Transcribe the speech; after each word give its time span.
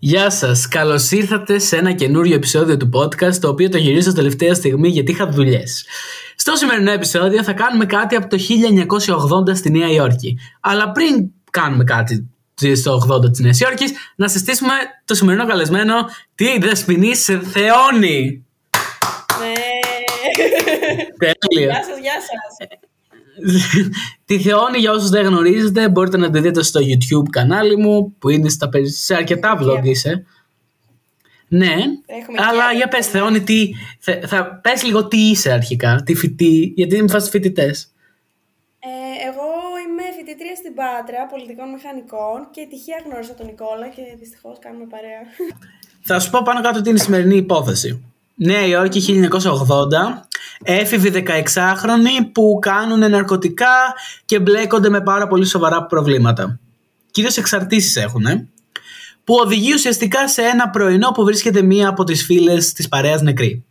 Γεια 0.00 0.30
σας. 0.30 0.68
Καλώς 0.68 1.10
ήρθατε 1.10 1.58
σε 1.58 1.76
ένα 1.76 1.92
καινούριο 1.92 2.34
επεισόδιο 2.34 2.76
του 2.76 2.90
podcast, 2.92 3.34
το 3.34 3.48
οποίο 3.48 3.68
το 3.68 3.76
γυρίζω 3.76 4.12
τελευταία 4.12 4.54
στιγμή 4.54 4.88
γιατί 4.88 5.12
είχα 5.12 5.28
δουλειές. 5.28 5.86
Στο 6.36 6.56
σημερινό 6.56 6.90
επεισόδιο 6.90 7.42
θα 7.42 7.52
κάνουμε 7.52 7.86
κάτι 7.86 8.16
από 8.16 8.28
το 8.28 8.36
1980 9.50 9.56
στη 9.56 9.70
Νέα 9.70 9.90
Υόρκη. 9.90 10.38
Αλλά 10.60 10.92
πριν 10.92 11.30
κάνουμε 11.50 11.84
κάτι 11.84 12.30
στο 12.74 13.06
80 13.08 13.30
της 13.30 13.40
Νέας 13.40 13.60
Υόρκης, 13.60 13.92
να 14.16 14.28
συστήσουμε 14.28 14.72
το 15.04 15.14
σημερινό 15.14 15.46
καλεσμένο, 15.46 15.94
τη 16.34 16.58
Δεσποινή 16.58 17.14
Θεόνη. 17.52 18.46
Ναι. 19.40 19.52
Τέλεια. 21.18 21.66
Γεια 21.66 21.84
σας, 21.84 21.98
γεια 22.00 22.12
σας. 22.12 22.87
Τη 24.24 24.38
Θεόνη, 24.40 24.78
για 24.78 24.90
όσους 24.92 25.08
δεν 25.10 25.26
γνωρίζετε, 25.26 25.88
μπορείτε 25.88 26.16
να 26.16 26.30
τη 26.30 26.40
δείτε 26.40 26.62
στο 26.62 26.80
YouTube 26.80 27.28
κανάλι 27.30 27.76
μου, 27.76 28.14
που 28.18 28.28
είναι 28.28 28.48
στα, 28.48 28.68
περι- 28.68 28.88
σε 28.90 29.14
αρκετά 29.14 29.58
vlog 29.62 29.80
είσαι. 29.84 30.26
Ναι, 31.48 31.74
Έχουμε 32.06 32.38
αλλά 32.48 32.70
και- 32.70 32.76
για 32.76 32.88
πες 32.88 33.06
Θεόνη, 33.06 33.40
τι, 33.40 33.70
θα, 33.98 34.20
θα 34.26 34.44
πες 34.62 34.82
λίγο 34.82 35.08
τι 35.08 35.16
είσαι 35.16 35.52
αρχικά, 35.52 36.02
τι 36.04 36.14
φοιτή, 36.14 36.72
γιατί 36.76 36.96
είμαι 36.96 37.08
φast 37.12 37.26
φοιτητές. 37.30 37.92
Ε, 38.78 38.88
εγώ 39.28 39.48
είμαι 39.84 40.02
φοιτητρία 40.16 40.54
στην 40.56 40.74
Πάτρα 40.74 41.26
πολιτικών 41.32 41.68
μηχανικών 41.74 42.38
και 42.54 42.66
τυχαία 42.70 43.00
γνώρισα 43.06 43.34
τον 43.34 43.46
Νικόλα 43.46 43.88
και 43.94 44.02
δυστυχώς 44.20 44.56
κάνουμε 44.60 44.86
παρέα. 44.94 45.22
Θα 46.02 46.20
σου 46.20 46.30
πω 46.30 46.40
πάνω 46.44 46.60
κάτω 46.60 46.80
τι 46.82 46.88
είναι 46.90 46.98
η 46.98 47.02
σημερινή 47.02 47.36
υπόθεση. 47.36 48.02
Νέα 48.40 48.66
Υόρκη 48.66 49.28
1980, 49.32 49.38
έφηβοι 50.62 51.24
16χρονοι 51.26 52.30
που 52.32 52.58
κάνουν 52.60 53.10
ναρκωτικά 53.10 53.94
και 54.24 54.40
μπλέκονται 54.40 54.88
με 54.88 55.00
πάρα 55.00 55.26
πολύ 55.26 55.46
σοβαρά 55.46 55.84
προβλήματα. 55.84 56.58
Κυρίως 57.10 57.36
εξαρτήσεις 57.36 57.96
έχουν, 57.96 58.24
που 59.24 59.34
οδηγεί 59.44 59.72
ουσιαστικά 59.74 60.28
σε 60.28 60.42
ένα 60.42 60.68
πρωινό 60.70 61.10
που 61.10 61.24
βρίσκεται 61.24 61.62
μία 61.62 61.88
από 61.88 62.04
τις 62.04 62.24
φίλες 62.24 62.72
της 62.72 62.88
παρέας 62.88 63.22
νεκρή. 63.22 63.64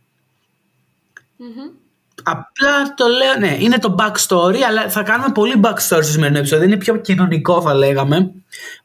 Απλά 2.22 2.94
το 2.94 3.06
λέω, 3.06 3.34
ναι, 3.38 3.56
είναι 3.60 3.78
το 3.78 3.94
backstory, 3.98 4.60
αλλά 4.68 4.88
θα 4.88 5.02
κάνουμε 5.02 5.32
πολύ 5.32 5.60
backstory 5.62 5.78
στο 5.80 6.02
σημερινό 6.02 6.38
επεισόδιο. 6.38 6.64
Είναι 6.66 6.76
πιο 6.76 6.96
κοινωνικό, 6.96 7.62
θα 7.62 7.74
λέγαμε, 7.74 8.30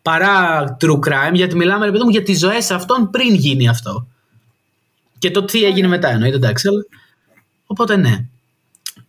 παρά 0.01 0.63
true 0.81 0.99
crime, 1.07 1.33
γιατί 1.33 1.55
μιλάμε, 1.55 1.85
ρε 1.85 1.91
παιδί 1.91 2.03
μου, 2.03 2.09
για 2.09 2.23
τις 2.23 2.39
ζωές 2.39 2.71
αυτών 2.71 3.09
πριν 3.09 3.33
γίνει 3.33 3.69
αυτό. 3.69 4.07
Και 5.23 5.31
το 5.31 5.45
τι 5.45 5.63
έγινε 5.63 5.87
μετά, 5.87 6.09
εννοείται, 6.09 6.35
εντάξει. 6.35 6.67
Αλλά... 6.67 6.85
Οπότε, 7.65 7.95
ναι. 7.95 8.25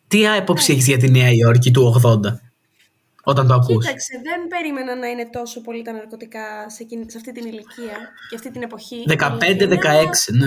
Τι 0.08 0.28
άποψη 0.28 0.72
έχεις 0.72 0.86
για 0.86 0.96
τη 0.96 1.10
Νέα 1.10 1.30
Υόρκη 1.30 1.70
του 1.70 2.00
80, 2.04 2.20
όταν 3.22 3.46
το 3.46 3.54
ακούς; 3.54 3.84
Κοίταξε, 3.84 4.20
δεν 4.22 4.48
περίμενα 4.48 4.96
να 4.96 5.06
είναι 5.06 5.28
τόσο 5.32 5.60
πολύ 5.60 5.82
τα 5.82 5.92
ναρκωτικά 5.92 6.70
σε, 6.70 6.82
εκείνη- 6.82 7.10
σε 7.10 7.16
αυτή 7.16 7.32
την 7.32 7.46
ηλικία 7.46 7.96
και 8.28 8.34
αυτή 8.34 8.50
την 8.50 8.62
εποχή. 8.62 9.04
15-16, 9.08 9.12
Αλήθεια 9.12 9.54
είναι, 10.32 10.46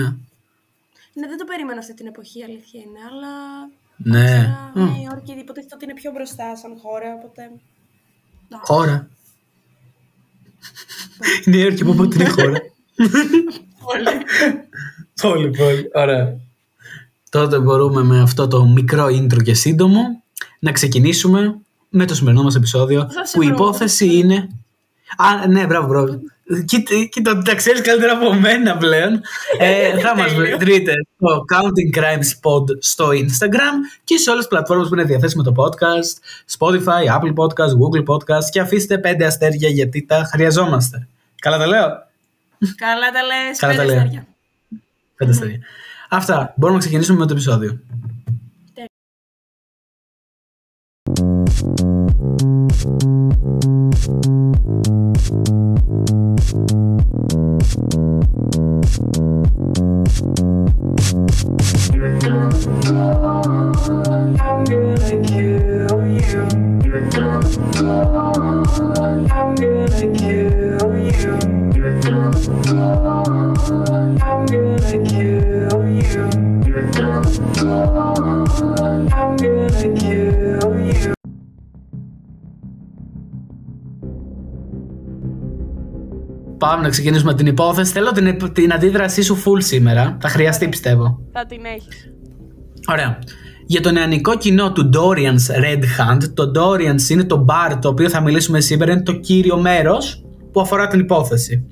Ναι, 1.12 1.26
δεν 1.28 1.38
το 1.38 1.44
περίμενα 1.44 1.78
αυτή 1.78 1.94
την 1.94 2.06
εποχή, 2.06 2.42
αλήθεια 2.42 2.80
είναι, 2.80 2.98
αλλά... 3.10 3.32
Ναι. 3.96 4.30
Άρα, 4.36 4.72
Μμ. 4.74 4.84
Νέα 4.84 5.02
Υόρκη 5.02 5.32
υποτίθεται 5.32 5.74
ότι 5.74 5.84
είναι 5.84 5.94
πιο 5.94 6.10
μπροστά 6.12 6.56
σαν 6.56 6.78
χώρα, 6.82 7.14
οπότε... 7.14 7.42
εντάξει. 8.50 8.72
Χώρα. 8.72 9.08
Η 11.44 11.50
Νέα 11.50 11.60
Υόρκη, 11.60 11.82
από 11.82 11.92
πότε 11.94 12.14
είναι 12.14 12.28
χώρα; 12.38 12.58
Πολύ, 13.84 14.24
πολύ. 15.22 15.50
Ωραία. 15.94 16.36
Τότε 17.30 17.58
μπορούμε 17.58 18.02
με 18.02 18.20
αυτό 18.20 18.48
το 18.48 18.64
μικρό 18.64 19.04
intro 19.06 19.42
και 19.42 19.54
σύντομο 19.54 20.00
να 20.58 20.72
ξεκινήσουμε 20.72 21.54
με 21.88 22.04
το 22.06 22.14
σημερινό 22.14 22.42
μας 22.42 22.54
επεισόδιο 22.54 23.08
Θα 23.12 23.24
σε 23.26 23.36
που 23.36 23.42
η 23.42 23.46
βρω. 23.46 23.54
υπόθεση 23.54 24.14
είναι... 24.16 24.48
Α, 25.16 25.46
ναι, 25.48 25.66
μπράβο, 25.66 25.86
μπράβο. 25.86 26.18
Κοίτα, 26.64 26.94
κοίτα, 27.10 27.42
τα 27.42 27.54
ξέρεις 27.54 27.80
καλύτερα 27.80 28.12
από 28.12 28.34
μένα 28.34 28.76
πλέον. 28.76 29.20
ε, 29.58 29.98
θα 30.04 30.16
μας 30.16 30.32
βρείτε 30.58 30.92
στο 31.16 31.44
Counting 31.54 31.98
Crimes 31.98 32.28
Pod 32.42 32.64
στο 32.80 33.08
Instagram 33.08 33.74
και 34.04 34.16
σε 34.16 34.30
όλες 34.30 34.40
τις 34.42 34.48
πλατφόρμες 34.48 34.88
που 34.88 34.94
είναι 34.94 35.04
διαθέσιμο 35.04 35.42
το 35.42 35.52
podcast, 35.56 36.12
Spotify, 36.58 37.18
Apple 37.18 37.32
Podcast, 37.34 37.72
Google 37.80 38.04
Podcast 38.14 38.44
και 38.50 38.60
αφήστε 38.60 38.98
πέντε 38.98 39.26
αστέρια 39.26 39.68
γιατί 39.68 40.04
τα 40.08 40.28
χρειαζόμαστε. 40.32 41.08
Καλά 41.40 41.58
τα 41.58 41.66
λέω; 41.66 41.86
Καλά 42.76 43.10
τα 43.12 43.22
λες, 43.22 43.58
Καλά 43.58 43.72
τα 43.74 43.78
πέντε 43.82 43.92
λέω. 43.92 44.02
αστέρια. 44.02 44.26
Πέντε 45.18 45.30
αστέρια. 45.30 45.58
Αυτά. 46.08 46.54
Μπορούμε 46.56 46.78
να 46.78 46.84
ξεκινήσουμε 46.84 47.18
με 47.18 47.26
το 47.26 47.32
επεισόδιο. 47.32 47.80
I'm 69.30 69.54
gonna 69.54 70.06
kill 70.16 70.52
you. 72.66 73.17
Πάμε 86.58 86.82
να 86.82 86.88
ξεκινήσουμε 86.88 87.34
την 87.34 87.46
υπόθεση. 87.46 87.92
Θέλω 87.92 88.12
την, 88.12 88.52
την 88.52 88.72
αντίδρασή 88.72 89.22
σου 89.22 89.36
full 89.36 89.62
σήμερα. 89.62 90.16
Θα 90.20 90.28
χρειαστεί 90.28 90.68
πιστεύω. 90.68 91.18
Θα 91.32 91.46
την 91.46 91.64
έχεις. 91.64 92.12
Ωραία. 92.88 93.18
Για 93.66 93.80
το 93.80 93.90
νεανικό 93.90 94.36
κοινό 94.36 94.72
του 94.72 94.90
Dorian's 94.94 95.64
Red 95.64 95.82
Hand, 95.82 96.22
το 96.34 96.52
Dorian's 96.56 97.08
είναι 97.08 97.24
το 97.24 97.44
bar 97.48 97.78
το 97.80 97.88
οποίο 97.88 98.08
θα 98.08 98.20
μιλήσουμε 98.20 98.60
σήμερα, 98.60 98.92
είναι 98.92 99.02
το 99.02 99.12
κύριο 99.12 99.60
μέρος 99.60 100.24
που 100.52 100.60
αφορά 100.60 100.86
την 100.86 101.00
υπόθεση. 101.00 101.66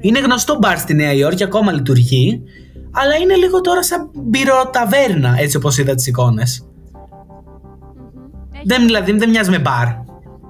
Είναι 0.00 0.20
γνωστό 0.20 0.58
μπαρ 0.58 0.78
στη 0.78 0.94
Νέα 0.94 1.12
Υόρκη, 1.12 1.44
ακόμα 1.44 1.72
λειτουργεί, 1.72 2.42
αλλά 2.92 3.14
είναι 3.14 3.34
λίγο 3.34 3.60
τώρα 3.60 3.82
σαν 3.82 4.10
μπυροταβέρνα, 4.14 5.34
έτσι 5.38 5.56
όπως 5.56 5.78
είδα 5.78 5.94
τις 5.94 6.06
εικόνες. 6.06 6.66
Δεν, 8.64 8.84
δηλαδή, 8.84 9.12
δεν 9.12 9.30
μοιάζει 9.30 9.50
με 9.50 9.58
μπαρ, 9.58 9.86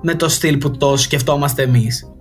με 0.02 0.14
το 0.14 0.28
στυλ 0.28 0.58
που 0.58 0.70
το 0.70 0.96
σκεφτόμαστε 0.96 1.62
εμείς. 1.62 2.12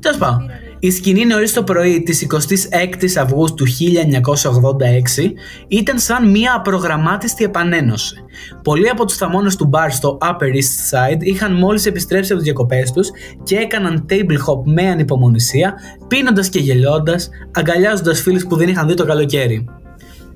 Τέλος 0.00 0.18
πάντων, 0.18 0.50
η 0.78 0.90
σκηνή 0.90 1.24
νωρίς 1.24 1.52
το 1.52 1.62
πρωί 1.62 2.02
της 2.02 2.26
26η 2.30 3.16
Αυγούστου 3.20 3.64
1986 3.66 5.32
ήταν 5.68 5.98
σαν 5.98 6.30
μια 6.30 6.54
απρογραμμάτιστη 6.56 7.44
επανένωση. 7.44 8.14
Πολλοί 8.62 8.88
από 8.88 9.04
τους 9.04 9.16
θαμώνες 9.16 9.56
του 9.56 9.66
μπαρ 9.66 9.90
στο 9.90 10.18
Upper 10.20 10.44
East 10.54 10.90
Side 10.90 11.20
είχαν 11.20 11.54
μόλις 11.54 11.86
επιστρέψει 11.86 12.32
από 12.32 12.40
τις 12.40 12.50
διακοπές 12.50 12.92
τους 12.92 13.08
και 13.42 13.56
έκαναν 13.56 14.06
table 14.10 14.14
hop 14.46 14.62
με 14.64 14.88
ανυπομονησία, 14.88 15.74
πίνοντας 16.08 16.48
και 16.48 16.58
γελιώντας, 16.58 17.28
αγκαλιάζοντας 17.52 18.20
φίλους 18.20 18.46
που 18.46 18.56
δεν 18.56 18.68
είχαν 18.68 18.88
δει 18.88 18.94
το 18.94 19.04
καλοκαίρι. 19.04 19.64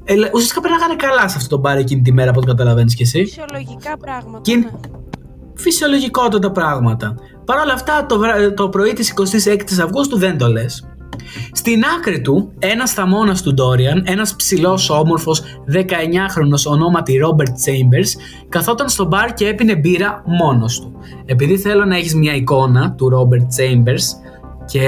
Ε, 0.05 0.15
λέ- 0.15 0.35
ουσιαστικά 0.35 0.61
περνάγανε 0.61 0.97
καλά 0.97 1.29
σε 1.29 1.37
αυτό 1.37 1.49
το 1.49 1.61
μπαρ 1.61 1.79
εκείνη 1.79 2.03
τη 2.03 2.13
μέρα, 2.13 2.31
από 2.31 2.39
ό,τι 2.39 2.49
καταλαβαίνεις 2.49 2.95
κι 2.95 3.03
εσύ 3.03 3.25
Φυσιολογικά 3.25 3.97
πράγματα. 3.97 4.41
Και 4.43 4.53
είναι 4.53 4.65
ναι. 4.65 4.89
Φυσιολογικότατα 5.55 6.51
πράγματα. 6.51 7.15
Παρ' 7.45 7.59
όλα 7.59 7.73
αυτά, 7.73 8.07
το, 8.09 8.19
βρα- 8.19 8.55
το 8.55 8.69
πρωί 8.69 8.93
της 8.93 9.13
26ης 9.17 9.83
Αυγούστου 9.83 10.19
δεν 10.19 10.39
το 10.39 10.47
λες. 10.49 10.89
Στην 11.53 11.83
άκρη 11.99 12.21
του, 12.21 12.53
ένας 12.59 12.93
θαμώνας 12.93 13.43
του 13.43 13.55
Ντόριαν, 13.55 14.03
ένας 14.07 14.37
ψηλός 14.37 14.91
όμορφος 14.91 15.43
19χρονος 15.73 16.67
ονόματι 16.73 17.15
Robert 17.25 17.49
Chambers, 17.49 18.09
καθόταν 18.49 18.89
στο 18.89 19.05
μπαρ 19.05 19.35
και 19.35 19.47
έπινε 19.49 19.77
μπύρα 19.77 20.23
μόνος 20.27 20.81
του. 20.81 20.93
Επειδή 21.25 21.59
θέλω 21.59 21.85
να 21.85 21.97
έχεις 21.97 22.15
μια 22.15 22.35
εικόνα 22.35 22.93
του 22.93 23.11
Robert 23.15 23.43
Chambers 23.61 24.03
και 24.67 24.81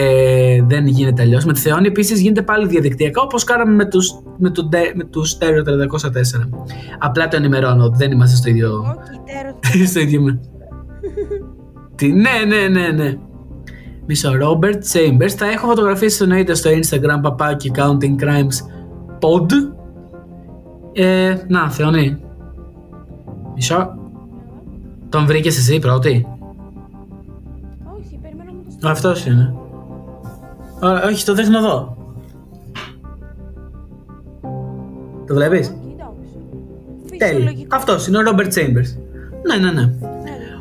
δεν 0.67 0.87
γίνεται 0.87 1.23
αλλιώς. 1.23 1.45
Με 1.45 1.53
τη 1.53 1.61
Θεόνη 1.61 1.87
επίσης 1.87 2.21
γίνεται 2.21 2.43
πάλι 2.43 2.67
διαδικτυακά 2.67 3.21
όπως 3.23 3.45
κάναμε 3.45 3.75
με 3.75 3.85
τους, 3.85 4.11
με 4.39 4.51
το, 4.51 4.65
ντε- 4.65 4.95
με 4.97 5.05
τους 5.05 5.37
Stereo 5.39 5.63
304. 5.65 6.49
Απλά 6.99 7.29
το 7.29 7.37
ενημερώνω 7.37 7.85
ότι 7.85 7.97
δεν 7.97 8.11
είμαστε 8.13 8.37
στο 8.37 8.49
ίδιο 8.51 8.73
Όχι, 8.79 9.21
τέρο. 9.73 9.87
στο 9.91 10.01
ίδιο 10.01 10.21
με. 10.21 10.41
Τι, 11.97 12.13
ναι, 12.13 12.31
ναι, 12.47 12.69
ναι, 12.69 12.89
ναι. 12.89 13.19
Μισό, 14.07 14.31
Robert 14.31 14.79
Chambers. 14.93 15.29
Θα 15.37 15.47
έχω 15.47 15.67
φωτογραφίες 15.67 16.21
εννοείται 16.21 16.55
στο 16.55 16.71
Instagram, 16.71 17.19
παπάκι, 17.23 17.71
Counting 17.75 18.23
Crimes 18.23 18.67
Pod. 19.21 19.53
Ε, 20.93 21.37
να, 21.49 21.71
Θεονή. 21.71 22.21
Μισό. 23.55 23.95
Τον 25.09 25.27
βρήκες 25.27 25.59
εσύ 25.59 25.79
πρώτη; 25.79 26.27
Όχι, 27.99 28.19
περιμένω 28.23 28.53
να 28.53 28.81
το 28.81 28.89
Α, 28.89 28.91
Αυτός 28.91 29.27
είναι. 29.27 29.55
Α, 30.87 31.03
όχι, 31.07 31.25
το 31.25 31.35
δείχνω 31.35 31.59
εδώ. 31.59 31.97
Το 35.27 35.35
βλέπεις; 35.35 35.69
Εντάξει. 35.69 37.19
Τέλει. 37.19 37.35
Φυσιολογικό. 37.35 37.77
Αυτός 37.77 38.07
είναι 38.07 38.19
ο 38.19 38.21
Robert 38.27 38.53
Chambers. 38.53 38.97
Ναι, 39.47 39.57
ναι, 39.57 39.73
ναι. 39.73 39.93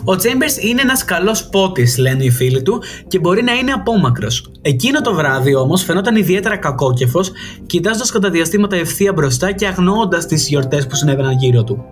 Ναι, 0.05 0.13
ναι. 0.13 0.17
Ο 0.17 0.21
Chambers 0.23 0.63
είναι 0.63 0.81
ένας 0.81 1.05
καλός 1.05 1.49
πότης, 1.49 1.97
λένε 1.97 2.23
οι 2.23 2.29
φίλοι 2.29 2.61
του, 2.61 2.81
και 3.07 3.19
μπορεί 3.19 3.43
να 3.43 3.53
είναι 3.53 3.71
απόμακρος. 3.71 4.51
Εκείνο 4.61 5.01
το 5.01 5.13
βράδυ 5.13 5.55
όμως 5.55 5.83
φαινόταν 5.83 6.15
ιδιαίτερα 6.15 6.57
κακόκεφος, 6.57 7.31
κοιτάζοντας 7.65 8.11
κατά 8.11 8.29
διαστήματα 8.29 8.75
ευθεία 8.75 9.13
μπροστά 9.13 9.51
και 9.51 9.67
αγνοώντας 9.67 10.25
τις 10.25 10.47
γιορτές 10.47 10.87
που 10.87 10.95
συνέβαιναν 10.95 11.37
γύρω 11.37 11.63
του. 11.63 11.85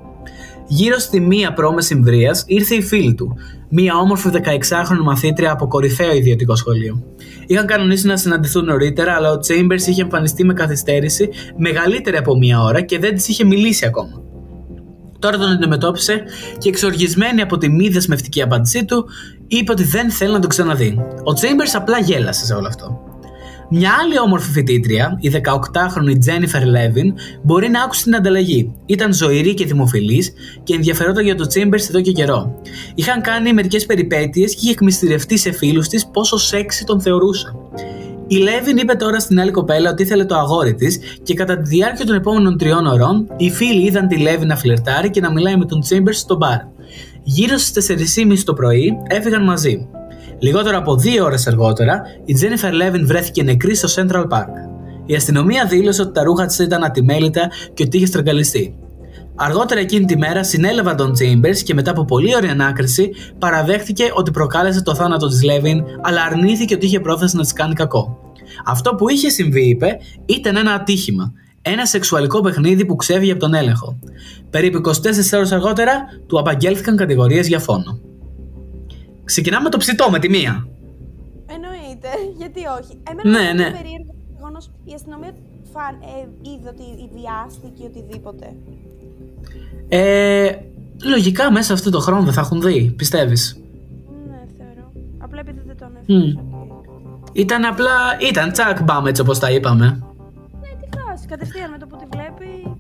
Γύρω 0.68 0.98
στη 0.98 1.20
μία 1.20 1.54
προ-μεσημβρία 1.54 2.44
ήρθε 2.46 2.76
η 2.76 2.82
φίλη 2.82 3.14
του, 3.14 3.36
μία 3.70 3.96
όμορφη 3.96 4.30
16χρονη 4.34 5.04
μαθήτρια 5.04 5.52
από 5.52 5.68
κορυφαίο 5.68 6.16
ιδιωτικό 6.16 6.56
σχολείο. 6.56 7.04
Είχαν 7.48 7.66
κανονίσει 7.66 8.08
να 8.08 8.18
συναντηθούν 8.18 8.66
νωρίτερα, 8.66 9.14
αλλά 9.14 9.32
ο 9.32 9.36
Chambers 9.48 9.88
είχε 9.88 10.02
εμφανιστεί 10.02 10.46
με 10.46 10.54
καθυστέρηση 10.54 11.30
μεγαλύτερη 11.58 12.18
από 12.18 12.38
μία 12.38 12.62
ώρα 12.62 12.82
και 12.82 13.00
δεν 13.00 13.16
της 13.16 13.28
είχε 13.28 13.46
μιλήσει 13.46 13.86
ακόμα. 13.86 14.23
Τώρα 15.24 15.38
τον 15.38 15.50
αντιμετώπισε 15.50 16.24
και 16.58 16.70
εξοργισμένη 16.70 17.42
από 17.42 17.58
τη 17.58 17.70
μη 17.70 17.90
δεσμευτική 17.90 18.42
απάντησή 18.42 18.86
του, 18.86 19.06
είπε 19.48 19.72
ότι 19.72 19.84
δεν 19.84 20.12
θέλει 20.12 20.32
να 20.32 20.40
τον 20.40 20.50
ξαναδεί. 20.50 20.98
Ο 21.24 21.32
Chambers 21.42 21.72
απλά 21.74 22.00
γέλασε 22.00 22.46
σε 22.46 22.54
όλο 22.54 22.68
αυτό. 22.68 23.00
Μια 23.70 23.92
άλλη 24.02 24.20
όμορφη 24.20 24.52
φοιτήτρια, 24.52 25.18
η 25.20 25.32
18χρονη 25.34 26.14
Jennifer 26.28 26.62
Levin, 26.62 27.14
μπορεί 27.44 27.70
να 27.70 27.84
άκουσε 27.84 28.04
την 28.04 28.16
ανταλλαγή. 28.16 28.74
Ήταν 28.86 29.14
ζωηρή 29.14 29.54
και 29.54 29.66
δημοφιλής 29.66 30.34
και 30.64 30.74
ενδιαφερόταν 30.74 31.24
για 31.24 31.36
το 31.36 31.46
Chambers 31.54 31.90
εδώ 31.90 32.02
και 32.02 32.12
καιρό. 32.12 32.62
Είχαν 32.96 33.22
κάνει 33.22 33.54
μερικές 33.54 33.86
περιπέτειες 33.86 34.54
και 34.54 34.60
είχε 34.62 34.72
εκμυστηρευτεί 34.72 35.38
σε 35.38 35.52
φίλους 35.52 35.88
της 35.88 36.08
πόσο 36.08 36.38
σεξι 36.38 36.86
τον 36.86 37.02
θεωρούσε. 37.02 37.56
Η 38.34 38.38
Λέβιν 38.38 38.78
είπε 38.78 38.94
τώρα 38.94 39.20
στην 39.20 39.40
άλλη 39.40 39.52
κοπέλα 39.52 39.90
ότι 39.90 40.04
ήθελε 40.04 40.26
το 40.26 40.36
αγόρι 40.36 40.74
της 40.74 41.00
και 41.24 41.34
κατά 41.34 41.58
τη 41.58 41.70
διάρκεια 41.70 42.06
των 42.06 42.16
επόμενων 42.16 42.58
τριών 42.58 42.86
ωρών, 42.86 43.28
οι 43.38 43.52
φίλοι 43.52 43.86
είδαν 43.86 44.08
τη 44.08 44.18
Λέβιν 44.18 44.48
να 44.48 44.56
φλερτάρει 44.56 45.10
και 45.10 45.22
να 45.22 45.32
μιλάει 45.32 45.56
με 45.56 45.66
τον 45.66 45.82
Chambers 45.90 46.14
στο 46.14 46.36
μπαρ. 46.36 46.58
Γύρω 47.24 47.58
στις 47.58 47.92
4.30 48.18 48.38
το 48.46 48.54
πρωί 48.54 48.98
έφυγαν 49.08 49.44
μαζί. 49.44 49.88
Λιγότερο 50.40 50.78
από 50.78 50.96
δύο 50.96 51.24
ώρες 51.24 51.48
αργότερα, 51.48 52.02
η 52.26 52.36
Jennifer 52.42 52.70
Levin 52.70 53.02
βρέθηκε 53.04 53.44
νεκρή 53.44 53.76
στο 53.76 53.88
Central 53.96 54.24
Park. 54.24 54.54
Η 55.06 55.16
αστυνομία 55.16 55.66
δήλωσε 55.66 56.02
ότι 56.02 56.12
τα 56.12 56.24
ρούχα 56.24 56.46
της 56.46 56.60
ήταν 56.60 56.84
ατιμέλητα 56.84 57.50
και 57.74 57.84
ότι 57.84 57.98
είχε 57.98 58.06
στραγγαλιστεί. 58.06 58.76
Αργότερα 59.36 59.80
εκείνη 59.80 60.06
τη 60.06 60.18
μέρα 60.18 60.44
συνέλαβαν 60.44 60.96
τον 60.96 61.12
Chambers 61.12 61.58
και 61.64 61.74
μετά 61.74 61.92
από 61.92 62.06
πολύ 62.06 62.36
ωραία 62.36 62.52
ανάκριση 62.52 63.10
παραδέχτηκε 63.40 64.12
ότι 64.14 64.32
προκάλεσε 64.32 64.84
το 64.84 64.96
θάνατο 64.96 65.28
της 65.28 65.42
Levin, 65.44 65.82
αλλά 66.02 66.24
αρνήθηκε 66.24 66.76
ότι 66.76 66.86
είχε 66.86 67.00
πρόθεση 67.00 67.36
να 67.36 67.42
της 67.42 67.54
κάνει 67.54 67.74
κακό. 67.74 68.32
Αυτό 68.66 68.96
που 68.96 69.10
είχε 69.10 69.30
συμβεί, 69.30 69.70
είπε, 69.70 69.98
ήταν 70.26 70.56
ένα 70.56 70.74
ατύχημα. 70.74 71.34
Ένα 71.62 71.86
σεξουαλικό 71.86 72.42
παιχνίδι 72.42 72.86
που 72.86 72.96
ξέφυγε 72.96 73.32
από 73.32 73.40
τον 73.40 73.54
έλεγχο. 73.54 74.00
Περίπου 74.50 74.78
24 74.78 74.92
ώρες 75.34 75.52
αργότερα 75.52 76.04
του 76.28 76.40
απαγγέλθηκαν 76.40 76.96
κατηγορίες 76.96 77.48
για 77.48 77.60
φόνο. 77.60 78.00
Ξεκινάμε 79.24 79.70
το 79.70 79.78
ψητό 79.78 80.10
με 80.10 80.20
τη 80.20 80.30
μία. 80.30 80.68
Εννοείται, 81.46 82.10
γιατί 82.38 82.60
όχι. 82.80 83.02
Εμένα 83.10 83.30
Ναι, 83.30 83.48
μου 83.48 83.56
ναι. 83.56 83.66
είναι 83.66 83.78
περίεργο 83.82 84.12
το 84.18 84.24
γεγονός 84.36 84.72
η 84.84 84.94
αστυνομία 84.94 85.34
φαν, 85.74 85.94
ε, 86.14 86.50
είδε 86.50 86.70
ότι 86.74 86.86
βιάστηκε 87.18 87.84
ή 87.84 87.86
οτιδήποτε. 87.86 88.48
Ε, 89.88 90.52
λογικά 91.04 91.52
μέσα 91.52 91.66
σε 91.66 91.74
αυτό 91.74 91.90
το 91.90 92.00
χρόνο 92.00 92.24
δεν 92.24 92.34
θα 92.34 92.42
έχουν 92.42 92.62
δει, 92.62 92.94
πιστεύεις; 92.98 93.58
Ναι, 94.30 94.38
θεωρώ. 94.58 94.92
Απλά 95.18 95.40
επειδή 95.40 95.62
δεν 95.66 95.78
τον 95.78 95.88
Μμ. 96.08 96.22
έφερε. 96.22 96.34
Ήταν 97.34 97.66
απλά, 97.66 97.92
ήταν 98.32 98.52
τσακ 98.52 98.84
μπαμ 98.84 99.06
έτσι 99.06 99.22
όπως 99.22 99.40
τα 99.40 99.52
είπαμε. 99.52 99.86
Ναι, 99.86 100.70
τι 100.82 100.98
φάση. 100.98 101.26
Κατευθείαν 101.28 101.72
με 101.72 101.78
το 101.78 101.86
που 101.88 101.96
τη 101.98 102.06
βλέπει. 102.12 102.78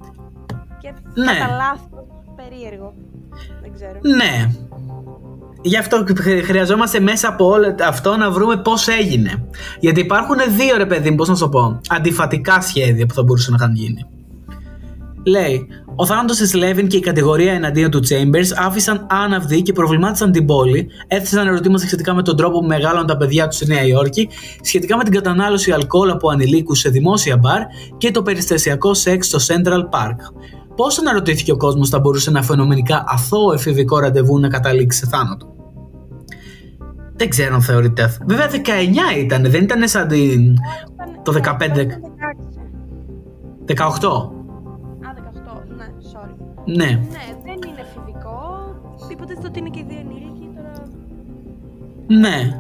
Και 0.81 0.91
Ναι. 1.13 1.25
κατά 1.25 1.55
λάθος. 1.55 2.05
Περίεργο. 2.35 2.93
Δεν 3.61 3.71
ξέρω. 3.73 3.99
Ναι. 4.15 4.51
Γι' 5.61 5.77
αυτό 5.77 6.03
χρ- 6.17 6.43
χρειαζόμαστε 6.45 6.99
μέσα 6.99 7.27
από 7.27 7.45
όλο 7.45 7.75
αυτό 7.87 8.17
να 8.17 8.31
βρούμε 8.31 8.57
πώς 8.57 8.87
έγινε. 8.87 9.45
Γιατί 9.79 9.99
υπάρχουν 9.99 10.35
δύο 10.57 10.77
ρε 10.77 10.85
παιδί 10.85 11.09
μου, 11.09 11.15
πώς 11.15 11.27
να 11.27 11.35
σου 11.35 11.43
το 11.43 11.49
πω, 11.49 11.79
αντιφατικά 11.89 12.61
σχέδια 12.61 13.05
που 13.05 13.13
θα 13.13 13.23
μπορούσαν 13.23 13.51
να 13.51 13.57
είχαν 13.63 13.75
γίνει. 13.75 14.05
Λέει, 15.25 15.67
ο 15.95 16.05
θάνατος 16.05 16.37
της 16.37 16.53
Λέβιν 16.53 16.87
και 16.87 16.97
η 16.97 16.99
κατηγορία 16.99 17.53
εναντίον 17.53 17.91
του 17.91 17.99
Chambers 18.03 18.65
άφησαν 18.65 19.07
άναυδοι 19.09 19.61
και 19.61 19.73
προβλημάτισαν 19.73 20.31
την 20.31 20.45
πόλη, 20.45 20.87
έθεσαν 21.07 21.47
ερωτήματα 21.47 21.85
σχετικά 21.85 22.13
με 22.13 22.21
τον 22.21 22.37
τρόπο 22.37 22.59
που 22.59 22.65
μεγάλωναν 22.65 23.05
τα 23.05 23.17
παιδιά 23.17 23.47
τους 23.47 23.55
στη 23.55 23.67
Νέα 23.67 23.83
Υόρκη, 23.85 24.29
σχετικά 24.61 24.97
με 24.97 25.03
την 25.03 25.13
κατανάλωση 25.13 25.71
αλκοόλ 25.71 26.09
από 26.09 26.29
ανηλίκους 26.29 26.79
σε 26.79 26.89
δημόσια 26.89 27.37
μπαρ 27.37 27.61
και 27.97 28.11
το 28.11 28.21
περιστασιακό 28.21 28.93
σεξ 28.93 29.27
στο 29.27 29.39
Central 29.53 29.79
Park. 29.97 30.15
Πώς 30.75 30.99
αναρωτήθηκε 30.99 31.51
ο 31.51 31.57
κόσμος 31.57 31.89
θα 31.89 31.99
μπορούσε 31.99 32.29
ένα 32.29 32.41
φαινομενικά 32.43 33.03
αθώο 33.07 33.53
εφηβικό 33.53 33.99
ραντεβού 33.99 34.39
να 34.39 34.47
καταλήξει 34.47 34.97
σε 34.99 35.07
θάνατο; 35.07 35.47
Δεν 37.15 37.29
ξέρω 37.29 37.55
αν 37.55 37.61
θεωρείται. 37.61 38.03
αθ- 38.03 38.21
Βέβαια 38.27 38.47
19 38.47 39.17
ήταν, 39.19 39.41
δεν 39.49 39.63
ήταν 39.63 39.87
σαν 39.87 40.07
την. 40.07 40.41
Ήταν- 40.41 41.21
Το 41.23 41.31
15. 41.31 41.81
ήταν 41.81 42.01
16. 43.65 43.87
18. 43.99 44.31
Ναι. 46.65 46.86
Ναι, 46.86 47.25
δεν 47.44 47.60
είναι 47.68 47.81
εφηβικό. 47.81 48.75
Υποτίθεται 49.12 49.48
ότι 49.48 49.60
είναι 49.60 49.69
και 49.69 49.80
οι 49.80 49.86
δύο 49.88 50.00
ενήλικοι 50.00 50.50
τώρα. 50.56 50.71
Ναι. 52.07 52.60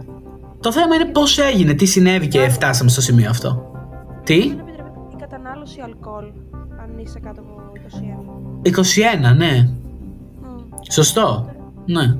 Το 0.59 0.71
θέμα 0.71 0.95
είναι 0.95 1.05
πώς 1.05 1.37
έγινε, 1.37 1.73
τι 1.73 1.85
συνέβη 1.85 2.27
και 2.27 2.49
φτάσαμε 2.49 2.89
στο 2.89 3.01
σημείο 3.01 3.29
αυτό. 3.29 3.71
Τι; 4.23 4.39
Δεν 4.39 4.59
επιτρέπεται 4.59 4.99
η 5.13 5.15
κατανάλωση 5.19 5.81
αλκοόλ 5.83 6.25
αν 6.81 6.97
είσαι 6.97 7.19
κάτω 7.19 7.41
από 7.41 7.71
21. 8.63 9.31
21, 9.31 9.35
ναι. 9.35 9.69
Μμ. 10.41 10.61
Σωστό. 10.91 11.49
Ναι. 11.85 12.17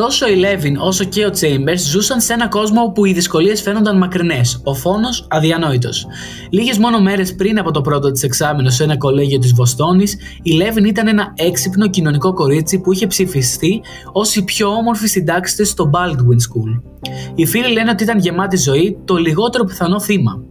Τόσο 0.00 0.28
η 0.28 0.34
Λέβιν 0.34 0.76
όσο 0.76 1.04
και 1.04 1.24
ο 1.24 1.30
Chambers 1.40 1.78
ζούσαν 1.90 2.20
σε 2.20 2.32
ένα 2.32 2.48
κόσμο 2.48 2.82
όπου 2.82 3.04
οι 3.04 3.12
δυσκολίες 3.12 3.62
φαίνονταν 3.62 3.98
μακρινές, 3.98 4.60
ο 4.64 4.74
φόνος 4.74 5.26
αδιανόητος. 5.30 6.06
Λίγες 6.50 6.78
μόνο 6.78 7.00
μέρες 7.00 7.34
πριν 7.34 7.58
από 7.58 7.70
το 7.70 7.80
πρώτο 7.80 8.10
της 8.10 8.22
εξάμεινο 8.22 8.70
σε 8.70 8.84
ένα 8.84 8.96
κολέγιο 8.96 9.38
της 9.38 9.52
Βοστόνης, 9.52 10.16
η 10.42 10.52
Λέβιν 10.52 10.84
ήταν 10.84 11.08
ένα 11.08 11.32
έξυπνο 11.36 11.88
κοινωνικό 11.88 12.32
κορίτσι 12.32 12.80
που 12.80 12.92
είχε 12.92 13.06
ψηφιστεί 13.06 13.80
ως 14.12 14.36
η 14.36 14.44
πιο 14.44 14.68
όμορφη 14.68 15.06
συντάξης 15.06 15.56
της 15.56 15.68
στο 15.68 15.90
Baldwin 15.94 16.36
School. 16.36 16.82
Οι 17.34 17.46
φίλοι 17.46 17.72
λένε 17.72 17.90
ότι 17.90 18.02
ήταν 18.02 18.18
γεμάτη 18.18 18.56
ζωή 18.56 18.98
το 19.04 19.16
λιγότερο 19.16 19.64
πιθανό 19.64 20.00
θύμα. 20.00 20.42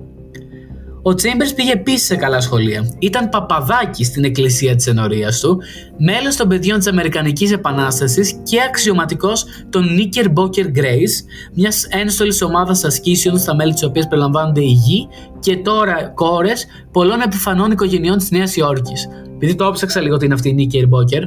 Ο 1.01 1.09
Chambers 1.11 1.55
πήγε 1.55 1.71
επίσης 1.71 2.05
σε 2.05 2.15
καλά 2.15 2.41
σχολεία. 2.41 2.95
Ήταν 2.99 3.29
παπαδάκι 3.29 4.03
στην 4.03 4.23
εκκλησία 4.23 4.75
της 4.75 4.87
ενορίας 4.87 5.39
του, 5.39 5.61
μέλος 5.97 6.35
των 6.35 6.47
παιδιών 6.47 6.77
της 6.77 6.87
Αμερικανικής 6.87 7.51
Επανάστασης 7.51 8.39
και 8.43 8.61
αξιωματικός 8.67 9.45
των 9.69 9.83
Knickerbocker 9.83 10.65
Grace, 10.65 11.25
μιας 11.53 11.85
ένστολης 11.89 12.41
ομάδας 12.41 12.83
ασκήσεων 12.83 13.37
στα 13.37 13.55
μέλη 13.55 13.73
της 13.73 13.83
οποίας 13.83 14.07
περιλαμβάνονται 14.07 14.61
οι 14.61 14.71
γη 14.85 15.07
και 15.39 15.57
τώρα 15.57 16.11
κόρες 16.15 16.65
πολλών 16.91 17.21
επιφανών 17.21 17.71
οικογενειών 17.71 18.17
της 18.17 18.31
Νέας 18.31 18.55
Υόρκης. 18.55 19.07
Επειδή 19.35 19.55
το 19.55 19.65
έψαξα 19.65 20.01
λίγο 20.01 20.17
τι 20.17 20.25
είναι 20.25 20.33
αυτή 20.33 20.49
η 20.49 20.69
Knickerbocker, 20.71 21.23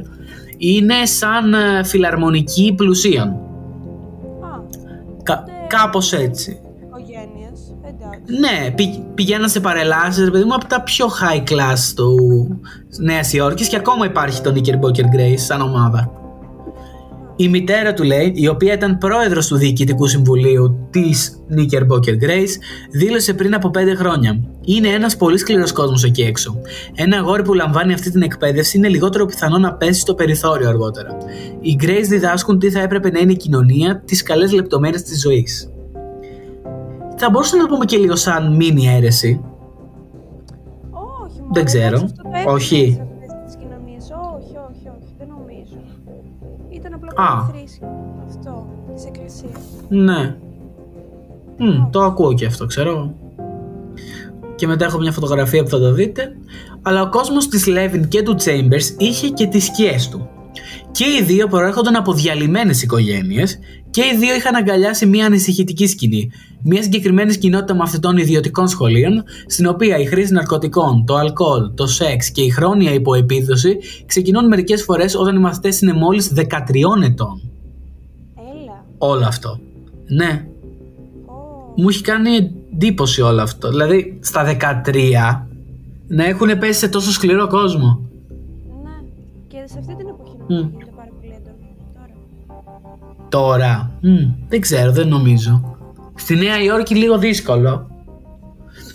είναι 0.57 1.05
σαν 1.05 1.53
ε, 1.53 1.83
φιλαρμονική 1.83 2.73
πλουσίων. 2.77 3.27
Α, 3.27 3.33
Κα- 5.23 5.43
κάπως 5.67 6.13
έτσι. 6.13 6.59
Οικογένειε. 8.27 8.57
Εντάξει. 8.57 8.65
Ναι, 8.65 8.71
πη, 8.75 9.05
πηγαίναν 9.15 9.49
σε 9.49 9.59
παρελάσεις, 9.59 10.23
ρε 10.23 10.31
παιδί 10.31 10.43
μου, 10.43 10.53
από 10.53 10.65
τα 10.65 10.81
πιο 10.81 11.05
high 11.07 11.51
class 11.51 11.93
του 11.95 12.15
Νέας 13.01 13.33
Υόρκης 13.33 13.67
και 13.67 13.75
ακόμα 13.75 14.05
υπάρχει 14.05 14.41
το 14.41 14.53
Knickerbocker 14.55 15.15
Grace 15.17 15.39
σαν 15.39 15.61
ομάδα. 15.61 16.11
Η 17.35 17.47
μητέρα 17.47 17.93
του 17.93 18.03
λέει, 18.03 18.31
η 18.35 18.47
οποία 18.47 18.73
ήταν 18.73 18.97
πρόεδρος 18.97 19.47
του 19.47 19.55
Διοικητικού 19.55 20.07
Συμβουλίου 20.07 20.87
της 20.89 21.43
Knickerbocker 21.49 22.23
Grace, 22.23 22.53
δήλωσε 22.91 23.33
πριν 23.33 23.53
από 23.53 23.71
5 23.73 23.95
χρόνια. 23.95 24.39
Είναι 24.61 24.87
ένας 24.87 25.17
πολύ 25.17 25.37
σκληρός 25.37 25.71
κόσμος 25.71 26.03
εκεί 26.03 26.21
έξω. 26.21 26.61
Ένα 26.95 27.17
αγόρι 27.17 27.43
που 27.43 27.53
λαμβάνει 27.53 27.93
αυτή 27.93 28.11
την 28.11 28.21
εκπαίδευση 28.21 28.77
είναι 28.77 28.87
λιγότερο 28.87 29.25
πιθανό 29.25 29.57
να 29.57 29.73
πέσει 29.73 29.99
στο 29.99 30.13
περιθώριο 30.13 30.69
αργότερα. 30.69 31.17
Οι 31.61 31.77
Grace 31.81 32.07
διδάσκουν 32.09 32.59
τι 32.59 32.71
θα 32.71 32.81
έπρεπε 32.81 33.11
να 33.11 33.19
είναι 33.19 33.31
η 33.31 33.37
κοινωνία, 33.37 34.03
τις 34.05 34.23
καλές 34.23 34.51
λεπτομέρειες 34.51 35.03
της 35.03 35.21
ζωής. 35.21 35.72
Θα 37.23 37.29
μπορούσαμε 37.29 37.61
να 37.61 37.67
το 37.67 37.73
πούμε 37.73 37.85
και 37.85 37.97
λίγο 37.97 38.15
σαν 38.15 38.55
μίνι 38.55 38.87
αίρεση. 38.87 39.43
Όχι, 40.91 41.39
μωρέ, 41.39 41.49
Δεν 41.53 41.65
ξέρω. 41.65 41.85
εντάξει, 41.95 42.03
αυτό 42.03 42.21
το 42.23 42.29
έκανε 42.33 42.51
Όχι. 42.51 42.91
σε 42.95 43.01
αυτές 43.01 43.43
τις 43.45 43.55
κοινωνίες. 43.55 44.03
Όχι, 44.03 44.55
όχι, 44.69 44.85
όχι, 44.97 45.09
δεν 45.17 45.27
νομίζω. 45.27 45.77
Ήταν 46.69 46.93
απλά 46.93 47.09
Α. 47.15 47.45
πολύ 47.45 47.59
θρήσκο 47.59 47.87
αυτό 48.27 48.67
της 48.93 49.05
εκκλησίας. 49.05 49.61
Ναι. 49.89 50.35
Μμ, 51.57 51.89
το 51.89 52.01
ακούω 52.01 52.33
και 52.33 52.45
αυτό, 52.45 52.65
ξέρω. 52.65 53.13
Και 54.55 54.67
μετά 54.67 54.85
έχω 54.85 54.97
μια 54.97 55.11
φωτογραφία 55.11 55.63
που 55.63 55.69
θα 55.69 55.79
το 55.79 55.93
δείτε. 55.93 56.35
Αλλά 56.81 57.01
ο 57.01 57.09
κόσμος 57.09 57.47
της 57.47 57.65
Levin 57.67 58.07
και 58.07 58.21
του 58.21 58.35
Chambers 58.39 58.95
είχε 58.97 59.27
και 59.29 59.47
τις 59.47 59.65
σκιές 59.65 60.09
του. 60.09 60.27
Και 60.91 61.05
οι 61.05 61.23
δύο 61.23 61.47
προέρχονταν 61.47 61.95
από 61.95 62.13
διαλυμένες 62.13 62.81
οικογένειες 62.81 63.59
και 63.93 64.01
οι 64.01 64.17
δύο 64.17 64.35
είχαν 64.35 64.55
αγκαλιάσει 64.55 65.05
μια 65.05 65.25
ανησυχητική 65.25 65.87
σκηνή. 65.87 66.31
Μια 66.63 66.81
συγκεκριμένη 66.83 67.35
κοινότητα 67.35 67.75
μαθητών 67.75 68.17
ιδιωτικών 68.17 68.67
σχολείων, 68.67 69.23
στην 69.45 69.67
οποία 69.67 69.97
η 69.97 70.05
χρήση 70.05 70.33
ναρκωτικών, 70.33 71.05
το 71.05 71.15
αλκοόλ, 71.15 71.73
το 71.75 71.87
σεξ 71.87 72.31
και 72.31 72.41
η 72.41 72.49
χρόνια 72.49 72.93
υποεπίδοση 72.93 73.77
ξεκινούν 74.05 74.47
μερικές 74.47 74.83
φορές 74.83 75.15
όταν 75.15 75.35
οι 75.35 75.39
μαθητές 75.39 75.81
είναι 75.81 75.93
μόλις 75.93 76.33
13 76.35 77.03
ετών. 77.03 77.41
όλο 78.97 79.25
αυτό. 79.25 79.59
Ναι, 80.07 80.45
Ω, 81.25 81.81
μου 81.81 81.89
έχει 81.89 82.01
κάνει 82.01 82.51
εντύπωση 82.73 83.21
όλο 83.21 83.41
αυτό. 83.41 83.69
Δηλαδή, 83.69 84.17
στα 84.21 84.43
13 84.85 85.47
να 86.07 86.25
έχουν 86.25 86.57
πέσει 86.59 86.79
σε 86.79 86.87
τόσο 86.89 87.11
σκληρό 87.11 87.47
κόσμο. 87.47 87.99
ναι. 88.83 89.07
Και 89.47 89.57
σε 89.65 89.79
αυτή 89.79 89.95
την 89.95 90.07
εποχή 90.07 90.35
Μμ. 90.47 90.92
Τώρα. 93.33 93.57
Τώρα, 93.57 93.91
μ, 94.01 94.47
δεν 94.47 94.59
ξέρω, 94.59 94.91
δεν 94.91 95.07
νομίζω. 95.07 95.77
Στη 96.15 96.35
Νέα 96.35 96.61
Υόρκη 96.61 96.95
λίγο 96.95 97.17
δύσκολο. 97.17 97.87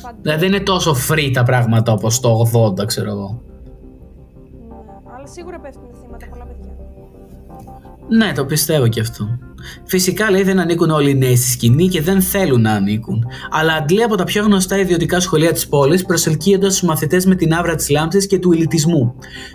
Παντού. 0.02 0.18
Δηλαδή 0.22 0.40
δεν 0.40 0.52
είναι 0.54 0.62
τόσο 0.62 0.96
free 1.08 1.30
τα 1.32 1.42
πράγματα 1.42 1.92
όπως 1.92 2.20
το 2.20 2.50
80, 2.78 2.86
ξέρω 2.86 3.10
εγώ. 3.10 3.42
Ναι. 3.48 5.14
Αλλά 5.16 5.26
σίγουρα 5.26 5.60
πέφτουν 5.60 5.82
θύματα 6.02 6.26
πολλά 6.30 6.44
παιδιά. 6.44 6.72
Ναι, 8.08 8.32
το 8.32 8.44
πιστεύω 8.44 8.88
και 8.88 9.00
αυτό. 9.00 9.38
Φυσικά 9.84 10.30
λέει 10.30 10.42
δεν 10.42 10.58
ανήκουν 10.58 10.90
όλοι 10.90 11.10
οι 11.10 11.14
νέοι 11.14 11.36
στη 11.36 11.50
σκηνή 11.50 11.88
και 11.88 12.02
δεν 12.02 12.20
θέλουν 12.20 12.60
να 12.60 12.72
ανήκουν. 12.72 13.24
Αλλά 13.50 13.74
αντλεί 13.74 14.02
από 14.02 14.16
τα 14.16 14.24
πιο 14.24 14.42
γνωστά 14.42 14.78
ιδιωτικά 14.78 15.20
σχολεία 15.20 15.52
της 15.52 15.68
πόλης, 15.68 16.04
προσελκύοντας 16.04 16.72
τους 16.78 16.88
μαθητές 16.88 17.26
με 17.26 17.34
την 17.34 17.54
άβρα 17.54 17.74
της 17.74 17.88
λάμψης 17.90 18.26
και 18.26 18.38
του 18.38 18.52
ηλιτισμού. 18.52 19.14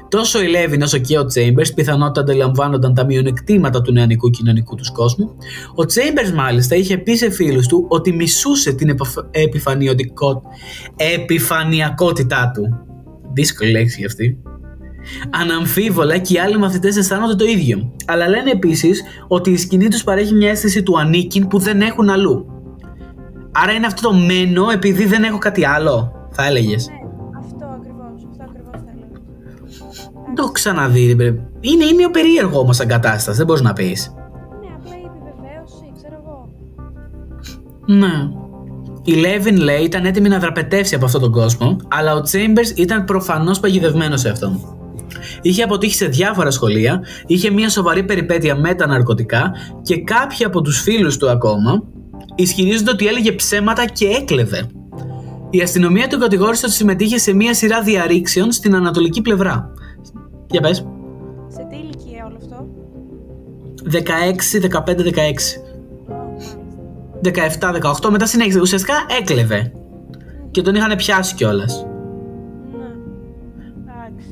Τόσο 0.09 0.41
η 0.41 0.47
Λέβιν 0.47 0.81
όσο 0.81 0.97
και 0.97 1.17
ο 1.17 1.21
Chambers 1.21 1.73
πιθανότατα 1.75 2.31
αντιλαμβάνονταν 2.31 2.93
τα 2.93 3.05
μειονεκτήματα 3.05 3.81
του 3.81 3.91
νεανικού 3.91 4.29
κοινωνικού 4.29 4.75
τους 4.75 4.91
κόσμου. 4.91 5.25
Ο 5.75 5.81
Chambers 5.81 6.33
μάλιστα 6.35 6.75
είχε 6.75 6.97
πει 6.97 7.15
σε 7.15 7.29
φίλους 7.29 7.67
του 7.67 7.85
ότι 7.89 8.13
μισούσε 8.13 8.73
την 8.73 8.89
επαφ- 8.89 9.25
επιφανειωτικό... 9.31 10.41
επιφανειακότητά 10.95 12.51
του. 12.53 12.63
Δύσκολη 13.33 13.71
λέξη 13.71 13.99
γι' 13.99 14.05
αυτή. 14.05 14.37
Αναμφίβολα 15.29 16.17
και 16.17 16.33
οι 16.33 16.39
άλλοι 16.39 16.57
μαθητές 16.57 16.97
αισθάνονται 16.97 17.35
το 17.35 17.45
ίδιο. 17.45 17.91
Αλλά 18.07 18.27
λένε 18.29 18.51
επίσης 18.51 19.03
ότι 19.27 19.51
η 19.51 19.57
σκηνή 19.57 19.87
τους 19.87 20.03
παρέχει 20.03 20.33
μια 20.33 20.49
αίσθηση 20.49 20.83
του 20.83 20.99
ανήκειν 20.99 21.47
που 21.47 21.59
δεν 21.59 21.81
έχουν 21.81 22.09
αλλού. 22.09 22.45
Άρα 23.51 23.71
είναι 23.71 23.85
αυτό 23.85 24.09
το 24.09 24.15
μένω 24.15 24.69
επειδή 24.69 25.05
δεν 25.05 25.23
έχω 25.23 25.37
κάτι 25.37 25.65
άλλο, 25.65 26.11
θα 26.31 26.45
έλεγες. 26.45 26.87
Ναι, 26.87 26.95
αυτό 27.39 27.65
ακριβώς. 27.65 28.27
Αυτό 28.29 28.43
ακριβώς 28.49 28.81
θα 28.85 28.91
έλεγα. 28.91 29.19
Δεν 30.25 30.35
το 30.35 30.41
έχω 30.41 30.51
ξαναδεί. 30.51 31.05
ρε 31.07 31.15
παιδί. 31.15 31.47
Είναι, 31.59 31.83
είναι 31.85 32.09
περίεργο 32.11 32.59
όμως 32.59 32.75
σαν 32.75 32.87
κατάσταση, 32.87 33.37
δεν 33.37 33.45
μπορείς 33.45 33.61
να 33.61 33.73
πεις. 33.73 34.13
Ναι, 34.61 34.67
απλά 34.75 34.95
η 34.95 35.05
επιβεβαίωση, 35.05 35.91
ξέρω 35.97 36.15
εγώ. 36.23 36.49
Ναι. 37.99 38.41
Η 39.05 39.13
Λέβιν 39.13 39.57
λέει 39.57 39.83
ήταν 39.83 40.05
έτοιμη 40.05 40.29
να 40.29 40.39
δραπετεύσει 40.39 40.95
από 40.95 41.05
αυτόν 41.05 41.21
τον 41.21 41.31
κόσμο, 41.31 41.77
αλλά 41.87 42.15
ο 42.15 42.21
Chambers 42.31 42.77
ήταν 42.77 43.05
προφανώς 43.05 43.59
παγιδευμένος 43.59 44.19
σε 44.19 44.29
αυτόν. 44.29 44.77
Είχε 45.45 45.63
αποτύχει 45.63 45.95
σε 45.95 46.05
διάφορα 46.05 46.51
σχολεία, 46.51 47.01
είχε 47.27 47.51
μια 47.51 47.69
σοβαρή 47.69 48.03
περιπέτεια 48.03 48.55
με 48.55 48.73
τα 48.73 48.87
ναρκωτικά 48.87 49.51
και 49.81 50.01
κάποιοι 50.01 50.45
από 50.45 50.61
τους 50.61 50.81
φίλους 50.81 51.17
του 51.17 51.29
ακόμα 51.29 51.83
ισχυρίζονται 52.35 52.91
ότι 52.91 53.07
έλεγε 53.07 53.31
ψέματα 53.31 53.85
και 53.85 54.07
έκλεβε. 54.07 54.67
Η 55.49 55.61
αστυνομία 55.61 56.07
του 56.07 56.17
κατηγόρησε 56.17 56.65
ότι 56.65 56.75
συμμετείχε 56.75 57.17
σε 57.17 57.33
μια 57.33 57.53
σειρά 57.53 57.81
διαρρήξεων 57.81 58.51
στην 58.51 58.75
ανατολική 58.75 59.21
πλευρά. 59.21 59.73
Για 60.49 60.61
πες. 60.61 60.77
Σε 61.47 61.67
τι 61.69 61.75
ηλικία 61.75 62.25
όλο 62.25 62.37
αυτό; 62.41 62.67
16, 63.91 64.59
15, 64.59 65.03
16. 65.03 65.61
Ω, 66.07 66.13
μάλιστα. 67.21 68.01
17-18, 68.03 68.09
μετά 68.09 68.25
συνέχισε. 68.25 68.59
Ουσιαστικά 68.59 68.93
έκλεβε. 69.19 69.71
Και 70.51 70.61
τον 70.61 70.75
είχαν 70.75 70.95
πιάσει 70.95 71.35
κιόλας. 71.35 71.85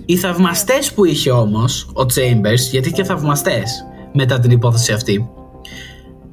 Ναι. 0.02 0.06
Εντάξει. 0.06 0.06
Οι 0.06 0.18
θαυμαστές 0.18 0.94
που 0.94 1.06
είχε 1.06 1.32
όμως 1.32 1.84
ο 1.94 2.02
Chambers, 2.02 2.70
γιατί 2.72 2.90
είχε 2.90 3.04
θαυμαστές 3.04 3.86
μετά 4.14 4.40
την 4.40 4.52
υπόθεση 4.52 4.94
αυτή, 4.94 5.30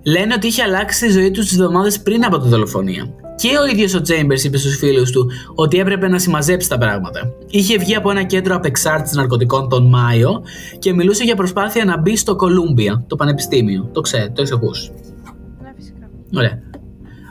λένε 0.02 0.34
ότι 0.34 0.46
είχε 0.46 0.62
αλλάξει 0.62 1.06
τη 1.06 1.12
ζωή 1.12 1.30
τους 1.30 1.46
τις 1.46 1.58
εβδομάδες 1.58 2.00
πριν 2.00 2.24
από 2.24 2.38
τη 2.38 2.48
δολοφονία. 2.48 3.12
Και 3.36 3.48
ο 3.62 3.66
ίδιος 3.66 3.94
ο 3.94 3.98
Chambers 3.98 4.44
είπε 4.44 4.56
στους 4.56 4.76
φίλους 4.76 5.10
του 5.10 5.30
ότι 5.54 5.78
έπρεπε 5.78 6.08
να 6.08 6.18
συμμαζέψει 6.18 6.68
τα 6.68 6.78
πράγματα. 6.78 7.32
Είχε 7.50 7.78
βγει 7.78 7.94
από 7.94 8.10
ένα 8.10 8.22
κέντρο 8.22 8.54
απεξάρτησης 8.54 9.16
ναρκωτικών 9.16 9.68
τον 9.68 9.88
Μάιο 9.88 10.42
και 10.78 10.94
μιλούσε 10.94 11.24
για 11.24 11.36
προσπάθεια 11.36 11.84
να 11.84 12.00
μπει 12.00 12.16
στο 12.16 12.36
Κολούμπια, 12.36 13.04
το 13.06 13.16
πανεπιστήμιο. 13.16 13.88
Το 13.92 14.00
ξέρετε, 14.00 14.32
το 14.34 14.42
έχεις 14.42 14.52
ακούσει. 14.52 14.90
Ναι, 15.62 15.72
φυσικά. 15.76 16.10
Ωραία. 16.34 16.67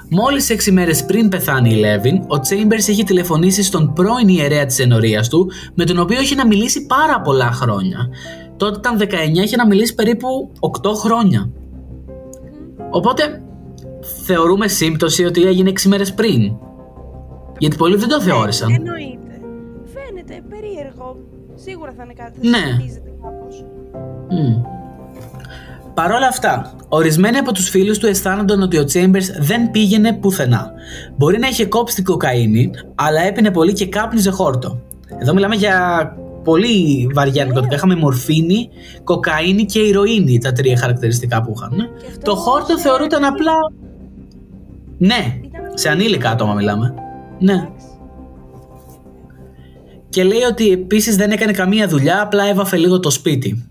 Μόλις 0.10 0.50
έξι 0.50 0.72
μέρες 0.72 1.06
πριν 1.06 1.30
πεθάνει 1.30 1.70
η 1.70 1.76
Λέβιν, 1.76 2.16
ο 2.16 2.36
Chambers 2.50 2.88
είχε 2.88 3.04
τηλεφωνήσει 3.04 3.64
στον 3.64 3.94
πρώην 3.94 4.28
ιερέα 4.28 4.66
της 4.66 4.80
ενορίας 4.80 5.30
του, 5.30 5.52
με 5.74 5.84
τον 5.84 6.00
οποίο 6.00 6.22
είχε 6.22 6.36
να 6.36 6.48
μιλήσει 6.48 6.86
πάρα 6.86 7.22
πολλά 7.22 7.52
χρόνια. 7.52 8.10
Τότε 8.58 8.78
ήταν 8.78 8.98
19, 8.98 9.44
είχε 9.44 9.56
να 9.56 9.68
μιλήσει 9.68 9.96
περίπου 9.96 10.52
8 10.60 10.94
χρόνια. 10.94 11.50
Οπότε 12.90 13.42
θεωρούμε 14.26 14.68
σύμπτωση 14.68 15.26
ότι 15.26 15.44
έγινε 15.44 15.70
6 15.70 15.88
μέρες 15.88 16.14
πριν. 16.14 16.58
Γιατί 17.58 17.76
πολλοί 17.76 17.96
δεν 17.96 18.10
το 18.10 18.22
θεώρησαν. 18.22 18.70
Ναι, 18.70 18.76
εννοείται. 18.76 19.42
Φαίνεται 19.94 20.44
περίεργο. 20.50 21.18
Σίγουρα 21.56 21.94
θα 21.98 22.04
είναι 22.04 22.14
κάτι. 22.14 22.48
Ναι. 22.48 22.58
Ναι. 22.58 22.74
Σχετίζεται 22.74 23.14
κάπως. 23.22 23.66
Μμ. 24.30 24.77
Παρ' 25.98 26.12
όλα 26.12 26.28
αυτά, 26.28 26.74
ορισμένοι 26.90 27.38
από 27.38 27.52
τους 27.54 27.70
φίλους 27.70 27.98
του 27.98 28.08
αισθάνονταν 28.08 28.62
ότι 28.62 28.78
ο 28.78 28.86
Chambers 28.94 29.28
δεν 29.40 29.72
πήγαινε 29.72 30.14
πουθενά. 30.14 30.72
Μπορεί 31.18 31.40
να 31.40 31.48
είχε 31.48 31.66
κόψει 31.66 31.96
την 31.96 32.04
κοκαίνη, 32.04 32.72
αλλά 32.96 33.22
έπινε 33.22 33.52
πολύ 33.52 33.74
και 33.74 33.88
κάπνιζε 33.88 34.30
χόρτο. 34.32 34.80
Εδώ 35.22 35.34
μιλάμε 35.34 35.56
για 35.56 35.76
πολύ 36.44 37.10
βαριά 37.14 37.46
ναρκωτικά. 37.46 37.76
Είχαμε 37.76 37.96
μορφίνη, 37.96 38.70
κοκαίνη 39.04 39.66
και 39.66 39.80
ηρωίνη, 39.80 40.38
τα 40.38 40.52
τρία 40.52 40.78
χαρακτηριστικά 40.78 41.42
που 41.42 41.54
είχαν. 41.56 41.72
Και 42.00 42.08
αυτό 42.08 42.32
Το 42.32 42.36
χόρτο 42.36 42.76
σε 42.78 42.82
θεωρούταν 42.82 43.24
ανήλικη- 43.24 43.48
απλά... 43.48 43.54
Ναι, 44.98 45.40
Ήταν 45.46 45.62
σε 45.74 45.90
ανήλικα 45.90 46.30
άτομα 46.30 46.54
μιλάμε. 46.54 46.94
Ναι. 47.40 47.54
Εντάξει. 47.54 47.88
Και 50.10 50.24
λέει 50.24 50.42
ότι 50.50 50.72
επίσης 50.72 51.16
δεν 51.16 51.32
έκανε 51.32 51.52
καμία 51.52 51.88
δουλειά, 51.88 52.22
απλά 52.22 52.44
έβαφε 52.50 52.78
λίγο 52.78 53.00
το 53.00 53.10
σπίτι. 53.10 53.66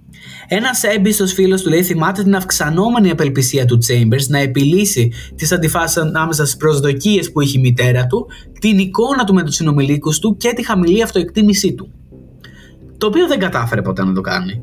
Ένας 0.48 0.82
έμπιστος 0.82 1.32
φίλος 1.32 1.62
του 1.62 1.68
λέει 1.68 1.82
θυμάται 1.82 2.22
την 2.22 2.36
αυξανόμενη 2.36 3.10
απελπισία 3.10 3.64
του 3.64 3.78
Chambers 3.88 4.26
να 4.28 4.38
επιλύσει 4.38 5.12
τις 5.34 5.52
αντιφάσεις 5.52 5.96
ανάμεσα 5.96 6.44
στις 6.44 6.56
προσδοκίες 6.56 7.32
που 7.32 7.40
είχε 7.40 7.58
η 7.58 7.60
μητέρα 7.60 8.06
του, 8.06 8.26
την 8.60 8.78
εικόνα 8.78 9.24
του 9.24 9.34
με 9.34 9.42
τους 9.42 9.54
συνομιλίκους 9.54 10.18
του 10.18 10.36
και 10.36 10.52
τη 10.52 10.64
χαμηλή 10.64 11.02
αυτοεκτίμησή 11.02 11.74
του. 11.74 11.90
Το 12.98 13.06
οποίο 13.06 13.26
δεν 13.26 13.38
κατάφερε 13.38 13.82
ποτέ 13.82 14.04
να 14.04 14.12
το 14.12 14.20
κάνει. 14.20 14.62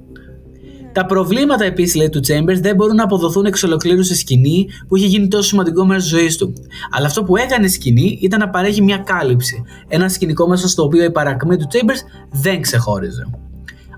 Τα 0.94 1.06
προβλήματα 1.06 1.66
επίσης, 1.66 1.96
λέει 1.96 2.10
του 2.10 2.20
Chambers, 2.20 2.60
δεν 2.62 2.76
μπορούν 2.76 2.96
να 2.96 3.04
αποδοθούν 3.04 3.46
εξ 3.46 3.64
ολοκλήρου 3.64 4.04
σε 4.04 4.16
σκηνή 4.16 4.68
που 4.88 4.96
είχε 4.96 5.08
γίνει 5.08 5.28
τόσο 5.28 5.48
σημαντικό 5.48 5.86
μέρος 5.86 6.04
της 6.04 6.12
ζωής 6.12 6.38
του. 6.38 6.54
Αλλά 6.92 7.06
αυτό 7.06 7.24
που 7.24 7.38
έκανε 7.38 7.66
η 7.66 7.70
σκηνή 7.70 8.18
ήταν 8.22 8.40
να 8.40 8.50
παρέχει 8.50 8.82
μια 8.82 8.98
κάλυψη. 8.98 9.64
Ένα 9.88 10.10
σκηνικό 10.10 10.48
μέσα 10.48 10.68
στο 10.68 10.84
οποίο 10.84 11.04
η 11.04 11.12
παρακμή 11.12 11.58
του 11.58 11.68
Chambers 11.72 12.30
δεν 12.32 12.62
ξεχώριζε. 12.62 13.28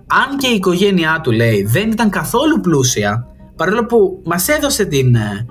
Αν 0.07 0.37
και 0.37 0.47
η 0.47 0.55
οικογένειά 0.55 1.19
του, 1.23 1.31
λέει, 1.31 1.63
δεν 1.63 1.91
ήταν 1.91 2.09
καθόλου 2.09 2.59
πλούσια, 2.59 3.27
παρόλο 3.55 3.85
που 3.85 4.21
μας 4.25 4.47
έδωσε 4.47 4.85
την 4.85 5.15
ε, 5.15 5.45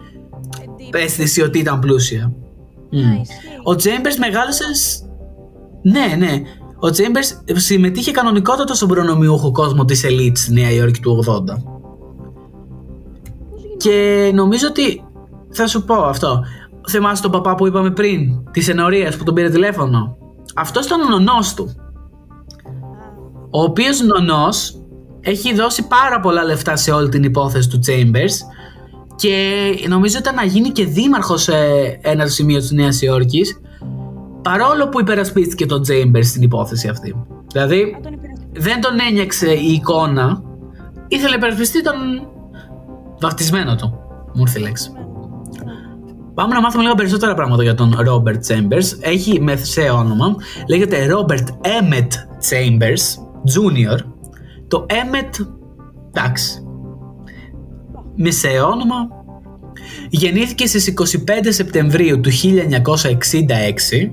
Εντύπωση. 0.63 1.05
αίσθηση 1.05 1.43
ότι 1.43 1.59
ήταν 1.59 1.79
πλούσια. 1.79 2.33
Μμ. 2.91 2.99
Ναι, 2.99 3.21
ισχύει. 3.21 3.59
Ο 3.65 3.71
Chambers 3.73 4.17
μεγάλωσε. 4.19 4.75
σ- 4.75 5.03
Ναι, 5.83 6.15
ναι. 6.19 6.43
Ο 6.75 6.87
Chambers 6.87 7.53
συμμετείχε 7.53 8.11
κανονικότατα 8.11 8.75
στον 8.75 8.89
προνομιούχο 8.89 9.51
κόσμο 9.53 9.85
της 9.85 10.05
ελίτ 10.05 10.37
στη 10.37 10.53
Νέα 10.53 10.71
Υόρκη 10.71 11.01
του 11.01 11.11
80. 11.11 11.23
Πώς 11.25 11.27
γινόταν. 11.27 11.63
Και 13.77 14.31
νομίζω 14.35 14.67
ότι 14.69 15.05
θα 15.51 15.67
σου 15.67 15.85
πω 15.85 15.95
αυτό. 15.95 16.45
Θυμάσαι 16.91 17.23
τον 17.23 17.31
παπά 17.31 17.55
που 17.55 17.67
είπαμε 17.67 17.91
πριν, 17.91 18.51
τη 18.51 18.71
ενορία 18.71 19.13
που 19.19 19.25
τον 19.25 19.35
πήρε 19.35 19.49
τηλέφωνο. 19.49 20.17
Αυτός 20.55 20.87
ήταν 20.87 21.01
ο 21.01 21.09
νονός 21.09 21.55
του. 21.55 21.75
Ο 23.57 23.63
οποίος 23.63 24.01
νονός 24.01 24.81
έχει 25.21 25.55
δώσει 25.55 25.87
πάρα 25.87 26.21
πολλά 26.21 26.45
λεφτά 26.45 26.77
σε 26.77 26.91
όλη 26.91 27.09
την 27.09 27.23
υπόθεση 27.23 27.69
του 27.69 27.79
Chambers 27.87 28.35
και 29.17 29.37
νομίζω 29.89 30.19
ήταν 30.19 30.35
να 30.35 30.45
γίνει 30.45 30.71
και 30.71 30.85
δήμαρχος 30.85 31.43
σε 31.43 31.55
ένα 32.01 32.27
σημείο 32.27 32.59
της 32.59 32.71
Νέας 32.71 33.03
Υόρκης 33.03 33.61
παρόλο 34.43 34.89
που 34.89 35.01
υπερασπίστηκε 35.01 35.67
τον 35.67 35.83
Chambers 35.89 36.25
στην 36.25 36.43
υπόθεση 36.43 36.89
αυτή. 36.89 37.15
Δηλαδή 37.53 37.91
Να 37.93 38.01
τον 38.01 38.13
υπηρεσπιστεί. 38.13 38.61
δεν 38.61 38.81
τον 38.81 38.93
ένιωξε 39.09 39.53
η 39.53 39.73
εικόνα, 39.73 40.43
ήθελε 41.09 41.29
να 41.29 41.37
υπερασπιστεί 41.37 41.83
τον 41.83 41.95
βαφτισμένο 43.21 43.77
του. 43.77 43.95
Μου 44.35 44.41
ήρθε 44.41 44.59
η 44.59 44.63
λέξη. 44.63 44.91
Πάμε 46.35 46.55
να 46.55 46.61
μάθουμε 46.61 46.83
λίγο 46.83 46.95
περισσότερα 46.95 47.35
πράγματα 47.35 47.63
για 47.63 47.75
τον 47.75 47.97
Robert 48.09 48.39
Chambers. 48.49 48.99
Έχει 49.01 49.41
μεσαίο 49.41 49.95
όνομα. 49.95 50.35
Λέγεται 50.69 51.09
Robert 51.11 51.47
Emmett 51.49 52.09
Chambers 52.51 53.24
Jr. 53.45 53.99
Το 54.69 54.87
Emmett, 54.89 55.47
εντάξει, 56.09 56.63
μεσαίο 58.17 58.67
όνομα. 58.67 59.09
Γεννήθηκε 60.11 60.67
στις 60.67 60.93
25 61.27 61.47
Σεπτεμβρίου 61.49 62.21
του 62.21 62.31
1966. 62.31 64.13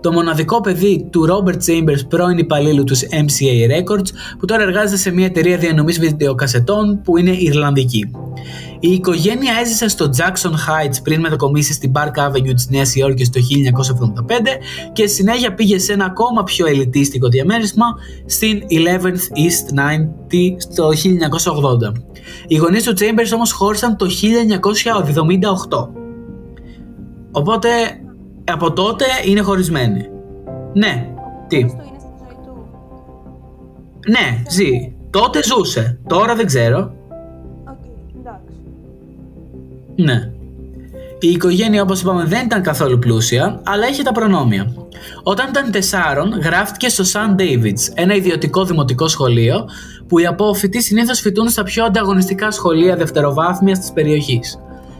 Το 0.00 0.12
μοναδικό 0.12 0.60
παιδί 0.60 1.08
του 1.10 1.26
Robert 1.28 1.58
Chambers, 1.66 2.08
πρώην 2.08 2.38
υπαλλήλου 2.38 2.84
τους 2.84 3.02
MCA 3.02 3.78
Records, 3.78 4.08
που 4.38 4.46
τώρα 4.46 4.62
εργάζεται 4.62 4.96
σε 4.96 5.10
μια 5.10 5.26
εταιρεία 5.26 5.58
διανομής 5.58 5.98
βιντεοκασετών 5.98 7.00
που 7.04 7.16
είναι 7.16 7.30
Ιρλανδική. 7.30 8.10
Η 8.80 8.92
οικογένεια 8.92 9.52
έζησε 9.60 9.88
στο 9.88 10.10
Jackson 10.16 10.50
Heights 10.50 10.96
πριν 11.02 11.20
μετακομίσει 11.20 11.72
στην 11.72 11.92
Park 11.94 12.28
Avenue 12.28 12.54
της 12.54 12.68
Νέας 12.68 12.94
Υόρκης 12.94 13.30
το 13.30 13.40
1975 13.40 14.32
και 14.92 15.06
στη 15.06 15.16
συνέχεια 15.16 15.54
πήγε 15.54 15.78
σε 15.78 15.92
ένα 15.92 16.04
ακόμα 16.04 16.42
πιο 16.42 16.66
ελιτίστικο 16.66 17.28
διαμέρισμα 17.28 17.86
στην 18.26 18.62
11th 18.70 19.38
East 19.38 19.74
90 19.74 20.56
το 20.74 20.88
1980. 20.88 21.92
Οι 22.46 22.56
γονείς 22.56 22.82
του 22.82 22.92
Chambers 22.92 23.30
όμως 23.34 23.52
χώρισαν 23.52 23.96
το 23.96 24.06
1978. 25.70 25.88
Οπότε 27.30 27.68
από 28.50 28.72
τότε 28.72 29.04
είναι 29.24 29.40
χωρισμένοι. 29.40 30.08
Ναι, 30.72 31.08
τι; 31.48 31.62
Αυτό 31.62 31.82
είναι 31.86 31.98
στη 31.98 32.08
ζωή 32.18 32.36
του; 32.44 32.66
Ναι, 34.08 34.42
ζει. 34.50 34.94
Τότε 35.10 35.40
ζούσε. 35.44 35.98
Τώρα 36.06 36.34
δεν 36.34 36.46
ξέρω. 36.46 36.92
Οκ, 37.64 37.84
εντάξει. 38.18 38.56
Ναι. 39.96 40.30
Η 41.18 41.28
οικογένεια, 41.28 41.82
όπως 41.82 42.00
είπαμε, 42.00 42.24
δεν 42.24 42.44
ήταν 42.44 42.62
καθόλου 42.62 42.98
πλούσια, 42.98 43.60
αλλά 43.64 43.88
είχε 43.88 44.02
τα 44.02 44.12
προνόμια. 44.12 44.74
Όταν 45.22 45.48
ήταν 45.48 45.70
τεσσάρων, 45.70 46.40
γράφτηκε 46.42 46.88
στο 46.88 47.04
Saint 47.04 47.40
David's, 47.40 47.92
ένα 47.94 48.14
ιδιωτικό 48.14 48.64
δημοτικό 48.64 49.08
σχολείο, 49.08 49.68
που 50.08 50.18
οι 50.18 50.26
απόφοιτοι 50.26 50.82
συνήθως 50.82 51.20
φοιτούν 51.20 51.48
στα 51.48 51.62
πιο 51.62 51.84
ανταγωνιστικά 51.84 52.50
σχολεία 52.50 52.96
δευτεροβάθμιας 52.96 53.78
της 53.78 53.92
περιοχής. 53.92 54.58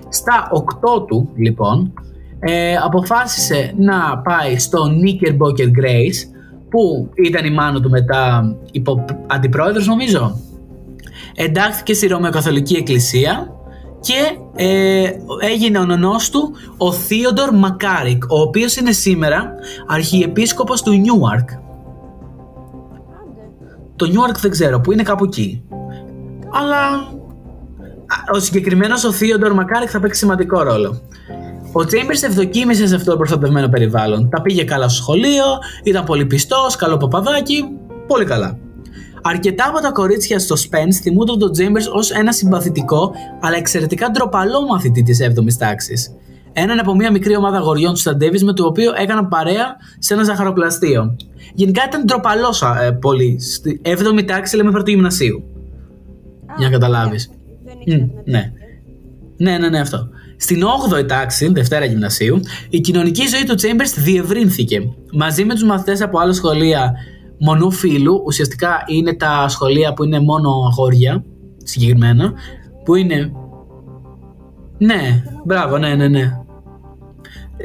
Στα 0.09 0.49
8 0.53 1.07
του, 1.07 1.31
λοιπόν, 1.37 1.93
ε, 2.41 2.77
αποφάσισε 2.77 3.75
να 3.77 4.19
πάει 4.19 4.59
στο 4.59 4.79
Knickerbocker 4.85 5.67
Grace, 5.67 6.37
που 6.71 7.11
ήταν 7.15 7.45
η 7.45 7.51
μάνα 7.51 7.81
του 7.81 7.91
μετά 7.91 8.55
υπο, 8.73 9.05
αντιπρόεδρος 9.27 9.87
νομίζω. 9.87 10.39
Εντάχθηκε 11.35 11.95
στη 11.95 12.07
Ρωμαιοκαθολική 12.07 12.75
Εκκλησία 12.75 13.55
και 14.01 14.37
ε, 14.57 15.11
έγινε 15.41 15.79
ο 15.79 15.85
νονός 15.85 16.31
του 16.31 16.53
ο 16.77 16.93
Θείοντορ 16.93 17.55
Μακάρικ, 17.55 18.23
ο 18.29 18.41
οποίος 18.41 18.77
είναι 18.77 18.93
σήμερα 18.93 19.55
αρχιεπίσκοπος 19.87 20.83
του 20.83 20.93
Νιούαρκ. 20.93 21.51
Άντε. 21.51 21.61
Το 23.97 24.07
Νιούαρκ 24.07 24.41
δεν 24.41 24.51
ξέρω, 24.51 24.81
που 24.81 24.93
είναι 24.93 25.03
κάπου 25.03 25.25
εκεί. 25.25 25.63
Αλλά 26.53 26.81
α, 28.07 28.35
ο 28.35 28.39
συγκεκριμένος 28.39 29.05
ο 29.05 29.13
Θείοντορ 29.13 29.53
Μακάρικ 29.53 29.89
θα 29.93 30.01
παίξει 30.01 30.19
σημαντικό 30.19 30.63
ρόλο. 30.63 31.01
Ο 31.73 31.81
Chambers 31.81 32.23
ευδοκίμησε 32.23 32.87
σε 32.87 32.95
αυτό 32.95 33.11
το 33.11 33.17
προστατευμένο 33.17 33.69
περιβάλλον. 33.69 34.29
Τα 34.29 34.43
πήγε 34.43 34.65
καλά 34.65 34.89
στο 34.89 35.03
σχολείο, 35.03 35.45
ήταν 35.85 36.05
πολύ 36.05 36.27
πιστός, 36.27 36.77
καλό 36.77 36.97
παπαδάκι, 36.97 37.65
πολύ 38.07 38.25
καλά. 38.25 38.59
Αρκετά 39.23 39.69
από 39.69 39.81
τα 39.81 39.91
κορίτσια 39.91 40.39
στο 40.39 40.55
Spence 40.59 40.93
θυμούνταν 41.03 41.39
τον 41.39 41.51
Chambers 41.51 41.93
ως 41.95 42.11
ένα 42.11 42.33
συμπαθητικό 42.33 43.13
αλλά 43.41 43.57
εξαιρετικά 43.57 44.11
ντροπαλό 44.11 44.67
μαθητή 44.67 45.03
της 45.03 45.19
7ης 45.23 45.55
τάξης. 45.59 46.15
Έναν 46.53 46.79
από 46.79 46.95
μια 46.95 47.11
μικρή 47.11 47.37
ομάδα 47.37 47.57
αγοριών 47.57 47.93
του 47.93 47.99
Σταντέβης 47.99 48.45
με 48.45 48.53
το 48.53 48.65
οποίο 48.65 48.93
έκαναν 48.97 49.29
παρέα 49.29 49.77
σε 49.99 50.15
ένα 50.15 50.25
ζαχαροπλαστείο. 50.25 51.17
Γενικά 51.55 51.83
ήταν 51.87 52.05
ντροπαλός 52.05 52.63
ε, 52.63 52.91
πολύ. 52.91 53.41
Στη 53.41 53.81
7η 53.85 54.25
τάξη 54.27 54.57
λέμε 54.57 54.71
πρώτο 54.71 54.91
γυμνασίου. 54.91 55.43
Α, 56.47 56.55
Για 56.59 56.67
να 56.69 56.73
καταλάβεις. 56.73 57.31
Δεν 57.65 57.77
ήξερα 57.81 58.05
Μμ, 58.05 58.09
την 58.09 58.33
ναι. 58.33 58.39
εποχή. 58.39 58.55
Ναι, 59.37 59.59
ναι, 59.59 59.69
ναι, 59.69 59.81
αυτό. 59.81 60.09
Στην 60.43 60.63
8η 60.93 61.09
τάξη, 61.09 61.49
Δευτέρα 61.53 61.85
Γυμνασίου, 61.85 62.41
η 62.69 62.81
κοινωνική 62.81 63.27
ζωή 63.27 63.45
του 63.45 63.55
Chambers 63.55 63.95
διευρύνθηκε. 63.97 64.83
Μαζί 65.13 65.45
με 65.45 65.55
τους 65.55 65.65
μαθητές 65.65 66.03
από 66.03 66.19
άλλα 66.19 66.33
σχολεία 66.33 66.93
μονού 67.39 67.71
φύλου, 67.71 68.23
ουσιαστικά 68.27 68.83
είναι 68.87 69.15
τα 69.15 69.49
σχολεία 69.49 69.93
που 69.93 70.05
είναι 70.05 70.21
μόνο 70.21 70.51
αγόρια, 70.71 71.25
συγκεκριμένα, 71.65 72.33
που 72.85 72.95
είναι... 72.95 73.33
Ναι, 74.79 75.23
μπράβο, 75.45 75.79
ναι, 75.79 75.95
ναι, 75.95 76.09
ναι. 76.09 76.37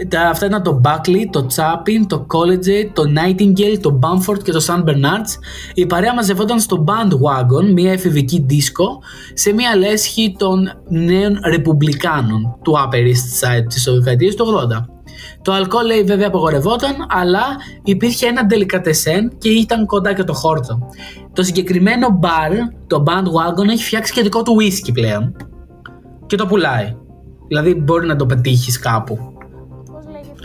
Τα, 0.08 0.22
αυτά 0.30 0.46
ήταν 0.46 0.64
το 0.64 0.82
Buckley, 0.84 1.26
το 1.30 1.48
Chapin, 1.56 2.06
το 2.08 2.26
Collegiate, 2.34 2.90
το 2.94 3.04
Nightingale, 3.16 3.78
το 3.82 4.00
Bamford 4.04 4.44
και 4.44 4.52
το 4.52 4.66
San 4.68 4.90
Bernard's. 4.90 5.34
Η 5.74 5.86
παρέα 5.86 6.14
μαζευόταν 6.14 6.60
στο 6.60 6.84
Bandwagon, 6.88 7.72
μια 7.74 7.92
εφηβική 7.92 8.44
δίσκο, 8.48 9.02
σε 9.34 9.54
μια 9.54 9.76
λέσχη 9.76 10.36
των 10.38 10.72
νέων 10.90 11.40
ρεπουμπλικάνων 11.46 12.58
του 12.64 12.74
Upper 12.74 12.96
East 12.96 13.48
Side 13.48 13.66
της 13.68 13.84
δεκαετίας 13.84 14.36
του 14.36 14.46
80. 14.46 14.86
Το 15.42 15.54
αλκοόλ 15.54 15.86
λέει 15.86 16.04
βέβαια 16.04 16.28
απαγορευόταν, 16.28 16.96
αλλά 17.10 17.44
υπήρχε 17.84 18.28
ένα 18.28 18.42
delicatesen 18.50 19.36
και 19.38 19.50
ήταν 19.50 19.86
κοντά 19.86 20.14
και 20.14 20.24
το 20.24 20.34
χόρτο. 20.34 20.80
Το 21.34 21.44
συγκεκριμένο 21.44 22.10
μπαρ, 22.10 22.52
το 22.88 23.04
Bandwagon, 23.08 23.68
έχει 23.70 23.84
φτιάξει 23.84 24.14
και 24.14 24.22
δικό 24.22 24.44
του 24.44 24.56
whisky 24.60 24.94
πλέον 24.94 25.36
και 26.26 26.36
το 26.36 26.46
πουλάει. 26.46 26.96
Δηλαδή 27.48 27.76
μπορεί 27.76 28.08
να 28.08 28.16
το 28.16 28.26
πετύχεις 28.26 28.80
κάπου. 28.80 29.35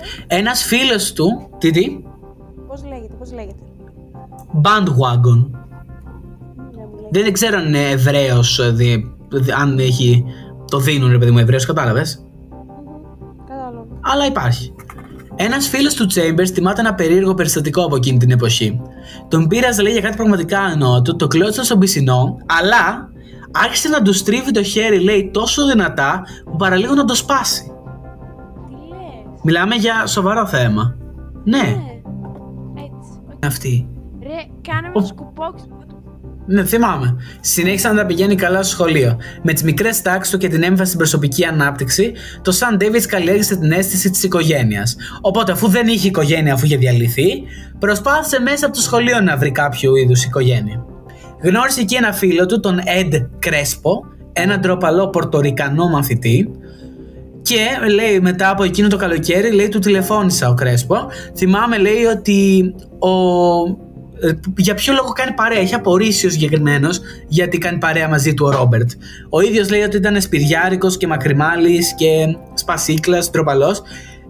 Πώς 0.01 0.09
λέγεται, 0.09 0.25
Ένας 0.27 0.63
φίλος 0.63 1.13
του, 1.13 1.49
τι 1.59 1.71
τι, 1.71 2.03
πώς 2.69 2.85
λέγεται, 2.85 3.15
πώς 3.19 3.33
λέγεται; 3.33 3.63
Bandwagon. 4.63 5.51
Δεν 6.73 6.89
μου 6.91 7.11
λέει. 7.13 7.23
Δεν 7.23 7.33
ξέρω 7.33 7.59
αν 7.59 7.67
είναι 7.67 7.89
Εβραίος, 7.91 8.61
δι- 8.75 9.05
δι- 9.29 9.53
αν 9.53 9.79
έχει, 9.79 10.25
το 10.71 10.79
δίνουν 10.79 11.11
ρε 11.11 11.19
παιδί 11.19 11.31
μου 11.31 11.39
Εβραίος, 11.39 11.67
κατάλαβες; 11.67 12.25
Μμμ, 12.51 13.47
Κατάλαβα. 13.49 13.87
Αλλά 14.01 14.27
υπάρχει. 14.27 14.75
Ένας 15.37 15.69
φίλος 15.69 15.95
του 15.95 16.07
Chambers 16.15 16.49
θυμάται 16.53 16.81
ένα 16.81 16.95
περίεργο 16.95 17.35
περιστατικό 17.35 17.83
από 17.85 17.97
εκείνη 17.97 18.19
την 18.19 18.31
εποχή. 18.31 18.81
Τον 19.29 19.47
πείραζε 19.47 19.83
λέει 19.83 19.93
για 19.93 20.01
κάτι 20.01 20.17
πραγματικά 20.17 20.61
ανώτο, 20.61 21.17
το 21.17 21.27
κλώτσε 21.27 21.65
στον 21.65 21.79
πισινό, 21.79 22.37
αλλά 22.47 23.09
άρχισε 23.53 23.89
να 23.89 24.03
του 24.03 24.13
στρίβει 24.13 24.51
το 24.51 24.63
χέρι 24.63 25.01
λέει 25.01 25.31
τόσο 25.33 25.67
δυνατά 25.67 26.23
που 26.45 26.57
παραλίγο 26.57 26.95
να 26.95 27.05
το 27.05 27.15
σπάσει. 27.15 27.73
Τι 29.43 29.51
λες. 29.51 29.63
Μιλάμε 29.63 29.75
για 29.75 30.07
σοβαρό 30.07 30.47
θέμα. 30.47 30.97
Ναι, 31.45 31.59
Ναι. 31.59 31.65
Έτσι. 32.75 33.11
οκ. 33.35 33.45
αυτή. 33.47 33.89
Ρε, 34.23 34.71
κάνε 34.73 34.89
με 34.89 34.93
το 35.01 35.07
σκουπόξι. 35.07 35.65
Ναι, 36.47 36.65
θυμάμαι. 36.65 37.17
Συνέχισε 37.41 37.89
να 37.89 37.95
τα 37.95 38.07
πηγαίνει 38.07 38.35
καλά 38.35 38.63
στο 38.63 38.73
σχολείο. 38.73 39.19
Με 39.43 39.53
τις 39.53 39.63
μικρές 39.63 40.03
τάξεις 40.03 40.33
του 40.33 40.39
και 40.39 40.49
την 40.49 40.63
έμφαση 40.63 40.87
στην 40.87 40.99
προσωπική 40.99 41.45
ανάπτυξη, 41.45 42.13
το 42.43 42.53
Saint 42.53 42.77
David's 42.81 43.03
καλλιέργησε 43.09 43.57
την 43.57 43.73
αίσθηση 43.73 44.11
της 44.11 44.23
οικογένειας. 44.23 44.97
Οπότε, 45.21 45.53
αφού 45.53 45.69
δεν 45.69 45.87
είχε 45.89 46.09
οικογένεια, 46.09 46.55
αφού 46.55 46.65
είχε 46.65 46.77
διαλυθεί, 46.77 47.43
προσπάθησε 47.79 48.41
μέσα 48.41 48.67
από 48.67 48.75
το 48.75 48.81
σχολείο 48.81 49.21
να 49.21 49.37
βρει 49.37 49.51
κάποιο 49.53 49.97
είδους 49.97 50.25
οικογένεια. 50.25 50.85
Γνώρισε 51.43 51.81
εκεί 51.81 51.95
ένα 51.95 52.13
φίλο 52.13 52.47
του, 52.47 52.61
τον 52.61 52.79
Ed 52.79 53.15
Crespo, 53.47 54.09
έναν 54.33 54.61
ντροπαλό 54.61 55.09
πορτορικανό 55.09 55.89
μαθητή, 55.89 56.51
και 57.51 57.91
λέει 57.91 58.21
μετά 58.21 58.51
από 58.51 58.65
εκείνο 58.65 58.89
το 58.89 58.97
καλοκαίρι, 58.97 59.53
λέει 59.53 59.69
του 59.69 59.79
τηλεφώνησα 59.79 60.49
ο 60.49 60.55
Κρέσπο. 60.55 60.97
Θυμάμαι 61.37 61.79
λέει 61.79 62.05
ότι 62.05 62.71
ο... 62.99 63.11
ε, 64.27 64.33
για 64.57 64.75
ποιο 64.75 64.93
λόγο 64.93 65.09
κάνει 65.09 65.33
παρέα. 65.33 65.59
Έχει 65.59 65.75
απορρίσει 65.75 66.27
ο 66.27 66.31
συγκεκριμένος 66.31 67.01
γιατί 67.29 67.59
κάνει 67.59 67.79
παρέα 67.79 68.09
μαζί 68.09 68.35
του 68.35 68.47
ο 68.47 68.51
Ρόμπερτ. 68.51 68.91
Ο 69.29 69.41
ίδιος 69.41 69.71
λέει 69.71 69.81
ότι 69.81 69.97
ήταν 69.97 70.21
σπυριάρικος 70.21 70.97
και 70.97 71.07
μακριμάλης 71.07 71.95
και 71.95 72.37
σπασίκλας, 72.55 73.31
τροπαλό. 73.31 73.77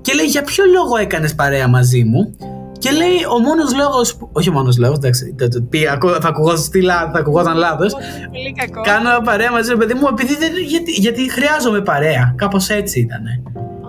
Και 0.01 0.13
λέει 0.13 0.27
για 0.27 0.43
ποιο 0.43 0.65
λόγο 0.65 0.97
έκανες 0.97 1.35
παρέα 1.35 1.69
μαζί 1.69 2.05
μου; 2.05 2.37
Και 2.81 2.91
λέει 2.91 3.17
ο 3.35 3.39
μόνος 3.39 3.75
λόγος. 3.77 4.17
Όχι 4.33 4.49
ο 4.49 4.53
μόνος 4.53 4.79
λόγος, 4.79 4.97
εντάξει. 4.97 5.35
το- 5.39 5.49
το- 5.49 5.63
πει- 5.71 5.89
ακού- 5.93 6.17
Θα 6.21 6.29
ακουγόταν, 6.29 6.71
τι 6.71 6.81
λά- 6.83 7.11
θα 7.13 7.19
ακουγόταν 7.19 7.57
λάθος. 7.57 7.93
Πολύ 8.33 8.53
κακό. 8.53 8.81
Κάνω 8.83 9.11
παρέα 9.25 9.51
μαζί, 9.51 9.71
ρε 9.71 9.77
παιδί 9.77 9.95
μου, 9.95 10.07
επειδή 10.11 10.37
δεν, 10.37 10.51
γιατί, 10.69 10.91
γιατί 10.93 11.31
χρειάζομαι 11.31 11.81
παρέα. 11.81 12.35
Κάπως 12.37 12.69
έτσι 12.69 13.01
ήταν. 13.01 13.23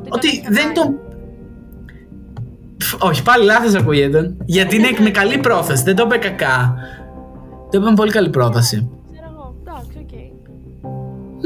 Ότι 0.10 0.28
κάνεις 0.42 0.58
δεν 0.58 0.68
κακά. 0.68 0.82
τον. 0.82 0.96
Φ, 2.80 2.94
Όχι, 3.00 3.24
πάλι 3.24 3.46
λάθος 3.46 3.74
ακούγεται. 3.76 4.34
Γιατί 4.46 4.76
είναι 4.76 4.88
με 5.00 5.10
καλή 5.10 5.38
πρόθεση. 5.38 5.84
Δεν 5.84 5.96
το 5.96 6.04
είπε 6.06 6.18
κακά. 6.18 6.76
Το 7.72 7.78
είπε 7.78 7.86
με 7.90 7.94
πολύ 7.94 8.12
καλή 8.12 8.30
πρόθεση. 8.30 8.90
Ξέρω 9.12 9.28
εγώ. 9.34 9.56
Εντάξει, 9.62 9.98
οκ. 10.02 10.14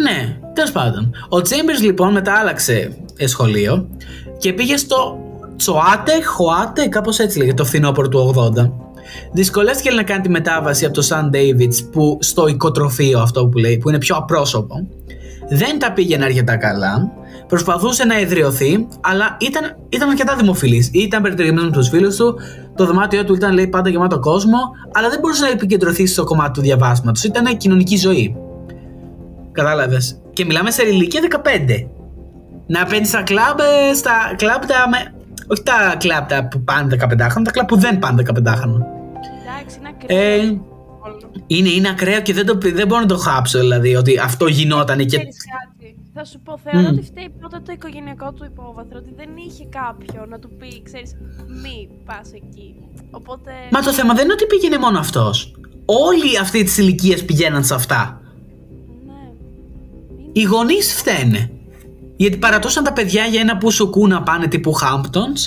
Ναι, 0.01 0.37
τέλος 0.53 0.71
πάντων. 0.71 1.11
Ο 1.29 1.37
Chambers 1.37 1.81
λοιπόν 1.81 2.11
μετά 2.11 2.33
άλλαξε 2.33 2.97
ε, 3.17 3.27
σχολείο 3.27 3.87
και 4.37 4.53
πήγε 4.53 4.77
στο 4.77 5.17
Τσοάτε, 5.55 6.23
Χοάτε, 6.23 6.87
κάπως 6.87 7.19
έτσι 7.19 7.37
λέγεται, 7.37 7.55
το 7.55 7.65
φθινόπωρο 7.65 8.07
του 8.07 8.33
80. 8.57 8.71
Δυσκολεύτηκε 9.31 9.91
να 9.91 10.03
κάνει 10.03 10.21
τη 10.21 10.29
μετάβαση 10.29 10.85
από 10.85 10.93
το 10.93 11.07
Sun 11.09 11.35
David's 11.35 11.91
που 11.91 12.17
στο 12.21 12.47
οικοτροφείο 12.47 13.19
αυτό 13.19 13.47
που 13.47 13.57
λέει, 13.57 13.77
που 13.77 13.89
είναι 13.89 13.97
πιο 13.97 14.15
απρόσωπο. 14.15 14.87
Δεν 15.49 15.79
τα 15.79 15.91
πήγαινε 15.91 16.25
αρκετά 16.25 16.57
καλά. 16.57 17.11
Προσπαθούσε 17.47 18.05
να 18.05 18.19
ιδρυωθεί, 18.19 18.87
αλλά 19.01 19.37
ήταν, 19.39 19.77
ήταν 19.89 20.09
αρκετά 20.09 20.35
δημοφιλής. 20.35 20.89
Ήταν 20.93 21.21
περιτριγμένο 21.21 21.65
με 21.65 21.71
τους 21.71 21.89
φίλους 21.89 22.15
του, 22.15 22.39
το 22.75 22.85
δωμάτιό 22.85 23.23
του 23.25 23.33
ήταν 23.33 23.53
λέει 23.53 23.67
πάντα 23.67 23.89
γεμάτο 23.89 24.19
κόσμο, 24.19 24.57
αλλά 24.91 25.09
δεν 25.09 25.19
μπορούσε 25.19 25.43
να 25.43 25.51
επικεντρωθεί 25.51 26.05
στο 26.05 26.23
κομμάτι 26.23 26.51
του 26.51 26.61
διαβάσματος. 26.61 27.23
Ήταν 27.23 27.57
κοινωνική 27.57 27.97
ζωή. 27.97 28.35
Κατάλαβες. 29.51 30.21
Και 30.33 30.45
μιλάμε 30.45 30.71
σε 30.71 30.83
ηλικία 30.87 31.21
15. 31.21 31.87
Να 32.67 32.85
παίρνεις 32.85 33.07
στα 33.07 33.21
κλαμπ, 33.21 33.59
ε, 33.59 33.93
στα 33.93 34.11
κλαμπ 34.35 34.61
τα 34.61 34.89
με 34.89 35.14
Όχι 35.47 35.63
τα 35.63 35.95
κλαμπ 35.97 36.27
τα 36.27 36.47
που 36.47 36.61
πάνε 36.61 36.97
15 36.99 37.07
χρόνια, 37.07 37.41
τα 37.43 37.51
κλαμπ 37.51 37.67
που 37.67 37.77
δεν 37.77 37.99
πάνε 37.99 38.23
15 38.27 38.53
χρόνια. 38.57 38.87
Εντάξει, 39.41 39.77
είναι 39.79 39.89
ακραίο. 39.89 40.17
Ε, 40.17 40.61
όλο. 41.05 41.31
είναι, 41.47 41.69
είναι 41.69 41.89
ακραίο 41.89 42.21
και 42.21 42.33
δεν, 42.33 42.45
το, 42.45 42.57
δεν 42.61 42.87
μπορώ 42.87 43.01
να 43.01 43.07
το 43.07 43.17
χάψω, 43.17 43.59
δηλαδή, 43.59 43.95
ότι 43.95 44.19
αυτό 44.19 44.47
γινόταν 44.47 44.97
και. 44.97 45.05
Ξέρεις 45.05 45.37
κάτι. 45.59 45.95
Θα 46.17 46.25
σου 46.25 46.39
πω, 46.39 46.57
θεωρώ 46.57 46.79
Μμ. 46.79 46.85
ότι 46.85 47.01
φταίει 47.01 47.29
πρώτα 47.39 47.61
το 47.61 47.71
οικογενειακό 47.71 48.33
του 48.33 48.45
υπόβαθρο, 48.45 48.97
ότι 48.97 49.13
δεν 49.15 49.29
είχε 49.47 49.65
κάποιον 49.65 50.29
να 50.29 50.39
του 50.39 50.49
πει, 50.59 50.81
ξέρεις, 50.83 51.11
μη 51.47 51.89
πας 52.05 52.31
εκεί. 52.33 52.75
Οπότε... 53.11 53.51
Μα 53.71 53.81
το 53.81 53.93
θέμα 53.93 54.13
δεν 54.13 54.23
είναι 54.23 54.33
ότι 54.33 54.45
πήγαινε 54.45 54.77
μόνο 54.77 54.99
αυτός. 54.99 55.55
Όλοι 55.85 56.37
αυτοί 56.41 56.63
τη 56.63 56.81
ηλικία 56.81 57.17
πηγαίναν 57.25 57.63
σε 57.63 57.73
αυτά. 57.73 58.21
Ναι. 59.05 59.31
Οι 60.31 60.41
γονείς 60.41 60.93
φταίνε. 60.93 61.54
Γιατί 62.15 62.37
παρατώσαν 62.37 62.83
τα 62.83 62.93
παιδιά 62.93 63.25
για 63.25 63.39
ένα 63.41 63.57
πουσουκού 63.57 64.07
να 64.07 64.23
πάνε 64.23 64.47
τύπου 64.47 64.73
Hamptons 64.81 65.41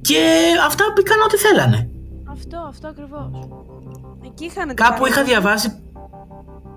και 0.00 0.18
αυτά 0.66 0.84
πήγαν 0.94 1.18
ό,τι 1.24 1.36
θέλανε. 1.36 1.88
Αυτό, 2.30 2.66
αυτό 2.68 2.88
ακριβώς. 2.88 3.30
Εκεί 4.26 4.44
είχαν 4.44 4.66
την 4.66 4.76
Κάπου 4.76 4.98
καλή. 4.98 5.10
είχα 5.10 5.24
διαβάσει. 5.24 5.78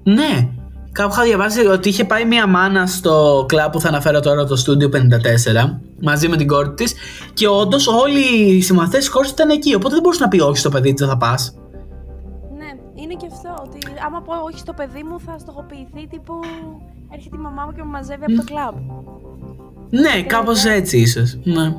Ναι, 0.04 0.50
κάπου 0.92 1.14
είχα 1.14 1.24
διαβάσει 1.24 1.66
ότι 1.66 1.90
είχε 1.90 2.06
πάει 2.06 2.26
μια 2.26 2.48
μάνα 2.48 2.88
στο 2.88 3.46
κλαμπ 3.48 3.72
που 3.72 3.80
θα 3.80 3.88
αναφέρω 3.88 4.20
τώρα, 4.20 4.46
το 4.46 4.64
Studio 4.66 4.90
54, 4.90 5.80
μαζί 6.02 6.28
με 6.28 6.38
την 6.38 6.48
κόρη 6.48 6.74
της. 6.74 6.94
Και 7.34 7.48
όντως 7.48 7.88
όλοι 7.88 8.20
οι 8.20 8.62
συμμαθές 8.62 9.00
της 9.00 9.10
κόρης 9.10 9.30
ήταν 9.30 9.50
εκεί. 9.50 9.76
Οπότε 9.76 9.94
δεν 9.94 10.04
μπορούσε 10.04 10.24
να 10.24 10.28
πει 10.28 10.40
όχι 10.40 10.58
στο 10.58 10.70
παιδί 10.70 10.94
της, 10.94 11.00
δεν 11.00 11.10
θα 11.10 11.18
πας. 11.18 11.54
Ναι, 12.58 13.02
είναι 13.02 13.14
και 13.14 13.28
αυτό, 13.32 13.64
ότι 13.66 13.78
άμα 14.06 14.22
πω 14.22 14.34
όχι 14.48 14.60
στο 14.60 14.74
παιδί 14.74 15.04
μου 15.04 15.20
θα 15.20 15.38
στοχοποιηθεί 15.40 16.08
τύπου 16.10 16.34
έρχεται 17.14 17.36
η 17.36 17.40
μαμά 17.40 17.64
μου 17.66 17.72
και 17.72 17.84
με 17.84 17.90
μαζεύει 17.90 18.24
από 18.24 18.36
το 18.36 18.44
κλαμπ. 18.44 18.76
Ναι, 19.90 20.22
κάπως 20.22 20.66
έτσι 20.66 20.98
ίσως. 20.98 21.38
Ναι. 21.44 21.74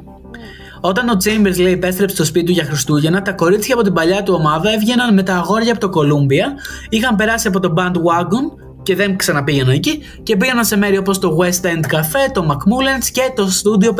Όταν 0.81 1.09
ο 1.09 1.13
Chambers 1.13 1.61
λέει 1.61 1.73
επέστρεψε 1.73 2.15
στο 2.15 2.25
σπίτι 2.25 2.47
του 2.47 2.53
για 2.53 2.65
Χριστούγεννα, 2.65 3.23
τα 3.23 3.33
κορίτσια 3.33 3.75
από 3.75 3.85
την 3.85 3.93
παλιά 3.93 4.23
του 4.23 4.35
ομάδα 4.35 4.73
έβγαιναν 4.73 5.15
με 5.15 5.23
τα 5.23 5.35
αγόρια 5.35 5.71
από 5.71 5.81
το 5.81 5.89
Κολούμπια, 5.89 6.55
είχαν 6.89 7.17
περάσει 7.17 7.49
από 7.49 7.61
το 7.61 7.75
Bandwagon 7.77 8.67
και 8.83 8.95
δεν 8.95 9.17
ξαναπήγαιναν 9.17 9.75
εκεί 9.75 10.03
και 10.23 10.37
πήγαιναν 10.37 10.65
σε 10.65 10.77
μέρη 10.77 10.97
όπως 10.97 11.19
το 11.19 11.37
West 11.41 11.67
End 11.67 11.95
Cafe, 11.95 12.33
το 12.33 12.47
Macmullens 12.51 13.05
και 13.13 13.33
το 13.37 13.47
Studio 13.63 13.89
54. 13.89 13.95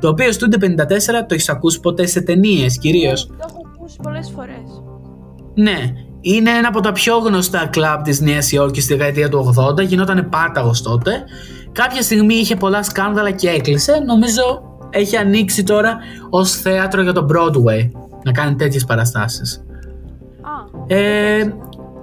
Το 0.00 0.08
οποίο 0.08 0.30
Studio 0.30 0.64
54 0.64 0.66
το 1.26 1.34
έχεις 1.34 1.48
ακούσει 1.48 1.80
ποτέ 1.80 2.06
σε 2.06 2.20
ταινίες 2.20 2.78
κυρίως. 2.78 3.26
Το 3.26 3.34
έχω 3.48 3.66
ακούσει 3.74 3.98
πολλές 4.02 4.32
φορές. 4.34 4.82
Ναι, 5.54 5.92
είναι 6.22 6.50
ένα 6.50 6.68
από 6.68 6.80
τα 6.80 6.92
πιο 6.92 7.18
γνωστά 7.18 7.66
κλαμπ 7.66 8.02
της 8.02 8.20
Νέας 8.20 8.52
Υόρκης 8.52 8.84
στη 8.84 8.94
δεκαετία 8.94 9.28
του 9.28 9.54
80, 9.78 9.80
γινόταν 9.86 10.28
πάταγος 10.28 10.82
τότε. 10.82 11.24
Κάποια 11.72 12.02
στιγμή 12.02 12.34
είχε 12.34 12.56
πολλά 12.56 12.82
σκάνδαλα 12.82 13.30
και 13.30 13.48
έκλεισε, 13.48 13.92
νομίζω 14.06 14.62
έχει 14.90 15.16
ανοίξει 15.16 15.62
τώρα 15.62 15.96
ως 16.30 16.50
θέατρο 16.52 17.02
για 17.02 17.12
το 17.12 17.26
Broadway, 17.30 17.90
να 18.24 18.32
κάνει 18.32 18.54
τέτοιες 18.54 18.84
παραστάσεις. 18.84 19.62
Α, 20.42 20.94
Ε, 20.96 21.54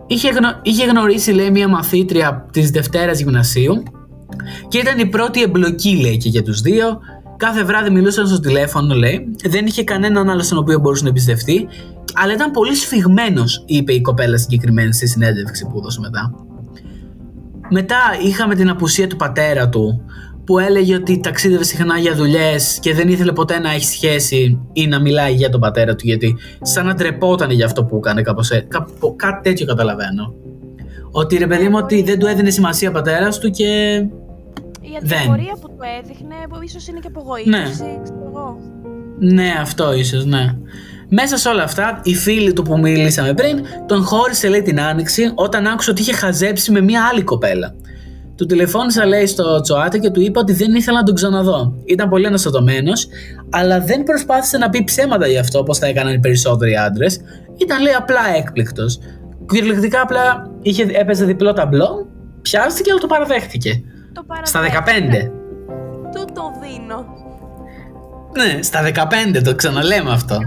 είχε, 0.07 0.29
γνω- 0.29 0.55
είχε 0.61 0.85
γνωρίσει 0.85 1.31
λέει 1.31 1.51
μια 1.51 1.67
μαθήτρια 1.67 2.45
της 2.51 2.69
Δευτέρας 2.71 3.19
Γυμνασίου 3.19 3.83
και 4.67 4.77
ήταν 4.77 4.99
η 4.99 5.05
πρώτη 5.05 5.41
εμπλοκή 5.41 5.99
λέει 6.01 6.17
και 6.17 6.29
για 6.29 6.43
τους 6.43 6.61
δύο. 6.61 6.99
Κάθε 7.39 7.63
βράδυ 7.63 7.89
μιλούσαν 7.89 8.27
στο 8.27 8.39
τηλέφωνο 8.39 8.95
λέει, 8.95 9.35
δεν 9.49 9.65
είχε 9.65 9.83
κανέναν 9.83 10.29
άλλο 10.29 10.41
στον 10.41 10.57
οποίο 10.57 10.79
μπορούσε 10.79 11.03
να 11.03 11.09
εμπιστευτεί 11.09 11.67
αλλά 12.13 12.33
ήταν 12.33 12.51
πολύ 12.51 12.75
σφιγμένος 12.75 13.63
είπε 13.65 13.93
η 13.93 14.01
κοπέλα 14.01 14.37
συγκεκριμένη 14.37 14.93
στη 14.93 15.07
συνέντευξη 15.07 15.65
που 15.65 15.77
έδωσε 15.77 15.99
μετά. 15.99 16.33
Μετά 17.69 17.97
είχαμε 18.23 18.55
την 18.55 18.69
απουσία 18.69 19.07
του 19.07 19.15
πατέρα 19.15 19.69
του 19.69 20.01
που 20.45 20.59
έλεγε 20.59 20.95
ότι 20.95 21.19
ταξίδευε 21.19 21.63
συχνά 21.63 21.97
για 21.97 22.15
δουλειές 22.15 22.79
και 22.81 22.93
δεν 22.93 23.07
ήθελε 23.07 23.31
ποτέ 23.31 23.59
να 23.59 23.71
έχει 23.71 23.85
σχέση 23.85 24.59
ή 24.73 24.87
να 24.87 24.99
μιλάει 24.99 25.33
για 25.33 25.49
τον 25.49 25.59
πατέρα 25.59 25.95
του 25.95 26.07
γιατί 26.07 26.35
σαν 26.61 26.85
να 26.85 26.93
ντρεπόταν 26.93 27.51
για 27.51 27.65
αυτό 27.65 27.83
που 27.83 27.97
έκανε 27.97 28.21
κάπως, 28.21 28.51
έ- 28.51 28.67
κάπου- 28.67 29.15
κάτι 29.15 29.49
τέτοιο 29.49 29.65
καταλαβαίνω. 29.65 30.33
Ότι 31.11 31.37
ρε 31.37 31.47
παιδί 31.47 31.69
μου 31.69 31.77
ότι 31.81 32.03
δεν 32.03 32.19
του 32.19 32.25
έδινε 32.25 32.49
σημασία 32.49 32.89
ο 32.89 32.91
πατέρας 32.91 33.39
του 33.39 33.49
και 33.49 34.01
η 34.89 34.99
δεν. 35.01 35.17
αδιαφορία 35.17 35.53
που 35.61 35.67
του 35.67 35.77
έδειχνε 35.99 36.35
ίσως 36.63 36.87
είναι 36.87 36.99
και 36.99 37.07
απογοήτευση, 37.07 37.83
Ναι. 37.83 37.99
ξέρω 38.03 38.23
εγώ. 38.27 38.57
Ναι, 39.19 39.53
αυτό 39.61 39.93
ίσως, 39.93 40.25
ναι. 40.25 40.55
Μέσα 41.09 41.37
σε 41.37 41.49
όλα 41.49 41.63
αυτά, 41.63 41.99
η 42.03 42.15
φίλη 42.15 42.53
του 42.53 42.61
που 42.61 42.79
μιλήσαμε 42.79 43.33
πριν 43.33 43.59
τον 43.85 44.03
χώρισε 44.03 44.47
λέει 44.47 44.61
την 44.61 44.79
άνοιξη 44.81 45.31
όταν 45.35 45.67
άκουσε 45.67 45.91
ότι 45.91 46.01
είχε 46.01 46.13
χαζέψει 46.13 46.71
με 46.71 46.81
μια 46.81 47.07
άλλη 47.11 47.23
κοπέλα. 47.23 47.75
Του 48.35 48.45
τηλεφώνησα 48.45 49.05
λέει 49.05 49.25
στο 49.25 49.61
Τσοάτε 49.61 49.97
και 49.97 50.09
του 50.09 50.21
είπα 50.21 50.39
ότι 50.39 50.53
δεν 50.53 50.75
ήθελα 50.75 50.97
να 50.97 51.03
τον 51.03 51.15
ξαναδώ. 51.15 51.73
Ήταν 51.85 52.09
πολύ 52.09 52.25
αναστατωμένος, 52.27 53.07
αλλά 53.49 53.79
δεν 53.81 54.03
προσπάθησε 54.03 54.57
να 54.57 54.69
πει 54.69 54.83
ψέματα 54.83 55.27
γι' 55.27 55.37
αυτό 55.37 55.59
όπως 55.59 55.79
τα 55.79 55.87
έκαναν 55.87 56.13
οι 56.13 56.19
περισσότεροι 56.19 56.75
άντρες. 56.75 57.19
Ήταν 57.57 57.81
λέει 57.81 57.93
απλά 57.93 58.19
έκπληκτος. 58.37 58.99
Κυριολεκτικά 59.47 60.01
απλά 60.01 60.51
είχε, 60.61 60.87
έπαιζε 60.91 61.25
διπλό 61.25 61.53
ταμπλό, 61.53 62.07
πιάστηκε 62.41 62.91
αλλά 62.91 62.99
το 62.99 63.07
παραδέχτηκε. 63.07 63.83
Το 64.27 64.35
Στα 64.43 64.59
παραδέχτηκα. 64.59 65.27
15. 65.27 65.31
Του 66.15 66.25
το 66.33 66.41
δίνω. 66.61 67.05
Ναι, 68.37 68.61
στα 68.61 68.81
15 68.81 69.41
το 69.43 69.55
ξαναλέμε 69.55 70.11
αυτό. 70.11 70.37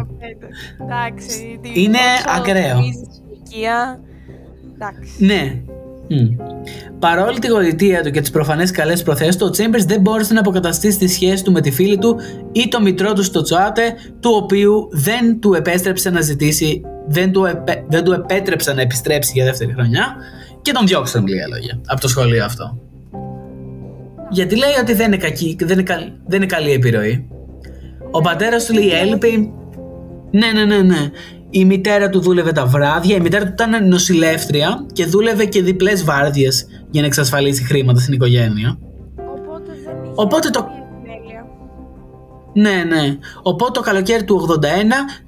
Εντάξει. 0.83 1.59
τι- 1.63 1.83
Είναι 1.83 1.99
όσο 2.29 2.39
ακραίο. 2.39 2.75
νομίζεις 2.75 2.97
η 3.03 3.23
ηλικία, 3.31 4.01
Εντάξει. 4.75 5.25
Ναι. 5.25 5.63
Μμ. 6.09 6.37
Παρόλη 6.99 7.39
τη 7.39 7.47
γοητεία 7.47 8.03
του 8.03 8.11
και 8.11 8.21
τις 8.21 8.31
προφανές 8.31 8.71
καλές 8.71 9.03
προθέσεις 9.03 9.37
του, 9.37 9.47
ο 9.51 9.55
Chambers 9.57 9.85
δεν 9.87 10.01
μπόρεσε 10.01 10.33
να 10.35 10.41
αποκαταστήσει 10.41 10.99
τη 10.99 11.09
σχέση 11.09 11.45
του 11.45 11.53
με 11.53 11.61
τη 11.61 11.71
φίλη 11.71 11.99
του 11.99 12.17
ή 12.53 12.69
το 12.69 12.81
μητρό 12.81 13.13
του 13.13 13.23
στο 13.23 13.43
Τσοάτε, 13.43 13.95
του 14.21 14.31
οποίου 14.43 14.89
δεν 14.93 15.41
του 15.41 15.55
επέστρεψε 15.55 16.11
να 16.11 16.21
ζητήσει, 16.21 16.83
δεν 17.09 17.33
του, 17.33 17.45
επέ- 17.45 17.85
δεν 17.89 18.05
του 18.05 18.13
επέτρεψε 18.13 18.73
να 18.73 18.81
επιστρέψει 18.81 19.33
για 19.35 19.45
δεύτερη 19.45 19.73
χρονιά 19.73 20.15
και 20.63 20.73
τον 20.73 20.87
διώξαν 20.87 21.23
με 21.23 21.29
λίγα 21.31 21.47
λόγια 21.49 21.81
από 21.87 22.01
το 22.01 22.09
σχολείο 22.09 22.45
αυτό. 22.45 22.79
Γιατί 24.33 24.57
λέει 24.57 24.71
ότι 24.81 24.93
δεν 24.95 25.07
είναι, 25.07 25.17
κακή, 25.17 25.57
δεν 25.61 25.69
είναι, 25.71 25.83
καλ- 25.83 26.09
δεν 26.27 26.37
είναι 26.43 26.47
καλή 26.47 26.71
επιρροή. 26.73 27.27
Ο 28.11 28.21
πατέρας 28.21 28.65
του 28.65 28.73
λέει 28.75 28.91
έλειπε. 28.91 29.29
Ναι, 30.31 30.47
ναι, 30.55 30.65
ναι, 30.65 30.83
ναι. 30.83 31.11
Η 31.51 31.65
μητέρα 31.65 32.09
του 32.11 32.21
δούλευε 32.21 32.53
τα 32.53 32.67
βράδια. 32.67 33.17
Η 33.17 33.21
μητέρα 33.21 33.45
του 33.45 33.51
ήταν 33.53 33.89
νοσηλεύτρια 33.89 34.87
και 34.93 35.07
δούλευε 35.07 35.45
και 35.45 35.63
διπλές 35.63 36.05
βάρδιες 36.05 36.67
για 36.91 37.01
να 37.01 37.07
εξασφαλίσει 37.07 37.65
χρήματα 37.65 38.01
στην 38.01 38.13
οικογένεια. 38.15 38.79
Οπότε 39.17 39.73
δεν 39.85 39.95
είχε 40.03 40.13
Οπότε 40.15 40.49
το- 40.51 40.61
καμία 40.61 40.83
επιμέλεια. 41.01 41.47
Ναι, 42.53 42.85
ναι. 42.97 43.17
Οπότε 43.43 43.73
το 43.73 43.81
καλοκαίρι 43.81 44.25
του 44.25 44.37
81, 44.37 44.67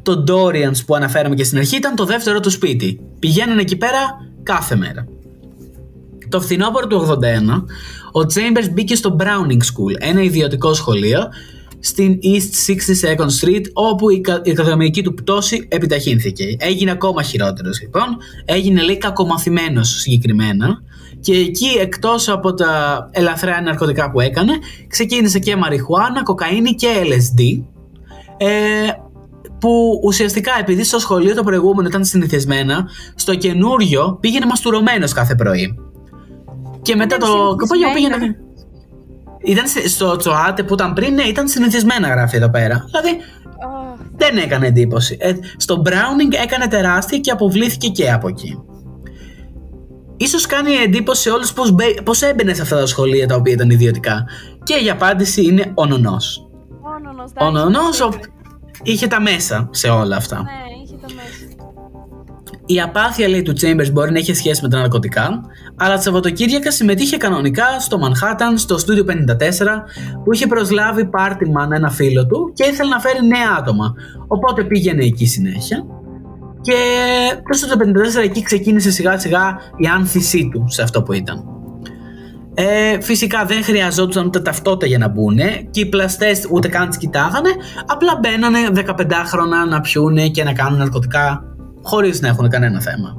το 0.03 0.25
Dorians 0.29 0.85
που 0.87 0.95
αναφέραμε 0.95 1.35
και 1.35 1.45
στην 1.45 1.59
αρχή 1.59 1.77
ήταν 1.77 1.95
το 1.95 2.05
δεύτερο 2.05 2.40
του 2.40 2.51
σπίτι. 2.51 3.01
Πηγαίνανε 3.19 3.61
εκεί 3.61 3.77
πέρα 3.77 4.01
κάθε 4.43 4.77
μέρα. 4.77 5.07
Το 6.29 6.41
φθινόπωρο 6.41 6.87
του 6.87 7.07
81, 7.09 7.63
ο 8.13 8.21
Chambers 8.21 8.71
μπήκε 8.73 8.95
στο 8.95 9.17
Browning 9.21 9.53
School, 9.61 9.95
ένα 9.99 10.23
ιδιωτικό 10.23 10.75
σχολείο, 10.75 11.19
στην 11.81 12.19
East 12.23 12.71
62nd 12.71 13.27
Street, 13.41 13.63
όπου 13.73 14.11
η, 14.11 14.21
κα- 14.21 14.41
η 14.45 14.51
ακαδημαϊκή 14.51 15.03
του 15.03 15.15
πτώση 15.15 15.67
επιταχύνθηκε. 15.71 16.57
Έγινε 16.59 16.91
ακόμα 16.91 17.23
χειρότερος 17.23 17.81
λοιπόν, 17.81 18.05
έγινε 18.45 18.83
λέει 18.83 18.99
κακομαθημένος 18.99 19.89
συγκεκριμένα 19.89 20.83
και 21.21 21.33
εκεί 21.35 21.69
εκτός 21.81 22.29
από 22.29 22.55
τα 22.55 23.09
ελαφρά 23.13 23.61
ναρκωτικά 23.63 24.11
που 24.11 24.21
έκανε, 24.21 24.53
ξεκίνησε 24.89 25.39
και 25.39 25.57
μαριχουάνα, 25.57 26.23
κοκαίνη 26.23 26.75
και 26.75 26.89
LSD, 27.05 27.63
ε, 28.37 28.47
που 29.61 30.01
ουσιαστικά 30.05 30.51
επειδή 30.61 30.85
στο 30.85 30.99
σχολείο 30.99 31.35
το 31.35 31.43
προηγούμενο 31.43 31.89
ήταν 31.89 32.05
συνηθισμένα, 32.05 32.85
στο 33.15 33.35
καινούριο 33.35 34.17
πήγαινε 34.21 34.47
μαστουρωμένος 34.47 35.13
κάθε 35.13 35.35
πρωί. 35.35 35.79
Και 36.85 36.97
μετά 36.97 37.16
το 37.16 37.27
απόγευμα 37.62 37.92
πήγαινε. 37.94 38.37
Ήταν 39.44 39.66
σε- 39.66 39.88
στο 39.88 40.16
Τσοάτε 40.16 40.62
που 40.62 40.75
ήταν 40.75 40.92
πριν, 40.92 41.14
ναι, 41.14 41.23
ήταν 41.23 41.49
συνηθισμένα 41.49 42.09
γράφει 42.09 42.37
εδώ 42.37 42.51
πέρα. 42.51 42.85
Δηλαδή 42.87 43.16
Αχ, 43.64 43.99
δεν 44.16 44.37
έκανε 44.37 44.66
εντύπωση. 44.66 45.16
Ε, 45.20 45.33
στο 45.57 45.83
Browning 45.87 46.35
έκανε 46.42 46.66
τεράστια 46.68 47.18
και 47.18 47.31
αποβλήθηκε 47.31 47.88
και 47.88 48.11
από 48.12 48.29
εκεί. 48.29 48.59
Ίσως 50.16 50.47
κάνει 50.47 50.73
εντύπωση 50.73 51.23
σε 51.23 51.31
όλους 51.31 51.53
πώς, 51.53 51.73
μπε- 51.73 52.03
πώς 52.03 52.23
έμπαινε 52.23 52.55
σε 52.55 52.62
αυτά 52.62 52.77
τα 52.79 52.87
σχολεία 52.87 53.27
τα 53.27 53.35
οποία 53.37 53.53
ήταν 53.53 53.70
ιδιωτικά. 53.70 54.25
Και 54.62 54.75
η 54.85 54.90
απάντηση 54.90 55.44
είναι 55.44 55.73
ο 55.75 55.87
νονός. 55.87 56.49
μόνος, 56.83 57.31
Ο 57.40 57.44
εντάξει, 57.47 57.53
νονός 57.64 58.01
ο- 58.01 58.11
σίγουρα. 58.11 58.18
είχε 58.83 59.07
τα 59.07 59.20
μέσα 59.20 59.68
σε 59.73 59.88
όλα 59.88 60.16
αυτά. 60.16 60.37
Ναι, 60.37 60.42
είχε 60.42 60.51
το 60.51 60.53
μέσα. 60.53 60.63
Η 62.66 62.81
απάθεια 62.81 63.29
λέει 63.29 63.42
του 63.42 63.53
Chambers 63.61 63.92
μπορεί 63.92 64.12
να 64.12 64.18
έχει 64.18 64.35
σχέση 64.35 64.62
με 64.62 64.68
τα 64.68 64.79
ναρκωτικά, 64.79 65.40
αλλά 65.77 65.94
τα 65.94 66.00
Σαββατοκύριακα 66.00 66.70
συμμετείχε 66.70 67.16
κανονικά 67.16 67.64
στο 67.81 67.98
Manhattan, 68.00 68.53
στο 68.55 68.77
Studio 68.77 69.11
54, 69.11 69.14
που 70.24 70.33
είχε 70.33 70.46
προσλάβει 70.46 71.05
πάρτιμαν 71.07 71.72
ένα 71.72 71.90
φίλο 71.90 72.27
του 72.27 72.53
και 72.55 72.64
ήθελε 72.64 72.88
να 72.88 73.00
φέρει 73.00 73.27
νέα 73.27 73.57
άτομα. 73.59 73.94
Οπότε 74.27 74.64
πήγαινε 74.64 75.05
εκεί 75.05 75.27
συνέχεια. 75.27 75.85
Και 76.61 76.74
προς 77.42 77.61
το 77.61 77.77
54 78.20 78.22
εκεί 78.22 78.42
ξεκίνησε 78.42 78.90
σιγά 78.90 79.18
σιγά 79.18 79.61
η 79.77 79.87
άνθησή 79.87 80.48
του 80.53 80.64
σε 80.68 80.83
αυτό 80.83 81.03
που 81.03 81.12
ήταν. 81.12 81.44
Ε, 82.55 83.00
φυσικά 83.00 83.44
δεν 83.44 83.62
χρειαζόταν 83.62 84.27
ούτε 84.27 84.40
ταυτότητα 84.40 84.87
για 84.87 84.98
να 84.98 85.09
μπουν 85.09 85.38
και 85.70 85.81
οι 85.81 85.87
πλαστές 85.87 86.46
ούτε 86.50 86.68
καν 86.68 86.88
τις 86.88 86.98
κοιτάγανε, 86.98 87.50
απλά 87.87 88.18
μπαίνανε 88.20 88.59
15χρονα 88.74 89.68
να 89.68 89.81
πιούνε 89.81 90.29
και 90.29 90.44
να 90.44 90.53
κάνουν 90.53 90.79
ναρκωτικά 90.79 91.54
χωρίς 91.85 92.20
να 92.20 92.29
έχουν 92.29 92.49
κανένα 92.49 92.81
θέμα. 92.81 93.16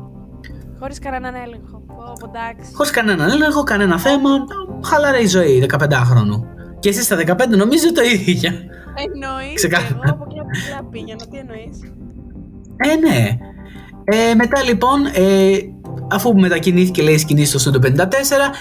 Χωρίς 0.79 0.99
κανέναν 0.99 1.35
έλεγχο. 1.35 1.83
Πω, 1.87 1.95
πω, 2.19 2.31
εντάξει. 2.33 2.73
Χωρίς 2.73 2.91
κανέναν 2.91 3.29
έλεγχο, 3.29 3.63
κανένα 3.63 3.99
θέμα, 3.99 4.29
χαλαρή 4.83 5.27
ζωή 5.27 5.67
15χρονου. 5.71 6.39
Και 6.79 6.89
εσείς 6.89 7.05
στα 7.05 7.15
15 7.15 7.57
νομίζω 7.57 7.91
το 7.93 8.01
ίδιο. 8.01 8.51
Εννοείς. 9.05 9.53
Ξεκάθαρα. 9.53 9.99
Εγώ 10.03 10.13
από 10.13 10.25
κλαπ 10.33 10.47
κλαπ 10.67 10.85
πήγαινα. 10.91 11.25
Τι 11.31 11.37
εννοείς. 11.37 11.77
Ε, 12.77 12.95
ναι. 12.95 13.37
Ε, 14.05 14.33
μετά 14.35 14.63
λοιπόν, 14.63 15.05
ε, 15.13 15.57
αφού 16.11 16.35
μετακινήθηκε 16.35 17.01
λέει 17.01 17.13
η 17.13 17.17
σκηνή 17.17 17.45
στο 17.45 17.71
Studio 17.71 17.85
54, 17.85 17.89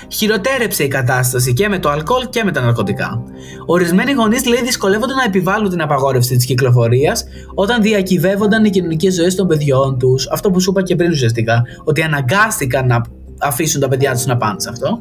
χειροτέρεψε 0.09 0.85
η 0.85 0.89
κατάσταση 0.89 1.53
και 1.53 1.69
με 1.69 1.79
το 1.79 1.89
αλκοόλ 1.89 2.29
και 2.29 2.45
με 2.45 2.53
τα 2.53 2.61
ναρκωτικά. 2.61 3.23
Ορισμένοι 3.67 4.13
γονείς 4.13 4.47
λέει 4.47 4.63
δυσκολεύονταν 4.63 5.17
να 5.17 5.25
επιβάλλουν 5.25 5.71
την 5.71 5.81
απαγόρευση 5.81 6.37
της 6.37 6.45
κυκλοφορίας 6.45 7.25
όταν 7.55 7.83
διακυβεύονταν 7.83 8.65
οι 8.65 8.71
κοινωνικές 8.71 9.15
ζωές 9.15 9.35
των 9.35 9.47
παιδιών 9.47 9.99
τους. 9.99 10.29
Αυτό 10.31 10.51
που 10.51 10.61
σου 10.61 10.71
είπα 10.71 10.83
και 10.83 10.97
πριν 10.97 11.11
ουσιαστικά, 11.11 11.63
ότι 11.85 12.03
αναγκάστηκαν 12.03 12.87
να 12.87 13.03
αφήσουν 13.41 13.81
τα 13.81 13.89
παιδιά 13.89 14.13
τους 14.13 14.27
να 14.27 14.37
πάνε 14.37 14.61
σε 14.61 14.69
αυτό. 14.69 15.01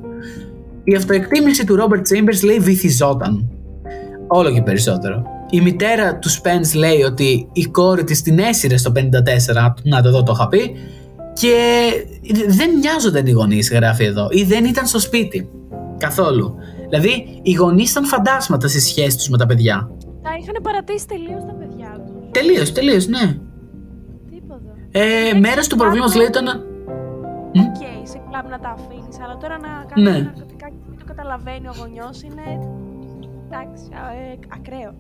Η 0.84 0.96
αυτοεκτίμηση 0.96 1.66
του 1.66 1.78
Robert 1.80 2.14
Chambers 2.14 2.44
λέει 2.44 2.60
βυθιζόταν. 2.60 3.50
Όλο 4.28 4.52
και 4.52 4.62
περισσότερο. 4.62 5.33
Η 5.54 5.62
μητέρα 5.62 6.18
του 6.18 6.30
Spence 6.30 6.76
λέει 6.76 7.02
ότι 7.02 7.50
η 7.54 7.64
κόρη 7.66 8.04
της 8.04 8.22
την 8.22 8.40
έσυρε 8.40 8.78
στο 8.78 8.92
54, 8.96 9.74
να 9.84 10.02
το 10.02 10.12
δω 10.12 10.24
το 10.24 10.32
είχα 10.36 10.48
πει, 10.48 10.76
και 11.34 11.56
δεν 12.48 12.70
νοιάζονταν 12.78 13.26
οι 13.28 13.32
γονείς, 13.32 13.72
γράφει 13.72 14.04
εδώ, 14.04 14.28
ή 14.32 14.44
δεν 14.44 14.66
ήταν 14.66 14.86
στο 14.86 15.00
σπίτι. 15.00 15.50
Καθόλου. 15.98 16.56
Δηλαδή, 16.90 17.40
οι 17.42 17.54
γονείς 17.54 17.92
ήταν 17.92 18.06
φαντάσματα 18.06 18.68
στη 18.68 18.80
σχέση 18.82 19.18
τους 19.18 19.30
με 19.30 19.38
τα 19.38 19.46
παιδιά. 19.46 19.90
Τα 20.22 20.30
είχαν 20.42 20.62
παρατήσει 20.64 21.08
τελείως 21.08 21.44
τα 21.46 21.54
παιδιά 21.60 22.00
τους. 22.06 22.32
Τελείως, 22.32 22.72
τελείως, 22.72 23.08
ναι. 23.08 23.38
Τίποτα. 24.30 24.72
Ε, 24.92 25.34
μέρος 25.40 25.68
του 25.68 25.76
προβλήματος 25.76 26.16
λέει 26.16 26.28
ήταν... 26.28 26.46
Μ; 27.54 27.60
Οκ, 27.60 28.08
σε 28.12 28.20
κλαμπ 28.30 28.48
να 28.50 28.60
τα 28.60 28.70
αφήνεις, 28.78 29.16
αλλά 29.24 29.38
τώρα 29.38 29.58
να 29.66 29.72
κάνεις 29.90 30.12
Ναι. 30.12 30.20
ναρκωτικά 30.20 30.68
και 30.70 30.76
μην 30.90 31.00
το 31.00 31.06
καταλαβαίνει 31.06 31.68
ο 31.68 31.74
γονιός 31.80 32.22
είναι. 32.22 32.46
Εντάξει, 33.46 33.84
α, 34.02 34.04
ε, 34.20 34.40
ακραίο. 34.58 34.94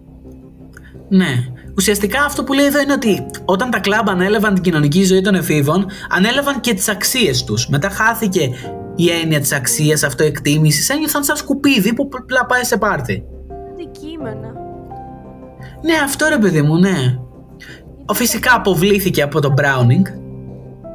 Ναι. 1.10 1.46
Ουσιαστικά 1.78 2.24
αυτό 2.24 2.44
που 2.44 2.54
λέει 2.54 2.66
εδώ 2.66 2.82
είναι 2.82 2.94
ότι 2.94 3.26
όταν 3.46 3.70
τα 3.70 3.80
κλαμπ 3.80 4.10
ανέλαβαν 4.10 4.54
την 4.54 4.64
κοινωνική 4.64 5.04
ζωή 5.04 5.22
των 5.22 5.36
εφήβων, 5.36 5.86
ανέλαβαν 6.10 6.60
και 6.60 6.74
τις 6.74 6.88
αξίες 6.90 7.44
τους. 7.44 7.68
Μετά 7.68 7.90
χάθηκε 7.90 8.50
η 8.96 9.10
έννοια 9.10 9.40
της 9.40 9.52
αξίας, 9.52 10.04
αυτοεκτίμησης, 10.04 10.90
ένιωθαν 10.90 11.24
σαν 11.24 11.36
σκουπίδι 11.36 11.94
που 11.94 12.10
απλά 12.22 12.46
πάει 12.46 12.64
σε 12.64 12.78
πάρτι. 12.78 13.24
Αντικείμενα. 13.72 14.54
Ναι, 15.82 15.94
αυτό 16.04 16.28
ρε 16.30 16.38
παιδί 16.38 16.62
μου, 16.62 16.78
ναι. 16.78 17.18
Ο 18.06 18.14
φυσικά 18.14 18.56
αποβλήθηκε 18.56 19.22
από 19.22 19.42
τον 19.42 19.54
Browning. 19.58 20.06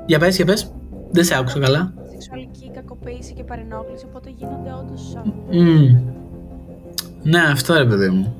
Για 0.06 0.18
πες, 0.18 0.36
για 0.36 0.44
πες. 0.44 0.72
Δεν 1.10 1.24
σε 1.24 1.36
άκουσα 1.38 1.58
καλά. 1.58 1.92
Σεξουαλική 2.10 2.70
κακοποίηση 2.74 3.32
και 3.32 3.44
παρενόχληση, 3.44 4.04
οπότε 4.08 4.30
γίνονται 4.36 4.70
όντως. 4.80 5.16
Μμμ. 5.50 6.00
Ναι, 7.22 7.40
αυτό 7.52 7.74
ρε 7.74 7.84
παιδί 7.84 8.08
μου. 8.08 8.36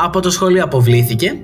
Από 0.00 0.20
το 0.20 0.30
σχολείο 0.30 0.64
αποβλήθηκε. 0.64 1.38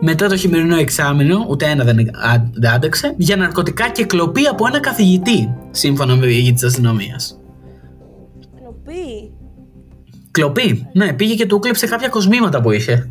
Μετά 0.00 0.28
το 0.28 0.36
χειμερινό 0.36 0.76
εξάμεινο, 0.76 1.46
ούτε 1.48 1.66
ένα 1.66 1.84
δεν, 1.84 1.98
α- 1.98 2.50
δεν 2.52 2.70
άντεξε, 2.70 3.14
για 3.16 3.36
ναρκωτικά 3.36 3.90
και 3.90 4.04
κλοπή 4.04 4.46
από 4.46 4.66
ένα 4.66 4.80
καθηγητή, 4.80 5.54
σύμφωνα 5.70 6.16
με 6.16 6.26
διηγήτη 6.26 6.52
της 6.52 6.64
αστυνομίας. 6.64 7.40
Κλοπή; 8.58 9.32
Κλοπή, 10.30 10.86
ναι, 10.92 11.12
πήγε 11.12 11.34
και 11.34 11.46
του 11.46 11.58
κλέψε 11.58 11.86
κάποια 11.86 12.08
κοσμήματα 12.08 12.60
που 12.60 12.70
είχε. 12.70 12.92
Α, 12.92 13.08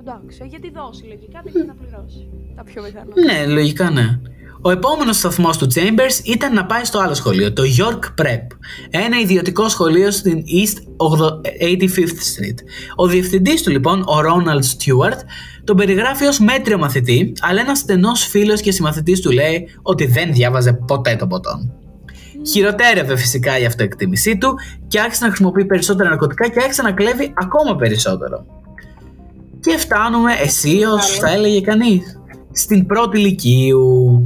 εντάξει, 0.00 0.46
για 0.48 0.60
τη 0.60 0.70
δόση 0.70 1.04
λογικά 1.04 1.40
δεν 1.44 1.52
είχε 1.56 1.64
να 1.64 1.74
πληρώσει. 1.74 2.28
Τα 2.56 2.62
πιο 2.64 2.82
πιθανό. 2.82 3.12
Ναι, 3.26 3.52
λογικά 3.52 3.90
ναι. 3.90 4.20
Ο 4.64 4.70
επόμενος 4.70 5.16
σταθμός 5.16 5.56
του 5.56 5.66
Chambers 5.74 6.24
ήταν 6.24 6.54
να 6.54 6.66
πάει 6.66 6.84
στο 6.84 6.98
άλλο 6.98 7.14
σχολείο, 7.14 7.52
το 7.52 7.62
York 7.78 8.22
Prep, 8.22 8.46
ένα 8.90 9.20
ιδιωτικό 9.20 9.68
σχολείο 9.68 10.10
στην 10.10 10.42
East 10.42 10.76
85th 10.96 11.92
Street. 11.92 12.58
Ο 12.96 13.06
διευθυντής 13.06 13.62
του 13.62 13.70
λοιπόν, 13.70 14.00
ο 14.00 14.18
Ronald 14.18 14.62
Stewart, 14.62 15.18
τον 15.64 15.76
περιγράφει 15.76 16.24
ως 16.26 16.38
μέτριο 16.38 16.78
μαθητή, 16.78 17.32
αλλά 17.40 17.60
ένας 17.60 17.78
στενός 17.78 18.26
φίλος 18.26 18.60
και 18.60 18.72
συμμαθητής 18.72 19.20
του 19.20 19.30
λέει 19.30 19.68
ότι 19.82 20.06
δεν 20.06 20.32
διάβαζε 20.32 20.72
ποτέ 20.72 21.16
το 21.16 21.26
ποτόν. 21.26 21.72
Χειροτέρευε 22.46 23.16
φυσικά 23.16 23.58
η 23.58 23.64
αυτοεκτίμησή 23.64 24.38
του 24.38 24.54
και 24.88 25.00
άρχισε 25.00 25.22
να 25.22 25.28
χρησιμοποιεί 25.28 25.64
περισσότερα 25.64 26.08
ναρκωτικά 26.08 26.48
και 26.48 26.60
άρχισε 26.60 26.82
να 26.82 26.92
κλέβει 26.92 27.32
ακόμα 27.34 27.76
περισσότερο. 27.76 28.46
Και 29.60 29.78
φτάνουμε 29.78 30.32
αισίως, 30.32 31.18
θα 31.18 31.30
έλεγε 31.30 31.60
κανείς, 31.60 32.20
στην 32.52 32.86
πρώτη 32.86 33.18
ηλικίου. 33.18 34.22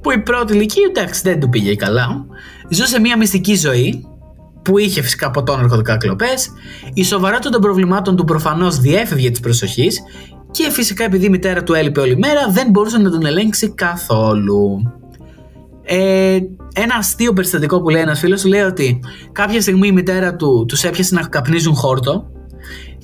Που 0.00 0.10
η 0.10 0.18
πρώτη 0.18 0.54
ηλικίου, 0.54 0.84
εντάξει, 0.88 1.20
δεν 1.24 1.40
του 1.40 1.48
πήγε 1.48 1.74
καλά. 1.74 2.26
Ζούσε 2.68 3.00
μια 3.00 3.16
μυστική 3.16 3.54
ζωή 3.54 4.06
που 4.62 4.78
είχε 4.78 5.02
φυσικά 5.02 5.30
ποτό 5.30 5.56
ναρκωτικά 5.56 5.96
κλοπές. 5.96 6.50
Η 6.94 7.04
σοβαρότητα 7.04 7.50
των 7.50 7.60
προβλημάτων 7.60 8.16
του 8.16 8.24
προφανώς 8.24 8.78
διέφευγε 8.78 9.30
της 9.30 9.40
προσοχής 9.40 10.02
και 10.50 10.70
φυσικά 10.70 11.04
επειδή 11.04 11.26
η 11.26 11.28
μητέρα 11.28 11.62
του 11.62 11.74
έλειπε 11.74 12.00
όλη 12.00 12.18
μέρα 12.18 12.48
δεν 12.50 12.70
μπορούσε 12.70 12.98
να 12.98 13.10
τον 13.10 13.26
ελέγξει 13.26 13.74
καθόλου. 13.74 14.82
Ε, 15.82 16.38
ένα 16.74 16.94
αστείο 16.98 17.32
περιστατικό 17.32 17.82
που 17.82 17.88
λέει 17.88 18.02
ένας 18.02 18.18
φίλος 18.18 18.44
λέει 18.44 18.60
ότι 18.60 19.00
κάποια 19.32 19.60
στιγμή 19.60 19.88
η 19.88 19.92
μητέρα 19.92 20.36
του 20.36 20.64
τους 20.68 20.84
έπιασε 20.84 21.14
να 21.14 21.22
καπνίζουν 21.22 21.74
χόρτο 21.74 22.30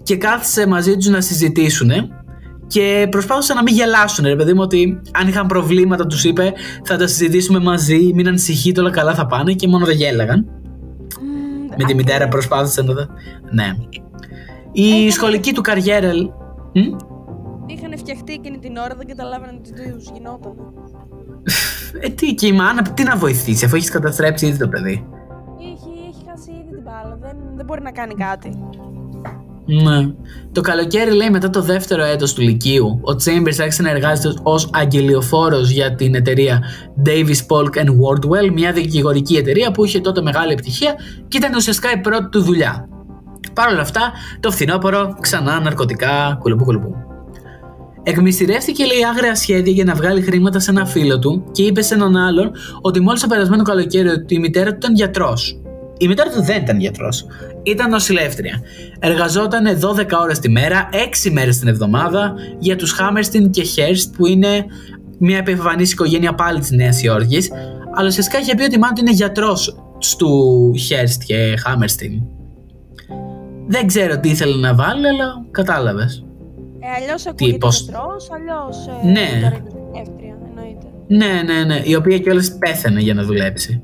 και 0.03 0.17
κάθισε 0.17 0.67
μαζί 0.67 0.97
τους 0.97 1.09
να 1.09 1.21
συζητήσουν 1.21 1.91
και 2.67 3.07
προσπάθησαν 3.11 3.57
να 3.57 3.63
μην 3.63 3.75
γελάσουν, 3.75 4.25
ρε 4.25 4.37
παιδί 4.37 4.53
μου, 4.53 4.61
ότι 4.63 5.01
αν 5.13 5.29
είχαν 5.29 5.47
προβλήματα 5.47 6.07
τους 6.07 6.25
είπε 6.25 6.53
θα 6.85 6.97
τα 6.97 7.07
συζητήσουμε 7.07 7.59
μαζί, 7.59 8.13
μην 8.15 8.29
ανησυχείτε, 8.29 8.81
όλα 8.81 8.91
καλά 8.91 9.15
θα 9.15 9.27
πάνε 9.27 9.53
και 9.53 9.69
μόνο 9.69 9.87
δεν 9.87 9.97
γέλαγαν. 9.97 10.47
Με 11.79 11.85
τη 11.85 11.95
μητέρα 11.95 12.29
προσπάθησαν 12.29 12.87
να 12.87 12.95
τα... 12.95 13.09
Ναι. 13.51 13.75
Η 14.73 15.11
σχολική 15.11 15.53
του 15.53 15.61
καριέρα... 15.61 16.13
Μ; 16.73 16.79
Είχαν 17.67 17.99
φτιαχτεί 17.99 18.33
εκείνη 18.33 18.59
την 18.59 18.77
ώρα, 18.77 18.95
δεν 18.97 19.07
καταλάβαιναν 19.07 19.63
τι 19.63 19.71
του 19.71 20.13
γινόταν. 20.15 20.55
Ε, 22.01 22.09
τι, 22.09 22.35
και 22.35 22.47
η 22.47 22.53
μάνα, 22.53 22.83
τι 22.83 23.03
να 23.03 23.17
βοηθήσει, 23.17 23.65
αφού 23.65 23.77
έχεις 23.77 23.91
καταστρέψει 23.91 24.47
ήδη 24.47 24.59
το 24.59 24.69
παιδί. 24.69 25.07
Έχει, 25.61 25.93
έχει 26.09 26.25
χάσει 26.29 26.51
ήδη 26.51 26.71
την 26.71 26.83
μπάλα. 26.85 27.19
Δεν, 27.21 27.37
δεν 27.57 27.65
μπορεί 27.67 27.83
να 27.83 27.91
κάνει 27.91 28.15
κάτι. 28.15 28.59
Ναι. 29.67 30.13
Το 30.53 30.61
καλοκαίρι 30.61 31.15
λέει 31.15 31.31
μετά 31.31 31.51
το 31.51 31.63
δεύτερο 31.63 32.05
έτος 32.05 32.35
του 32.35 32.41
Λυκείου, 32.41 32.87
ο 32.87 33.11
Chambers 33.11 33.57
άρχισε 33.61 33.83
να 33.83 33.91
εργάζεται 33.91 34.35
ως 34.43 34.71
αγγελιοφόρος 34.73 35.71
για 35.71 35.95
την 35.95 36.15
εταιρεία 36.15 36.63
Davis 37.07 37.47
Polk 37.49 37.85
and 37.85 37.89
Wardwell, 37.89 38.51
μια 38.53 38.73
δικηγορική 38.73 39.37
εταιρεία 39.37 39.71
που 39.71 39.85
είχε 39.85 40.01
τότε 40.01 40.23
μεγάλη 40.23 40.53
επιτυχία 40.53 40.95
και 41.29 41.37
ήταν 41.37 41.55
ουσιαστικά 41.55 41.93
η 41.93 42.01
πρώτη 42.01 42.29
του 42.29 42.43
δουλειά. 42.43 42.89
Παρ' 43.53 43.73
όλα 43.73 43.81
αυτά, 43.81 44.13
το 44.41 44.51
φθινόπωρο 44.51 45.17
ξανά 45.21 45.61
ναρκωτικά, 45.61 46.39
κουλουπού 46.41 46.65
κουλουπού. 46.65 46.95
Εκμυστηρεύτηκε 48.03 48.85
λέει 48.85 49.05
άγρια 49.05 49.35
σχέδια 49.35 49.73
για 49.73 49.85
να 49.85 49.95
βγάλει 49.95 50.23
χρήματα 50.23 50.59
σε 50.59 50.71
ένα 50.71 50.87
φίλο 50.87 51.19
του 51.19 51.45
και 51.53 51.63
είπε 51.63 51.83
σε 51.83 51.95
έναν 51.95 52.17
άλλον 52.17 52.51
ότι 52.81 53.01
μόλις 53.01 53.21
το 53.21 53.27
περασμένο 53.27 53.63
καλοκαίρι 53.63 54.09
ότι 54.09 54.35
η 54.35 54.39
μητέρα 54.39 54.71
του 54.71 54.77
ήταν 54.77 54.95
γιατρός. 54.95 55.61
Η 55.99 56.09
μητέρα 56.09 56.31
του 56.31 56.43
δεν 56.43 56.63
ήταν 56.63 56.81
γιατρός. 56.81 57.27
Ήταν 57.63 57.91
νοσηλεύτρια. 57.91 58.61
Εργαζόταν 58.99 59.79
12 59.81 60.07
ώρες 60.23 60.39
τη 60.39 60.49
μέρα, 60.49 60.89
6 60.93 61.31
μέρες 61.31 61.59
την 61.59 61.69
εβδομάδα 61.69 62.35
για 62.59 62.77
τους 62.77 62.93
Χάμερστιν 62.93 63.51
και 63.51 63.63
Χέρστ 63.63 64.15
που 64.17 64.27
είναι 64.27 64.65
μια 65.19 65.37
επιφανής 65.39 65.93
οικογένεια 65.93 66.35
πάλι 66.35 66.61
της 66.61 66.71
Νέας 66.71 67.03
Υόρκης. 67.03 67.51
Αλλά 67.95 68.09
ουσιαστικά 68.09 68.39
είχε 68.39 68.55
πει 68.55 68.63
ότι 68.63 68.79
μάλλον 68.79 68.97
είναι 69.01 69.11
γιατρός 69.13 69.77
του 70.19 70.73
Χέρστ 70.79 71.23
και 71.27 71.55
Χάμερστιν. 71.59 72.23
Δεν 73.67 73.87
ξέρω 73.87 74.21
τι 74.21 74.29
ήθελε 74.29 74.57
να 74.57 74.75
βάλει, 74.75 75.07
αλλά 75.09 75.25
κατάλαβες. 75.51 76.25
Ε, 76.81 77.03
αλλιώς 77.03 77.27
ακούγεται 77.27 77.59
πώς- 77.59 77.81
γιατρός, 77.83 78.29
αλλιώς 78.31 78.87
ε, 78.87 79.07
Ναι. 79.07 79.41
τώρα 79.43 79.57
είναι 79.57 80.01
εύκρια, 80.01 80.37
εννοείται. 80.49 80.87
Ναι, 81.07 81.53
ναι, 81.53 81.65
ναι. 81.65 81.81
Η 81.85 81.95
οποία 81.95 82.19
κιόλας 82.19 82.57
πέθανε 82.59 83.01
για 83.01 83.15
να 83.15 83.23
δουλέψει. 83.23 83.83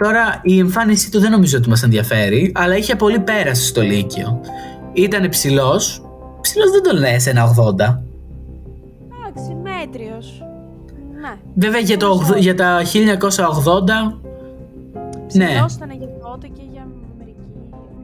Ναι. 0.00 0.06
Τώρα 0.08 0.40
η 0.42 0.58
εμφάνισή 0.58 1.10
του 1.10 1.20
δεν 1.20 1.30
νομίζω 1.30 1.58
ότι 1.58 1.68
μας 1.68 1.82
ενδιαφέρει, 1.82 2.52
αλλά 2.54 2.76
είχε 2.76 2.96
πολύ 2.96 3.18
πέραση 3.20 3.66
στο 3.66 3.80
Λύκειο. 3.82 4.40
Ήταν 4.92 5.28
ψηλός. 5.28 6.02
Ψηλός 6.40 6.70
δεν 6.70 6.82
τον 6.82 6.96
λες 6.98 7.26
ένα 7.26 7.44
80. 7.44 8.02
Εντάξει, 9.28 9.56
μέτριος. 9.62 10.42
Ναι. 11.20 11.34
Βέβαια 11.54 11.80
για, 11.80 11.96
το, 11.96 12.06
ογδο- 12.06 12.36
για 12.36 12.54
τα 12.54 12.80
1980. 12.84 14.18
Ναι, 15.32 15.46
Ψηλός 15.46 15.74
ήταν 15.74 15.90
για 15.90 16.08
τότε 16.22 16.46
και 16.46 16.62
για 16.72 16.86
μερική. 17.18 17.40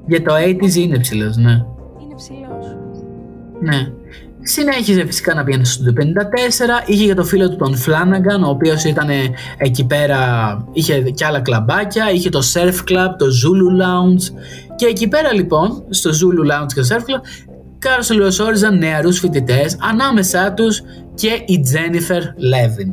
για 0.07 0.22
το 0.22 0.35
80s 0.35 0.74
είναι 0.74 0.98
ψηλός, 0.98 1.37
ναι. 1.37 1.50
Είναι 2.02 2.14
ψηλός. 2.16 2.76
ναι. 3.61 3.92
Συνέχιζε 4.46 5.04
φυσικά 5.07 5.35
να 5.35 5.44
πηγαίνει 5.44 5.64
στο 5.64 5.92
54, 5.96 6.00
είχε 6.87 7.07
και 7.07 7.14
το 7.14 7.24
φίλο 7.24 7.50
του 7.50 7.57
τον 7.57 7.74
Flanagan, 7.76 8.44
ο 8.46 8.48
οποίος 8.48 8.85
ήταν 8.85 9.09
εκεί 9.59 9.85
πέρα, 9.85 10.18
είχε 10.72 11.00
και 11.00 11.24
άλλα 11.24 11.40
κλαμπάκια, 11.40 12.11
είχε 12.11 12.28
το 12.28 12.42
Surf 12.54 12.90
Club, 12.90 13.09
το 13.18 13.26
Zulu 13.26 13.83
Lounge 13.83 14.38
και 14.76 14.87
εκεί 14.87 15.09
πέρα 15.09 15.33
λοιπόν, 15.33 15.85
στο 15.90 16.11
Zulu 16.11 16.52
Lounge 16.52 16.66
και 16.74 16.80
το 16.80 16.87
Surf 16.90 17.00
Club, 17.00 17.20
καλωσόριζαν 17.78 18.78
νεαρούς 18.78 19.18
φοιτητές, 19.18 19.76
ανάμεσά 19.80 20.52
τους 20.52 20.83
και 21.14 21.42
η 21.46 21.64
Jennifer 21.72 22.22
Levin. 22.22 22.92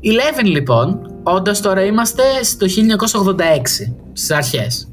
Η 0.00 0.10
Levin 0.10 0.44
λοιπόν, 0.44 1.12
όντας 1.22 1.60
τώρα 1.60 1.84
είμαστε 1.84 2.22
στο 2.42 2.66
1986, 2.66 3.94
στις 4.12 4.30
αρχές. 4.30 4.87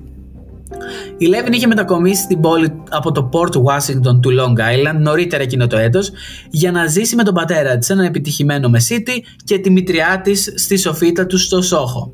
Η 1.17 1.27
Levin 1.31 1.51
είχε 1.51 1.67
μετακομίσει 1.67 2.21
στην 2.21 2.39
πόλη 2.39 2.83
από 2.89 3.11
το 3.11 3.29
Port 3.33 3.51
Washington 3.51 4.21
του 4.21 4.31
Long 4.39 4.59
Island 4.59 4.99
νωρίτερα 4.99 5.43
εκείνο 5.43 5.67
το 5.67 5.77
έτος 5.77 6.11
για 6.49 6.71
να 6.71 6.87
ζήσει 6.87 7.15
με 7.15 7.23
τον 7.23 7.33
πατέρα 7.33 7.77
της, 7.77 7.89
έναν 7.89 8.05
επιτυχημένο 8.05 8.69
μεσίτη 8.69 9.25
και 9.43 9.59
τη 9.59 9.69
μητριά 9.69 10.21
της 10.23 10.53
στη 10.55 10.77
σοφίτα 10.77 11.25
του 11.25 11.37
στο 11.37 11.61
Σόχο. 11.61 12.13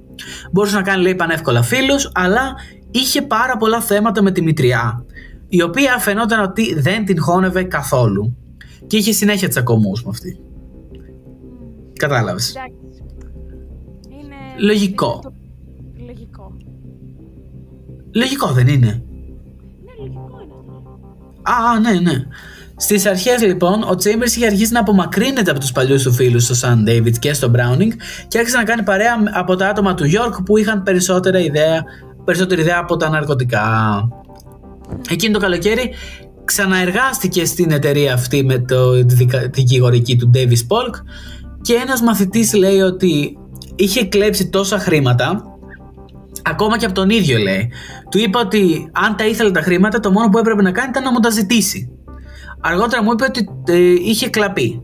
Μπορούσε 0.51 0.75
να 0.75 0.81
κάνει 0.81 1.01
λέει 1.01 1.15
πανεύκολα 1.15 1.61
φίλους, 1.61 2.11
αλλά 2.13 2.53
είχε 2.91 3.21
πάρα 3.21 3.57
πολλά 3.57 3.81
θέματα 3.81 4.21
με 4.21 4.31
τη 4.31 4.41
μητριά, 4.41 5.05
η 5.49 5.61
οποία 5.61 5.97
φαινόταν 5.97 6.43
ότι 6.43 6.79
δεν 6.79 7.05
την 7.05 7.21
χώνευε 7.21 7.63
καθόλου 7.63 8.37
και 8.87 8.97
είχε 8.97 9.11
συνέχεια 9.11 9.47
τσακωμούς 9.47 10.03
με 10.03 10.09
αυτή. 10.09 10.39
Κατάλαβες. 11.93 12.55
Εντάξει. 12.55 12.75
Είναι... 14.09 14.65
Λογικό. 14.65 15.33
Είναι 18.13 18.25
το- 18.25 18.47
Λογικό. 18.47 18.47
Λογικό 18.47 18.51
δεν 18.51 18.67
είναι. 18.67 18.85
Ναι, 18.87 19.93
λογικό 19.99 20.39
είναι 20.43 20.53
αυτό. 20.59 21.67
Α, 21.67 21.79
ναι, 21.79 21.99
ναι. 21.99 22.23
Στις 22.77 23.05
αρχές 23.05 23.41
λοιπόν, 23.41 23.83
ο 23.83 23.89
Chambers 24.03 24.25
είχε 24.35 24.45
αρχίσει 24.45 24.71
να 24.71 24.79
απομακρύνεται 24.79 25.51
από 25.51 25.59
τους 25.59 25.71
παλιούς 25.71 26.03
του 26.03 26.13
φίλους 26.13 26.43
στο 26.43 26.55
Sun 26.69 26.89
David 26.89 27.11
και 27.19 27.33
στο 27.33 27.51
Browning 27.55 27.91
και 28.27 28.37
άρχισε 28.37 28.57
να 28.57 28.63
κάνει 28.63 28.83
παρέα 28.83 29.13
από 29.33 29.55
τα 29.55 29.67
άτομα 29.67 29.93
του 29.93 30.03
York 30.05 30.43
που 30.45 30.57
είχαν 30.57 30.83
περισσότερα 30.83 31.39
ιδέα, 31.39 31.83
περισσότερη 32.25 32.61
ιδέα 32.61 32.77
από 32.79 32.97
τα 32.97 33.09
ναρκωτικά. 33.09 33.63
Εκείνο 35.09 35.33
το 35.33 35.39
καλοκαίρι 35.39 35.93
ξαναεργάστηκε 36.45 37.45
στην 37.45 37.71
εταιρεία 37.71 38.13
αυτή 38.13 38.43
με 38.43 38.59
το, 38.59 39.05
τη 39.05 39.15
δικα- 39.15 39.47
δικηγορική 39.53 40.15
του 40.15 40.31
Davis 40.33 40.39
Polk 40.67 40.93
και 41.61 41.73
ένας 41.73 42.01
μαθητής 42.01 42.53
λέει 42.53 42.79
ότι 42.79 43.37
είχε 43.75 44.05
κλέψει 44.05 44.49
τόσα 44.49 44.79
χρήματα 44.79 45.43
Ακόμα 46.45 46.77
και 46.77 46.85
από 46.85 46.93
τον 46.93 47.09
ίδιο 47.09 47.37
λέει. 47.37 47.71
Του 48.09 48.17
είπα 48.17 48.39
ότι 48.39 48.89
αν 48.91 49.15
τα 49.15 49.25
ήθελε 49.25 49.51
τα 49.51 49.61
χρήματα, 49.61 49.99
το 49.99 50.11
μόνο 50.11 50.29
που 50.29 50.37
έπρεπε 50.37 50.61
να 50.61 50.71
κάνει 50.71 50.89
ήταν 50.89 51.03
να 51.03 51.11
μου 51.11 51.19
τα 51.19 51.29
ζητήσει. 51.29 51.89
Αργότερα 52.61 53.03
μου 53.03 53.11
είπε 53.11 53.23
ότι 53.23 53.49
ε, 53.67 53.77
είχε 53.79 54.29
κλαπεί 54.29 54.83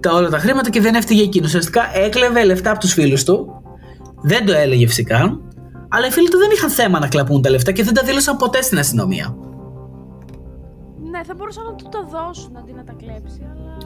τα 0.00 0.12
όλα 0.12 0.28
τα 0.28 0.38
χρήματα 0.38 0.70
και 0.70 0.80
δεν 0.80 0.94
έφτυγε 0.94 1.22
εκείνος. 1.22 1.48
Ουσιαστικά 1.48 1.82
έκλεβε 1.94 2.44
λεφτά 2.44 2.70
από 2.70 2.80
τους 2.80 2.92
φίλους 2.92 3.24
του. 3.24 3.62
Δεν 4.22 4.46
το 4.46 4.52
έλεγε 4.52 4.86
φυσικά. 4.86 5.40
Αλλά 5.88 6.06
οι 6.06 6.10
φίλοι 6.10 6.28
του 6.28 6.38
δεν 6.38 6.50
είχαν 6.52 6.70
θέμα 6.70 6.98
να 6.98 7.08
κλαπούν 7.08 7.42
τα 7.42 7.50
λεφτά 7.50 7.72
και 7.72 7.82
δεν 7.82 7.94
τα 7.94 8.02
δήλωσαν 8.02 8.36
ποτέ 8.36 8.62
στην 8.62 8.78
αστυνομία. 8.78 9.36
Ναι, 11.10 11.20
θα 11.26 11.34
μπορούσαν 11.36 11.64
να 11.64 11.74
του 11.74 11.88
τα 11.88 12.02
δώσουν 12.10 12.56
αντί 12.56 12.72
να 12.72 12.84
τα 12.84 12.92
κλέψει, 12.92 13.40
αλλά. 13.52 13.76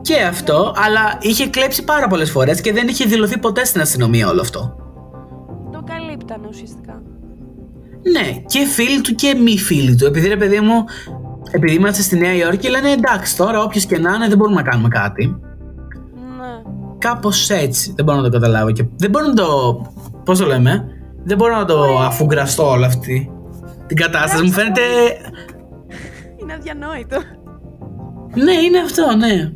Και 0.00 0.22
αυτό, 0.22 0.74
αλλά 0.76 1.18
είχε 1.20 1.46
κλέψει 1.46 1.84
πάρα 1.84 2.06
πολλές 2.06 2.30
φορές 2.30 2.60
και 2.60 2.72
δεν 2.72 2.88
είχε 2.88 3.04
δηλωθεί 3.04 3.38
ποτέ 3.38 3.64
στην 3.64 3.80
αστυνομία 3.80 4.28
όλο 4.28 4.40
αυτό. 4.40 4.79
Το 6.30 6.36
καλύπτανε 6.36 6.46
ουσιαστικά. 6.48 7.02
Ναι, 8.12 8.42
και 8.46 8.66
φίλοι 8.66 9.00
του 9.00 9.14
και 9.14 9.34
μη 9.34 9.58
φίλοι 9.58 9.94
του. 9.94 10.06
Επειδή 10.06 10.28
ρε 10.28 10.36
παιδί 10.36 10.60
μου, 10.60 10.84
επειδή 11.50 11.74
είμαστε 11.74 12.02
στη 12.02 12.18
Νέα 12.18 12.34
Υόρκη, 12.34 12.68
λένε 12.68 12.90
εντάξει 12.90 13.36
τώρα, 13.36 13.62
όποιος 13.62 13.86
και 13.86 13.98
να 13.98 14.14
είναι, 14.14 14.28
δεν 14.28 14.36
μπορούμε 14.36 14.62
να 14.62 14.70
κάνουμε 14.70 14.88
κάτι. 14.88 15.26
Ναι. 15.26 16.62
Κάπως 16.98 17.50
έτσι. 17.50 17.92
Δεν 17.96 18.04
μπορώ 18.04 18.18
να 18.18 18.24
το 18.24 18.30
καταλάβω. 18.30 18.70
Και 18.70 18.84
δεν 18.96 19.10
μπορώ 19.10 19.26
να 19.26 19.34
το. 19.34 19.46
Πώς 20.24 20.38
το 20.38 20.46
λέμε, 20.46 20.84
Δεν 21.24 21.36
μπορώ 21.36 21.56
να 21.56 21.64
το 21.64 21.98
αφουγκραστώ 21.98 22.70
όλη 22.70 22.84
αυτή 22.84 23.30
την 23.86 23.96
κατάσταση. 23.96 24.42
Μου 24.42 24.50
φαίνεται. 24.50 24.80
Είναι 26.36 26.52
αδιανόητο. 26.52 27.16
Ναι, 28.34 28.52
είναι 28.52 28.78
αυτό, 28.78 29.16
ναι. 29.16 29.52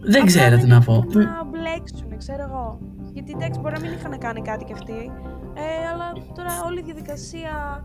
Δεν 0.00 0.26
ξέρω 0.26 0.56
τι 0.56 0.66
να 0.66 0.80
πω. 0.80 1.04
Να 1.12 1.44
μπλέξουν, 1.44 2.18
ξέρω 2.18 2.42
εγώ. 2.48 2.78
Γιατί 3.12 3.32
εντάξει, 3.36 3.60
μπορεί 3.60 3.74
να 3.74 3.80
μην 3.80 3.92
είχαν 3.92 4.18
κάνει 4.18 4.40
κάτι 4.40 4.64
κι 4.64 4.72
αυτοί. 4.72 5.10
Ε, 5.56 5.88
αλλά 5.92 6.06
τώρα 6.36 6.50
όλη 6.66 6.78
η 6.78 6.82
διαδικασία 6.84 7.84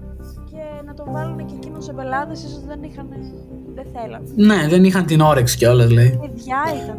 και 0.52 0.64
να 0.86 0.94
τον 0.94 1.06
βάλουν 1.12 1.38
και 1.46 1.54
εκείνο 1.58 1.80
σε 1.82 1.94
πελάτες, 1.94 2.40
ίσως 2.44 2.64
δεν 2.68 2.80
είχαν. 2.84 3.08
Δεν 3.76 3.86
θέλαν. 3.94 4.22
Ναι, 4.36 4.68
δεν 4.70 4.84
είχαν 4.84 5.06
την 5.06 5.22
όρεξη 5.22 5.58
κιόλας, 5.58 5.90
λέει. 5.92 6.20
Παιδιά 6.22 6.58
ήταν. 6.84 6.98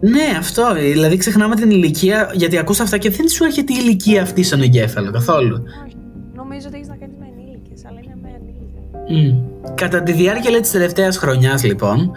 Ναι, 0.00 0.36
αυτό. 0.38 0.72
Δηλαδή 0.74 1.16
ξεχνάμε 1.16 1.54
την 1.54 1.70
ηλικία, 1.70 2.30
γιατί 2.34 2.58
ακούς 2.58 2.80
αυτά 2.80 2.98
και 2.98 3.10
δεν 3.10 3.28
σου 3.28 3.44
έρχεται 3.44 3.72
η 3.72 3.76
ηλικία 3.80 4.22
αυτή 4.22 4.42
στον 4.42 4.62
εγκέφαλο 4.62 5.10
καθόλου. 5.10 5.62
Όχι. 5.84 5.96
Νομίζω 6.34 6.66
ότι 6.66 6.76
έχεις 6.76 6.88
να 6.88 6.96
κάνεις 6.96 7.16
με 7.18 7.26
ενήλικες, 7.36 7.84
αλλά 7.88 7.98
είναι 8.04 8.16
με 8.22 8.28
ενήλικες. 8.28 9.32
Μμ. 9.32 9.74
Κατά 9.74 10.02
τη 10.02 10.12
διάρκεια 10.12 10.50
λέει, 10.50 10.60
της 10.60 10.70
τελευταίας 10.70 11.16
χρονιάς 11.16 11.64
λοιπόν, 11.64 12.12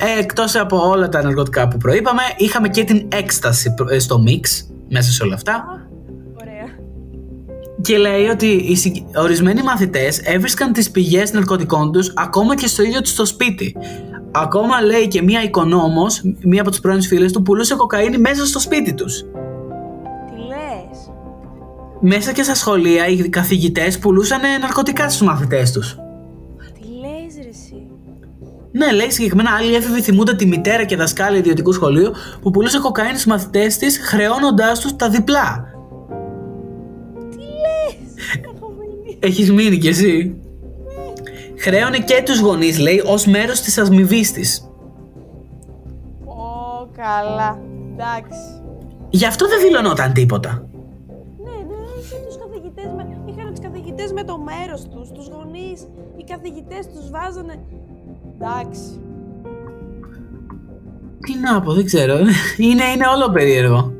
ε, 0.00 0.20
εκτός 0.20 0.56
από 0.56 0.88
όλα 0.88 1.08
τα 1.08 1.22
ναρκωτικά 1.22 1.68
που 1.68 1.76
προείπαμε, 1.76 2.22
είχαμε 2.36 2.68
και 2.68 2.84
την 2.84 3.08
έκσταση 3.12 3.74
προ- 3.74 3.90
ε, 3.90 3.98
στο 3.98 4.22
mix 4.26 4.66
μέσα 4.88 5.10
σε 5.10 5.22
όλα 5.22 5.34
αυτά. 5.34 5.79
Ωραία. 7.80 8.02
Και 8.02 8.08
λέει 8.10 8.26
ότι 8.26 8.46
οι 8.46 8.76
συγκ- 8.76 9.16
ορισμένοι 9.16 9.62
μαθητές 9.62 10.18
έβρισκαν 10.18 10.72
τις 10.72 10.90
πηγές 10.90 11.32
ναρκωτικών 11.32 11.92
τους 11.92 12.12
ακόμα 12.16 12.56
και 12.56 12.66
στο 12.66 12.82
ίδιο 12.82 13.00
τους 13.00 13.14
το 13.14 13.24
σπίτι. 13.24 13.76
Ακόμα 14.32 14.80
λέει 14.80 15.08
και 15.08 15.22
μία 15.22 15.42
οικονόμος, 15.42 16.20
μία 16.40 16.60
από 16.60 16.70
τις 16.70 16.80
πρώην 16.80 17.02
φίλες 17.02 17.32
του, 17.32 17.42
πουλούσε 17.42 17.74
κοκαίνη 17.74 18.18
μέσα 18.18 18.46
στο 18.46 18.60
σπίτι 18.60 18.94
τους. 18.94 19.20
Τι 19.20 20.36
λες; 20.48 21.10
Μέσα 22.00 22.32
και 22.32 22.42
στα 22.42 22.54
σχολεία 22.54 23.06
οι 23.06 23.28
καθηγητές 23.28 23.98
πουλούσαν 23.98 24.40
ε, 24.44 24.58
ναρκωτικά 24.58 25.08
στους 25.10 25.26
μαθητές 25.26 25.72
τους. 25.72 25.94
Τι 26.74 26.86
λες, 26.88 27.34
ρε 27.42 27.48
εσύ; 27.48 27.86
Ναι, 28.72 28.92
λέει 28.92 29.10
συγκεκριμένα 29.10 29.50
άλλοι 29.58 29.74
έφηβοι 29.74 30.00
θυμούνται 30.02 30.34
τη 30.34 30.46
μητέρα 30.46 30.84
και 30.84 30.96
δασκάλια 30.96 31.38
ιδιωτικού 31.38 31.72
σχολείου 31.72 32.10
που 32.42 32.50
πουλούσε 32.50 32.78
κοκαίνη 32.78 33.08
στους 33.08 33.24
μαθητές 33.26 33.76
της 33.76 33.98
χρεώνοντάς 33.98 34.80
τους 34.80 34.96
τα 34.96 35.08
διπλά. 35.08 35.64
Τι 38.32 38.38
λε. 38.38 38.50
Έχω 38.56 38.74
μείνει. 38.78 39.18
Έχεις 39.20 39.52
μείνει 39.52 39.78
κι 39.78 39.88
εσύ. 39.88 40.36
Χρέωνε 41.56 41.98
και 41.98 42.22
τους 42.24 42.40
γονείς, 42.40 42.78
λέει, 42.78 43.02
ως 43.06 43.26
μέρος 43.26 43.60
της 43.60 43.78
αμοιβή 43.78 44.32
της. 44.32 44.70
Ω, 46.24 46.88
καλά. 46.96 47.58
Εντάξει. 47.92 48.38
Γι' 49.10 49.26
αυτό 49.26 49.48
δεν 49.48 49.60
δηλωνόταν 49.60 50.12
τίποτα. 50.12 50.68
Ναι, 51.44 51.50
ναι, 51.50 52.00
είχε 52.00 52.16
τους 52.26 52.38
καθηγητές 52.38 52.92
με, 52.96 53.22
είχαν 53.26 53.50
τους 53.50 53.60
καθηγητές 53.60 54.12
με 54.12 54.24
το 54.24 54.38
μέρος 54.38 54.88
τους, 54.88 55.10
τους 55.10 55.28
γονείς, 55.28 55.88
οι 56.16 56.24
καθηγητές 56.24 56.86
τους 56.86 57.10
βάζανε... 57.10 57.64
Εντάξει. 58.34 59.00
Τι 61.20 61.38
να 61.38 61.60
πω, 61.60 61.72
δεν 61.72 61.84
ξέρω. 61.84 62.18
Είναι, 62.56 62.84
είναι 62.94 63.06
όλο 63.14 63.30
περίεργο. 63.32 63.92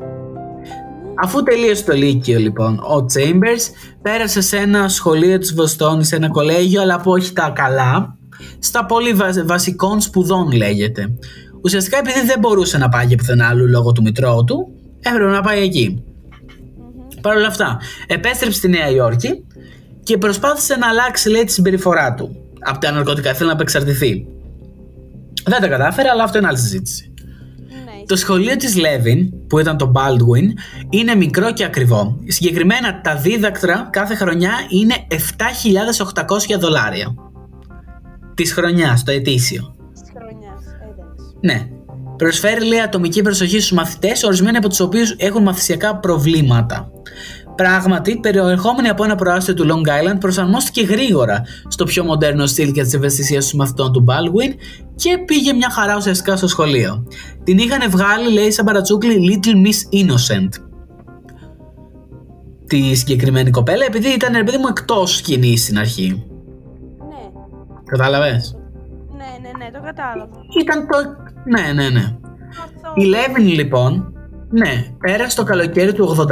Αφού 1.23 1.43
τελείωσε 1.43 1.85
το 1.85 1.93
Λύκειο 1.93 2.39
λοιπόν, 2.39 2.79
ο 2.79 3.07
Chambers 3.15 3.73
πέρασε 4.03 4.41
σε 4.41 4.57
ένα 4.57 4.89
σχολείο 4.89 5.39
της 5.39 5.55
Βοστόνης, 5.55 6.09
σε 6.09 6.17
ένα 6.17 6.29
κολέγιο, 6.29 6.81
αλλά 6.83 7.01
που 7.01 7.11
όχι 7.11 7.33
τα 7.33 7.53
καλά, 7.55 8.17
στα 8.59 8.87
πολύ 8.87 9.13
βα- 9.13 9.45
βασικών 9.45 10.01
σπουδών 10.01 10.53
λέγεται. 10.53 11.13
Ουσιαστικά 11.63 11.99
επειδή 11.99 12.27
δεν 12.27 12.39
μπορούσε 12.39 12.79
να 12.79 12.89
πάει 12.89 13.17
πουθενά 13.17 13.49
άλλου 13.49 13.69
λόγω 13.69 13.93
του 13.93 14.03
μητρώου 14.03 14.45
του, 14.45 14.69
έπρεπε 15.01 15.31
να 15.31 15.41
πάει 15.41 15.63
εκεί. 15.63 16.03
Παρ' 17.21 17.37
όλα 17.37 17.47
αυτά, 17.47 17.79
επέστρεψε 18.07 18.59
στη 18.59 18.69
Νέα 18.69 18.91
Υόρκη 18.91 19.45
και 20.03 20.19
προσπάθησε 20.19 20.77
να 20.77 20.89
αλλάξει 20.89 21.29
λέει 21.31 21.45
τη 21.45 21.53
συμπεριφορά 21.53 22.15
του 22.15 22.37
από 22.61 22.79
τα 22.79 22.91
ναρκωτικά. 22.91 23.35
Θέλει 23.35 23.49
να 23.49 23.55
απεξαρτηθεί. 23.55 24.27
Δεν 25.45 25.61
τα 25.61 25.69
κατάφερε, 25.69 26.09
αλλά 26.09 26.23
αυτό 26.23 26.39
είναι 26.39 26.47
άλλη 26.47 26.59
συζήτηση. 26.59 27.10
Ναι, 28.11 28.17
Το 28.17 28.17
σχολείο 28.17 28.57
της 28.57 28.77
Levin, 28.77 29.29
που 29.47 29.59
ήταν 29.59 29.77
το 29.77 29.93
Baldwin, 29.95 30.47
είναι 30.91 31.15
μικρό 31.15 31.53
και 31.53 31.65
ακριβό. 31.65 32.19
Συγκεκριμένα 32.27 33.01
τα 33.01 33.17
δίδακτρα 33.17 33.89
κάθε 33.93 34.15
χρονιά 34.15 34.53
είναι 34.69 34.95
7.800 35.09 36.59
δολάρια. 36.59 37.15
Της 38.35 38.53
χρονιάς, 38.53 39.03
το 39.03 39.11
ετήσιο. 39.11 39.75
της 39.93 40.13
χρονιάς, 40.17 40.65
εντάξει. 40.83 41.37
Ναι. 41.41 41.69
Προσφέρει 42.17 42.65
λέει 42.65 42.81
ατομική 42.81 43.23
προσοχή 43.23 43.61
στους 43.61 43.73
μαθητές, 43.73 44.23
ορισμένοι 44.23 44.57
από 44.57 44.69
τους 44.69 44.81
οποίους 44.81 45.15
έχουν 45.19 45.43
μαθησιακά 45.43 45.97
προβλήματα. 45.97 46.91
Πράγματι, 47.61 48.17
περιερχόμενοι 48.17 48.89
από 48.89 49.05
ένα 49.05 49.15
προάστιο 49.15 49.55
του 49.55 49.67
Long 49.69 49.89
Island, 49.89 50.21
προσαρμόστηκε 50.21 50.83
γρήγορα 50.83 51.43
στο 51.69 51.85
πιο 51.85 52.05
μοντέρνο 52.05 52.47
στυλ 52.47 52.73
και 52.73 52.83
τη 52.83 52.97
ευαισθησία 52.97 53.41
των 53.41 53.51
μαθητών 53.55 53.93
του 53.93 54.05
Baldwin 54.09 54.55
και 54.95 55.19
πήγε 55.19 55.53
μια 55.53 55.71
χαρά 55.71 55.97
ουσιαστικά 55.97 56.37
στο 56.37 56.49
σχολείο. 56.49 57.07
Την 57.45 57.59
είχαν 57.59 57.91
βγάλει, 57.91 58.33
λέει, 58.33 58.51
σαν 58.51 58.65
παρατσούκλι 58.65 59.15
Little 59.29 59.67
Miss 59.67 60.01
Innocent. 60.01 60.49
Τη 62.67 62.95
συγκεκριμένη 62.95 63.51
κοπέλα, 63.51 63.85
επειδή 63.85 64.09
ήταν, 64.09 64.33
ρε 64.33 64.45
παιδί 64.45 64.57
μου, 64.57 64.67
εκτός 64.69 65.17
σκηνής 65.17 65.63
στην 65.63 65.79
αρχή. 65.79 66.27
Ναι, 67.09 67.41
Κατάλαβες; 67.85 68.57
Ναι, 69.17 69.25
ναι, 69.43 69.65
ναι, 69.65 69.71
το 69.71 69.81
κατάλαβα. 69.85 70.31
Ήταν 70.61 70.87
το... 70.87 70.97
Ναι, 71.45 71.73
ναι, 71.73 71.89
ναι. 71.89 72.17
Καθόλου. 72.83 73.03
Η 73.03 73.05
Λέβιν 73.05 73.47
λοιπόν, 73.47 74.13
ναι, 74.53 74.87
πέρασε 74.99 75.37
το 75.37 75.43
καλοκαίρι 75.43 75.93
του 75.93 76.17
85 76.19 76.27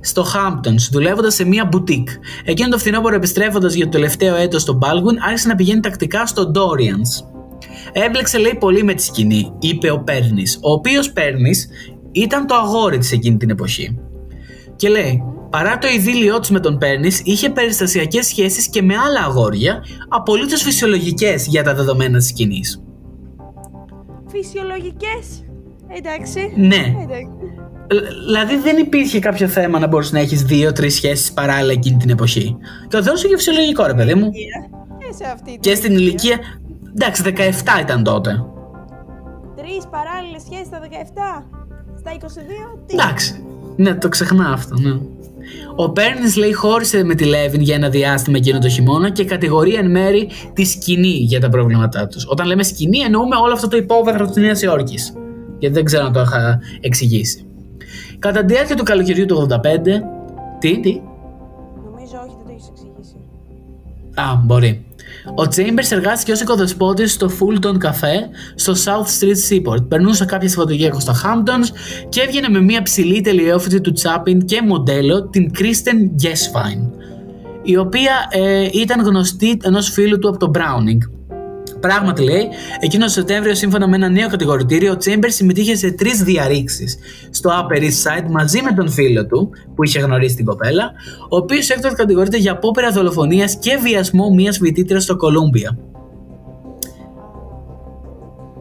στο 0.00 0.24
Hamptons, 0.34 0.88
δουλεύοντας 0.90 1.34
σε 1.34 1.44
μία 1.44 1.64
μπουτίκ. 1.64 2.08
Εκείνο 2.44 2.68
το 2.68 2.78
φθινόπωρο 2.78 3.14
επιστρέφοντας 3.14 3.74
για 3.74 3.84
το 3.84 3.90
τελευταίο 3.90 4.34
έτος 4.34 4.62
στο 4.62 4.78
Baldwin, 4.82 5.16
άρχισε 5.26 5.48
να 5.48 5.54
πηγαίνει 5.54 5.80
τακτικά 5.80 6.26
στο 6.26 6.50
Dorians. 6.54 7.26
Έμπλεξε, 7.92 8.38
λέει, 8.38 8.56
πολύ 8.60 8.82
με 8.82 8.94
τη 8.94 9.02
σκηνή, 9.02 9.52
είπε 9.58 9.90
ο 9.90 9.98
Πέρνης, 9.98 10.58
ο 10.62 10.72
οποίος 10.72 11.12
Πέρνης 11.12 11.68
ήταν 12.12 12.46
το 12.46 12.54
αγόρι 12.54 12.98
της 12.98 13.12
εκείνη 13.12 13.36
την 13.36 13.50
εποχή. 13.50 13.98
Και 14.76 14.88
λέει, 14.88 15.22
παρά 15.50 15.78
το 15.78 15.88
ειδήλιό 15.88 16.40
της 16.40 16.50
με 16.50 16.60
τον 16.60 16.78
Πέρνης, 16.78 17.22
είχε 17.24 17.50
περιστασιακές 17.50 18.26
σχέσεις 18.26 18.68
και 18.68 18.82
με 18.82 18.94
άλλα 18.96 19.20
αγόρια, 19.20 19.84
απολύτως 20.08 20.62
φυσιολογικές 20.62 21.46
για 21.46 21.62
τα 21.62 21.74
δεδομένα 21.74 22.18
της 22.18 22.26
σκηνής. 22.26 22.82
Φυσιολογικές; 24.26 25.44
Εντάξει. 25.96 26.52
Ναι. 26.56 26.94
Εντάξει. 27.02 27.30
Λ- 27.92 28.24
Δηλαδή 28.26 28.56
δεν 28.56 28.76
υπήρχε 28.76 29.18
κάποιο 29.18 29.48
θέμα 29.48 29.78
να 29.78 29.86
μπορείς 29.86 30.12
να 30.12 30.18
έχεις 30.18 30.42
δύο-τρεις 30.42 30.94
σχέσεις 30.94 31.32
παράλληλα 31.32 31.72
εκείνη 31.72 31.96
την 31.96 32.10
εποχή; 32.10 32.56
Και 32.88 32.96
το 32.96 33.02
θεωρούσα 33.02 33.28
και 33.28 33.36
φυσιολογικό 33.36 33.86
ρε 33.86 33.94
παιδί 33.94 34.14
μου. 34.14 34.30
Και 34.30 35.14
σε 35.24 35.30
αυτή 35.32 35.50
την 35.50 35.60
Και 35.60 35.74
στην 35.74 35.92
ηλικία. 35.92 36.38
Εντάξει, 36.94 37.22
17 37.26 37.80
ήταν 37.80 38.02
τότε. 38.02 38.30
Τρεις 39.56 39.84
παράλληλες 39.90 40.42
σχέσεις 40.46 40.66
στα 40.66 40.78
17. 40.80 41.44
Στα 41.98 42.10
22. 42.12 42.78
Τι; 42.86 42.94
Εντάξει. 42.94 43.44
Ναι, 43.76 43.94
το 43.94 44.08
ξεχνά 44.08 44.50
αυτό, 44.52 44.74
ναι. 44.80 44.98
Ο 45.76 45.90
Πέρνη 45.90 46.32
λέει 46.36 46.52
χώρισε 46.52 47.04
με 47.04 47.14
τη 47.14 47.24
Λέβιν 47.24 47.60
για 47.60 47.74
ένα 47.74 47.88
διάστημα 47.88 48.36
εκείνο 48.36 48.58
το 48.58 48.68
χειμώνα 48.68 49.10
και 49.10 49.24
κατηγορεί 49.24 49.74
εν 49.74 49.90
μέρη 49.90 50.28
τη 50.52 50.64
σκηνή 50.64 51.08
για 51.08 51.40
τα 51.40 51.48
προβλήματά 51.48 52.06
τους. 52.06 52.26
Όταν 52.28 52.46
λέμε 52.46 52.62
σκηνή, 52.62 52.98
εννοούμε 52.98 53.36
όλο 53.36 53.52
αυτό 53.52 53.68
το 53.68 53.76
υπόβαθρο 53.76 54.26
της 54.26 54.36
Νέας 54.36 54.62
Υόρκης. 54.62 55.12
Γιατί 55.60 55.74
δεν 55.74 55.84
ξέρω 55.84 56.04
να 56.04 56.10
το 56.10 56.20
είχα 56.20 56.60
εξηγήσει. 56.80 57.44
Κατά 58.18 58.44
τη 58.44 58.52
διάρκεια 58.52 58.76
του 58.76 58.82
καλοκαιριού 58.82 59.26
του 59.26 59.46
85. 59.50 59.56
Τι, 60.58 60.80
τι; 60.80 61.00
Νομίζω 61.84 62.16
όχι, 62.24 62.36
δεν 62.36 62.46
το 62.46 62.52
έχεις 62.52 62.68
εξηγήσει. 62.68 63.16
Α, 64.14 64.36
μπορεί. 64.44 64.84
Ο 65.26 65.42
Chambers 65.42 65.90
εργάστηκε 65.90 66.32
ως 66.32 66.40
οικοδεσπότης 66.40 67.12
στο 67.12 67.30
Fulton 67.38 67.74
Cafe 67.74 68.16
στο 68.54 68.72
South 68.72 69.20
Street 69.20 69.36
Seaport. 69.48 69.88
Περνούσε 69.88 70.24
κάποια 70.24 70.48
Σαββατοκύριακο 70.48 71.00
στο 71.00 71.12
Hamptons 71.12 71.76
και 72.08 72.20
έβγαινε 72.20 72.48
με 72.48 72.60
μια 72.60 72.82
ψηλή 72.82 73.20
τελειόφυτη 73.20 73.80
του 73.80 73.92
Τσάπιν 73.92 74.44
και 74.44 74.62
μοντέλο, 74.62 75.28
την 75.28 75.50
Kristen 75.58 76.22
Gessfine, 76.22 76.90
η 77.62 77.76
οποία 77.76 78.12
ε, 78.30 78.68
ήταν 78.72 79.00
γνωστή 79.04 79.56
ενός 79.62 79.90
φίλου 79.90 80.18
του 80.18 80.28
από 80.28 80.38
το 80.38 80.50
Browning. 80.54 81.19
Πράγματι 81.80 82.22
λέει, 82.22 82.48
εκείνο 82.80 83.04
το 83.04 83.10
Σεπτέμβριο, 83.10 83.54
σύμφωνα 83.54 83.88
με 83.88 83.96
ένα 83.96 84.08
νέο 84.08 84.28
κατηγορητήριο, 84.28 84.92
ο 84.92 84.96
Chambers 85.04 85.28
συμμετείχε 85.28 85.76
σε 85.76 85.90
τρεις 85.90 86.22
διαρρήξεις 86.22 86.98
στο 87.30 87.50
Upper 87.50 87.78
East 87.78 87.84
Side 87.84 88.30
μαζί 88.30 88.62
με 88.62 88.72
τον 88.72 88.90
φίλο 88.90 89.26
του, 89.26 89.50
που 89.74 89.84
είχε 89.84 90.00
γνωρίσει 90.00 90.36
την 90.36 90.44
κοπέλα, 90.44 90.92
ο 91.28 91.36
οποίος 91.36 91.70
έκτοτε 91.70 91.94
κατηγορείται 91.94 92.36
για 92.36 92.52
απόπειρα 92.52 92.90
δολοφονίας 92.90 93.56
και 93.56 93.78
βιασμό 93.82 94.30
μιας 94.30 94.58
φοιτήτριας 94.58 95.02
στο 95.02 95.16
Κολούμπια. 95.16 95.78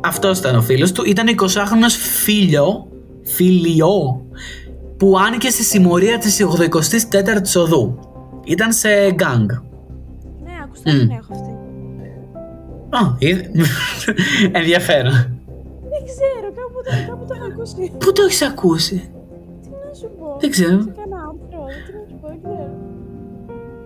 Αυτός 0.03 0.39
ήταν 0.39 0.55
ο 0.55 0.61
φίλος 0.61 0.91
του. 0.91 1.03
Ήταν 1.05 1.27
20χρονο 1.27 1.89
φίλιο, 2.23 2.87
φίλιο, 3.23 4.25
που 4.97 5.17
ανήκε 5.27 5.49
στη 5.49 5.63
συμμορία 5.63 6.17
της 6.17 6.41
84η 6.41 7.61
οδού. 7.61 7.99
Ήταν 8.43 8.73
σε 8.73 8.89
γκάγκ. 9.11 9.49
Ναι, 10.43 10.51
ακουστά 10.63 10.91
την 10.91 11.09
έχω 11.09 11.33
αυτή. 11.33 11.48
Α, 12.89 12.99
είδε. 13.17 13.51
Ενδιαφέρον. 14.59 15.13
Δεν 15.91 16.01
ξέρω, 16.09 16.47
κάπου 16.59 16.79
το, 16.85 16.91
κάπου 17.09 17.25
το 17.27 17.33
έχω 17.37 17.45
ακούσει. 17.51 17.91
Πού 17.97 18.11
το 18.11 18.21
έχεις 18.21 18.41
ακούσει, 18.41 19.11
Τι 19.61 19.69
να 19.69 19.93
σου 19.93 20.09
πω. 20.19 20.37
Δεν 20.39 20.49
ξέρω. 20.49 20.81
Σε 20.81 20.93
κανένα 20.97 21.17
άντρο, 21.29 21.65
τι 21.85 21.91
να 21.97 22.03
σου 22.09 22.17
πω, 22.21 22.27
δεν 22.27 22.39
ξέρω. 22.41 22.89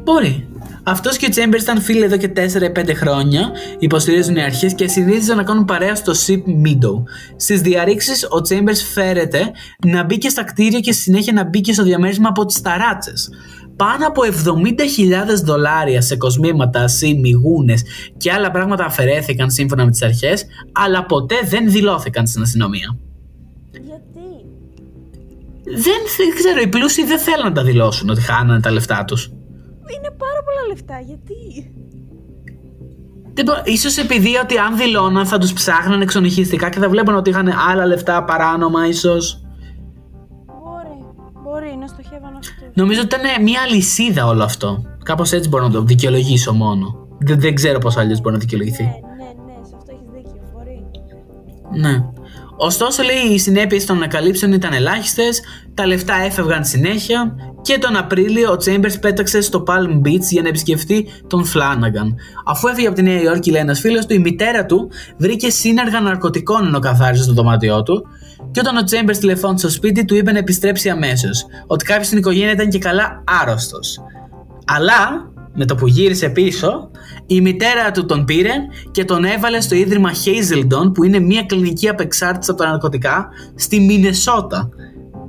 Μπορεί. 0.04 0.47
Αυτός 0.86 1.18
και 1.18 1.26
ο 1.26 1.30
Chambers 1.36 1.62
ήταν 1.62 1.82
φίλοι 1.82 2.04
εδώ 2.04 2.18
και 2.18 2.32
4-5 2.36 2.95
χρόνια, 2.95 3.51
υποστηρίζουν 3.80 4.36
οι 4.36 4.43
αρχές 4.43 4.74
και 4.74 4.88
συνήθιζαν 4.88 5.38
να 5.38 5.43
κάνουν 5.43 5.66
παρέα 5.66 5.95
στο 5.95 6.12
Ship 6.12 6.68
Meadow. 6.68 7.04
Στις 7.36 7.62
διαρρήξεις, 7.62 8.24
ο 8.24 8.41
Chambers 8.49 8.93
φέρεται 8.93 9.51
να 9.86 10.04
μπει 10.04 10.18
και 10.18 10.30
στα 10.30 10.43
κτίρια 10.43 10.80
και 10.80 10.91
στη 10.91 11.01
συνέχεια 11.01 11.34
να 11.34 11.43
μπει 11.43 11.62
και 11.62 11.74
στο 11.74 11.84
διαμέρισμα 11.84 12.30
από 12.30 12.45
τις 12.45 12.62
ταράτσε. 12.62 13.14
Πάνω 13.76 14.08
από 14.08 14.22
70.000 14.24 15.44
δολάρια 15.44 16.02
σε 16.02 16.16
κοσμήματα, 16.16 16.88
σήμη, 16.88 17.32
γούνες 17.32 17.84
και 18.18 18.32
άλλα 18.32 18.52
πράγματα 18.52 18.86
αφαιρέθηκαν 18.86 19.52
σύμφωνα 19.52 19.86
με 19.86 19.92
τις 19.92 20.02
αρχές, 20.02 20.46
αλλά 20.72 21.06
ποτέ 21.06 21.36
δεν 21.50 21.72
δηλώθηκαν 21.72 22.28
στην 22.28 22.42
αστυνομία. 22.42 22.98
Γιατί; 23.72 24.46
Δεν, 25.64 26.00
δεν 26.18 26.36
ξέρω, 26.36 26.62
οι 26.62 26.68
πλούσιοι 26.68 27.04
δεν 27.06 27.20
θέλουν 27.20 27.44
να 27.46 27.52
τα 27.52 27.64
δηλώσουν 27.64 28.10
ότι 28.10 28.22
χάνανε 28.22 28.60
τα 28.60 28.72
λεφτά 28.72 29.04
τους. 29.06 29.26
Είναι 29.96 30.10
πάρα 30.18 30.40
πολλά 30.46 30.68
λεφτά, 30.68 31.00
γιατί; 31.06 31.72
Δεν 33.34 33.46
μπο- 33.46 33.62
Ίσως 33.64 33.98
επειδή 33.98 34.36
ότι 34.44 34.58
αν 34.58 34.78
δηλώναν 34.78 35.26
θα 35.26 35.38
τους 35.38 35.54
ψάχναν 35.54 36.02
εξονυχιστικά 36.02 36.70
και 36.70 36.80
θα 36.80 36.90
βλέπουν 36.90 37.16
ότι 37.16 37.30
είχαν 37.30 37.48
άλλα 37.70 37.86
λεφτά 37.86 38.24
παράνομα 38.24 38.88
ίσως. 38.88 39.43
Νομίζω 42.74 43.02
ότι 43.02 43.16
ήταν 43.16 43.44
μια 43.44 43.62
αλυσίδα 43.68 44.26
όλο 44.26 44.44
αυτό. 44.44 44.82
Κάπως 45.04 45.32
έτσι 45.32 45.50
μπορώ 45.50 45.64
να 45.64 45.72
το 45.72 45.82
δικαιολογήσω 45.82 46.54
μόνο. 46.54 47.08
Δεν, 47.20 47.40
δεν 47.40 47.56
ξέρω 47.56 47.80
πώς 47.80 47.98
αλλιώς 47.98 48.22
μπορεί 48.22 48.34
να 48.34 48.40
δικαιολογηθεί. 48.40 48.84
Ναι, 48.84 48.90
ναι, 48.90 49.44
ναι, 49.46 49.68
σε 49.68 49.76
αυτό 49.78 49.92
έχεις 49.92 50.10
δίκιο. 50.14 50.42
Μπορεί. 50.54 50.86
Ναι. 51.82 52.04
Ωστόσο, 52.58 53.04
λέει, 53.04 53.34
οι 53.34 53.40
συνέπειες 53.40 53.86
των 53.86 53.96
ανακαλύψεων 53.96 54.54
ήταν 54.54 54.74
ελάχιστες, 54.74 55.42
τα 55.74 55.86
λεφτά 55.86 56.16
έφευγαν 56.16 56.66
συνέχεια 56.66 57.36
και 57.62 57.78
τον 57.78 57.96
Απρίλιο 57.96 58.52
ο 58.52 58.56
Chambers 58.66 59.00
πέταξε 59.02 59.42
στο 59.42 59.64
Palm 59.68 60.08
Beach 60.08 60.28
για 60.30 60.42
να 60.42 60.48
επισκεφτεί 60.48 61.08
τον 61.28 61.46
Flanagan. 61.46 62.14
Αφού 62.46 62.68
έφυγε 62.68 62.88
από 62.88 62.96
τη 62.96 63.02
Νέα 63.02 63.22
Υόρκη, 63.22 63.52
λέει 63.52 63.62
ένας 63.62 63.80
φίλος 63.80 64.06
του, 64.06 64.14
η 64.14 64.20
μητέρα 64.20 64.66
του 64.66 64.90
βρήκε 65.18 65.50
σύνεργα 65.50 66.00
ναρκωτικών 66.00 66.66
ενώ 66.66 66.80
καθάριζε 66.80 67.26
το 67.26 67.34
δωμάτιό 67.34 67.84
του. 67.84 68.08
Και 68.54 68.60
όταν 68.60 68.78
ο 68.78 68.80
Chambers 68.80 69.18
τηλεφώνησε 69.20 69.68
στο 69.68 69.76
σπίτι, 69.78 70.06
του 70.06 70.16
είπε 70.16 70.32
να 70.32 70.38
επιστρέψει 70.38 70.89
αμέσως. 70.89 71.45
Ότι 71.68 71.86
κάποιος 71.86 72.06
στην 72.06 72.18
οικογένεια 72.18 72.51
ήταν 72.51 72.70
και 72.70 72.80
καλά 72.80 73.24
άρρωστος. 73.41 73.99
Αλλά 74.66 75.32
με 75.54 75.66
το 75.66 75.76
που 75.76 75.88
γύρισε 75.88 76.30
πίσω, 76.30 76.89
η 77.26 77.41
μητέρα 77.41 77.91
του 77.91 78.06
τον 78.06 78.26
πήρε 78.26 78.51
και 78.91 79.06
τον 79.06 79.24
έβαλε 79.24 79.62
στο 79.62 79.76
ίδρυμα 79.76 80.10
Hazelden, 80.12 80.93
που 80.93 81.04
είναι 81.04 81.20
μια 81.20 81.43
κλινική 81.43 81.89
απεξάρτηση 81.89 82.51
από 82.51 82.64
τα 82.64 82.70
ναρκωτικά, 82.70 83.30
στη 83.56 83.80
Μινεσότα. 83.80 84.70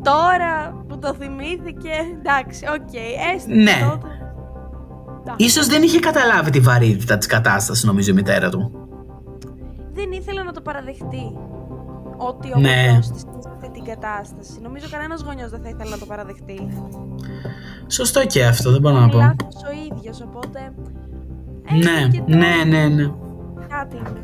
Τώρα 0.02 0.84
που 0.88 0.98
το 0.98 1.14
θυμήθηκε, 1.18 1.90
εντάξει, 2.18 2.64
οκ, 2.74 2.94
έστω 3.34 3.54
Ναι. 3.54 3.88
τότε. 3.90 4.06
Εντάξει. 5.20 5.44
Ίσως 5.44 5.66
δεν 5.66 5.82
είχε 5.82 5.98
καταλάβει 5.98 6.50
τη 6.50 6.60
βαρύτητα 6.60 7.18
της 7.18 7.26
κατάστασης, 7.26 7.84
νομίζω, 7.84 8.10
η 8.10 8.14
μητέρα 8.14 8.48
του. 8.48 8.72
Δεν 9.92 10.12
ήθελε 10.12 10.42
να 10.42 10.52
το 10.52 10.60
παραδεχτεί. 10.60 11.36
Ότι 12.28 12.48
ο 12.56 12.58
Ναι. 12.60 12.84
γονιός 12.86 13.08
της 13.10 13.22
είναι 13.22 13.40
σε 13.42 13.50
αυτή 13.54 13.70
την 13.70 13.84
κατάσταση. 13.84 14.52
Νομίζω 14.62 14.86
κανένας 14.90 15.22
γονιός 15.26 15.50
δεν 15.50 15.60
θα 15.62 15.68
ήθελε 15.68 15.90
να 15.90 15.98
το 15.98 16.06
παραδεχτεί. 16.06 16.58
Σωστό 17.88 18.26
και 18.26 18.44
αυτό, 18.44 18.70
δεν 18.70 18.80
μπορώ 18.80 18.94
να 18.94 19.02
Είναι 19.02 19.12
πω. 19.12 19.18
λάθος 19.18 19.56
ο 19.68 19.94
ίδιος, 19.96 20.20
οπότε... 20.20 20.58
έστω 21.64 21.90
Ναι, 21.90 22.08
και 22.08 22.18
το- 22.18 22.36
ναι, 22.36 22.54
ναι, 22.78 22.84
ναι. 22.94 23.04
Κάτι 23.68 23.96
είναι. 23.96 24.22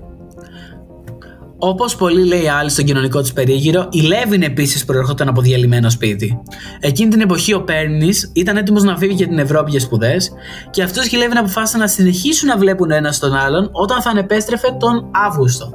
Όπως 1.62 1.96
πολλοί 1.96 2.24
λέει 2.24 2.48
άλλοι 2.48 2.70
στον 2.70 2.84
κοινωνικό 2.84 3.20
τους 3.20 3.32
περίγυρο, 3.32 3.86
η 3.90 4.00
Λέβιν 4.00 4.42
επίσης 4.42 4.84
προερχόταν 4.84 5.28
από 5.28 5.40
διαλυμένο 5.40 5.90
σπίτι. 5.90 6.40
Εκείνη 6.80 7.10
την 7.10 7.20
εποχή 7.20 7.54
ο 7.54 7.62
Πέρνης 7.62 8.30
ήταν 8.34 8.56
έτοιμος 8.56 8.82
να 8.82 8.96
φύγει 8.96 9.12
για 9.14 9.26
την 9.28 9.38
Ευρώπη 9.38 9.70
για 9.70 9.80
σπουδές 9.80 10.32
και 10.70 10.82
αυτός 10.82 11.08
και 11.08 11.16
η 11.16 11.18
Λέβιν 11.18 11.38
αποφάσισαν 11.38 11.80
να 11.80 11.86
συνεχίσουν 11.86 12.48
να 12.48 12.56
βλέπουν 12.58 12.90
ένας 12.90 13.18
τον 13.18 13.34
άλλον 13.34 13.68
όταν 13.72 14.02
θα 14.02 14.10
ανεπέστρεφε 14.10 14.76
τον 14.78 15.10
Αύγουστο. 15.26 15.70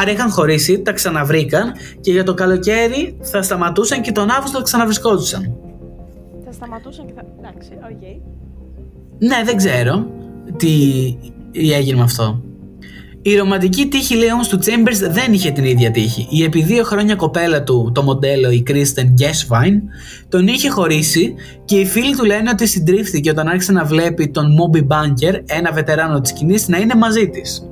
Άρα 0.00 0.10
είχαν 0.10 0.30
χωρίσει, 0.30 0.82
τα 0.82 0.92
ξαναβρήκαν 0.92 1.72
και 2.00 2.12
για 2.12 2.24
το 2.24 2.34
καλοκαίρι 2.34 3.16
θα 3.20 3.42
σταματούσαν 3.42 4.02
και 4.02 4.12
τον 4.12 4.30
Αύγουστο 4.30 4.58
θα 4.58 4.64
ξαναβρισκόντουσαν. 4.64 5.56
Θα 6.44 6.52
σταματούσαν 6.52 7.06
και 7.06 7.12
θα... 7.16 7.24
Εντάξει, 7.38 7.70
οκ. 7.90 8.02
Ναι, 9.18 9.42
δεν 9.44 9.56
ξέρω 9.56 10.06
τι 10.56 10.70
έγινε 11.52 11.96
με 11.96 12.02
αυτό. 12.02 12.42
Η 13.22 13.36
ρομαντική 13.36 13.86
τύχη 13.86 14.16
λέει 14.16 14.32
όμως 14.32 14.48
του 14.48 14.58
Chambers 14.58 15.10
δεν 15.10 15.32
είχε 15.32 15.50
την 15.50 15.64
ίδια 15.64 15.90
τύχη. 15.90 16.26
Η 16.30 16.42
επί 16.42 16.62
δύο 16.62 16.84
χρόνια 16.84 17.14
κοπέλα 17.14 17.62
του, 17.62 17.90
το 17.94 18.02
μοντέλο 18.02 18.50
η 18.50 18.62
Kristen 18.66 19.20
Gessvine, 19.20 19.80
τον 20.28 20.46
είχε 20.46 20.70
χωρίσει 20.70 21.34
και 21.64 21.76
οι 21.76 21.86
φίλοι 21.86 22.16
του 22.16 22.24
λένε 22.24 22.50
ότι 22.50 22.66
συντρίφθηκε 22.66 23.30
όταν 23.30 23.48
άρχισε 23.48 23.72
να 23.72 23.84
βλέπει 23.84 24.28
τον 24.28 24.46
Moby 24.46 24.80
Bunker, 24.80 25.40
ένα 25.46 25.72
βετεράνο 25.72 26.20
της 26.20 26.30
σκηνής, 26.30 26.68
να 26.68 26.78
είναι 26.78 26.94
μαζί 26.94 27.28
της. 27.28 27.68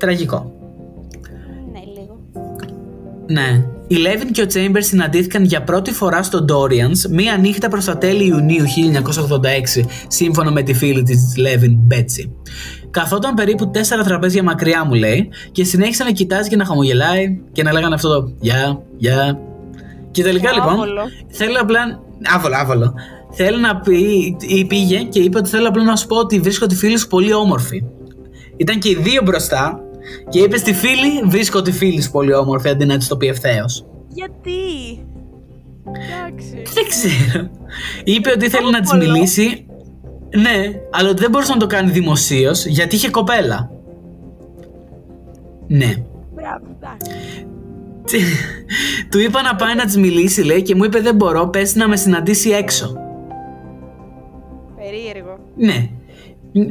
Τραγικό. 0.00 0.52
Ναι, 1.72 1.80
λίγο. 1.94 2.20
Ναι. 3.26 3.64
η 3.86 3.96
Levin 3.96 4.28
και 4.32 4.42
ο 4.42 4.46
Chambers 4.54 4.82
συναντήθηκαν 4.82 5.44
για 5.44 5.62
πρώτη 5.62 5.92
φορά 5.92 6.22
στο 6.22 6.44
Dorians 6.48 7.10
μία 7.10 7.36
νύχτα 7.36 7.68
προς 7.68 7.84
τα 7.84 7.98
τέλη 7.98 8.26
Ιουνίου 8.26 8.64
1986, 9.80 9.84
σύμφωνα 10.08 10.50
με 10.50 10.62
τη 10.62 10.74
φίλη 10.74 11.02
της 11.02 11.34
Levin, 11.36 11.94
Betsy. 11.94 12.30
Καθόταν 12.90 13.34
περίπου 13.34 13.70
τέσσερα 13.70 14.02
τραπέζια 14.02 14.42
μακριά 14.42 14.84
μου 14.84 14.94
λέει 14.94 15.28
και 15.52 15.64
συνέχισε 15.64 16.04
να 16.04 16.10
κοιτάζει 16.10 16.48
και 16.48 16.56
να 16.56 16.64
χαμογελάει 16.64 17.40
και 17.52 17.62
να 17.62 17.72
λέγανε 17.72 17.94
αυτό 17.94 18.08
το 18.08 18.32
«Γεια, 18.40 18.82
γεια». 18.96 19.38
Και 20.10 20.22
τελικά 20.22 20.52
λοιπόν 20.52 20.72
Άβολο. 20.72 21.02
θέλω 21.28 21.60
απλά... 21.60 21.80
Άβολο, 22.34 22.54
άβολο. 22.56 22.94
Θέλω 23.32 23.58
να 23.58 23.76
πει, 23.76 24.36
ή 24.40 24.64
πήγε 24.64 24.98
και 24.98 25.18
είπε 25.18 25.38
ότι 25.38 25.48
θέλω 25.48 25.68
απλά 25.68 25.82
να 25.82 25.96
σου 25.96 26.06
πω 26.06 26.16
ότι 26.16 26.40
βρίσκω 26.40 26.66
τη 26.66 26.74
φίλη 26.74 26.98
σου 26.98 27.06
πολύ 27.06 27.32
όμορφη. 27.32 27.84
Ήταν 28.56 28.78
και 28.78 28.88
οι 28.88 28.94
δύο 28.94 29.22
μπροστά 29.24 29.80
και 30.28 30.38
είπες 30.38 30.60
στη 30.60 30.74
φίλη 30.74 31.22
βρίσκω 31.26 31.62
τη 31.62 31.72
φίλη 31.72 32.02
σου 32.02 32.10
πολύ 32.10 32.34
όμορφη 32.34 32.68
αντί 32.68 32.84
να 32.84 32.96
της 32.96 33.08
το 33.08 33.16
πει 33.16 33.26
ευθέως. 33.26 33.86
Γιατί; 34.08 34.60
Εντάξει. 35.84 36.62
Δεν 36.74 36.84
ξέρω. 36.88 37.50
Είπε 38.04 38.30
ότι 38.30 38.44
ήθελε 38.44 38.70
να 38.70 38.80
της 38.80 38.92
Άβολο. 38.92 39.12
μιλήσει. 39.12 39.66
Ναι, 40.36 40.80
αλλά 40.90 41.08
ότι 41.08 41.20
δεν 41.20 41.30
μπορούσε 41.30 41.52
να 41.52 41.58
το 41.58 41.66
κάνει 41.66 41.90
δημοσίως 41.90 42.66
γιατί 42.66 42.94
είχε 42.94 43.10
κοπέλα. 43.10 43.70
Ναι. 45.66 45.94
Μπράβο, 46.34 46.66
εντάξει. 46.80 47.46
Του 49.10 49.18
είπα 49.18 49.42
να 49.42 49.56
πάει 49.56 49.74
να 49.74 49.84
της 49.84 49.96
μιλήσει, 49.96 50.42
λέει, 50.42 50.62
και 50.62 50.74
μου 50.74 50.84
είπε: 50.84 51.00
Δεν 51.00 51.14
μπορώ, 51.14 51.48
πες 51.48 51.74
να 51.74 51.88
με 51.88 51.96
συναντήσει 51.96 52.50
έξω. 52.50 52.92
Περίεργο. 54.76 55.38
Ναι. 55.56 55.90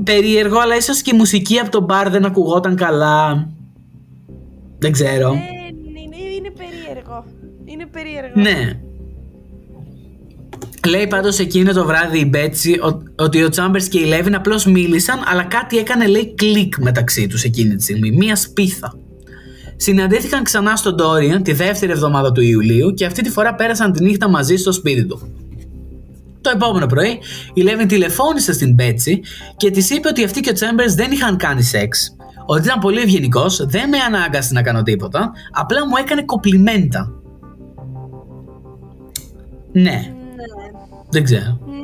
Περίεργο, 0.04 0.60
αλλά 0.60 0.76
ίσως 0.76 1.02
και 1.02 1.12
η 1.14 1.18
μουσική 1.18 1.58
από 1.60 1.70
το 1.72 1.82
μπαρ 1.82 2.10
δεν 2.10 2.26
ακουγόταν 2.26 2.76
καλά. 2.76 3.50
Δεν 4.80 4.92
ξέρω. 4.92 5.32
Ε, 5.32 5.38
είναι, 5.90 6.18
είναι 6.38 6.52
περίεργο. 6.58 7.26
Είναι 7.66 7.86
περίεργο. 7.86 8.32
Ναι. 8.36 8.80
Λέει 10.88 11.08
πάντως 11.08 11.40
εκείνο 11.40 11.74
το 11.74 11.86
βράδυ 11.86 12.20
η 12.20 12.26
Μπέτσι 12.30 12.72
ο- 12.74 13.04
ότι 13.24 13.44
ο 13.44 13.50
Τσάμπερς 13.50 13.88
και 13.88 14.00
η 14.00 14.04
Λέβιν 14.06 14.36
απλώς 14.36 14.66
μίλησαν 14.66 15.20
αλλά 15.26 15.44
κάτι 15.44 15.78
έκανε 15.78 16.08
λέει 16.08 16.34
κλικ 16.36 16.78
μεταξύ 16.78 17.28
τους 17.28 17.44
εκείνη 17.44 17.76
τη 17.76 17.84
στιγμή. 17.84 18.12
Μία 18.12 18.36
σπίθα. 18.36 18.94
Συναντήθηκαν 19.76 20.44
ξανά 20.44 20.76
στον 20.76 20.96
Ντόριαν 20.96 21.44
τη 21.44 21.52
δεύτερη 21.54 21.92
εβδομάδα 21.92 22.32
του 22.32 22.42
Ιουλίου 22.42 22.94
και 22.94 23.06
αυτή 23.06 23.22
τη 23.24 23.30
φορά 23.30 23.56
πέρασαν 23.56 23.92
τη 23.92 24.04
νύχτα 24.04 24.30
μαζί 24.30 24.56
στο 24.56 24.72
σπίτι 24.72 25.06
του. 25.06 25.22
Το 26.42 26.50
επόμενο 26.56 26.86
πρωί 26.86 27.20
η 27.54 27.62
Λέβιν 27.62 27.88
τηλεφώνησε 27.88 28.54
στην 28.54 28.74
Μπέτσι 28.74 29.22
και 29.58 29.72
της 29.72 29.90
είπε 29.90 30.08
ότι 30.08 30.24
αυτή 30.24 30.40
και 30.40 30.50
ο 30.50 30.54
Τσέμπερς 30.54 30.94
δεν 30.94 31.12
είχαν 31.12 31.38
κάνει 31.38 31.64
σεξ. 31.64 32.16
Ότι 32.46 32.62
ήταν 32.62 32.80
πολύ 32.80 33.02
ευγενικός, 33.02 33.66
δεν 33.66 33.90
με 33.90 33.98
ανάγκασε 33.98 34.54
να 34.54 34.62
κάνω 34.62 34.84
τίποτα, 34.84 35.32
απλά 35.52 35.88
μου 35.88 35.96
έκανε 36.00 36.24
κοπλιμέντα. 36.24 37.12
Ναι, 39.72 39.82
Ναι. 39.82 40.14
δεν 41.10 41.24
ξέρω. 41.24 41.60
Ναι. 41.66 41.78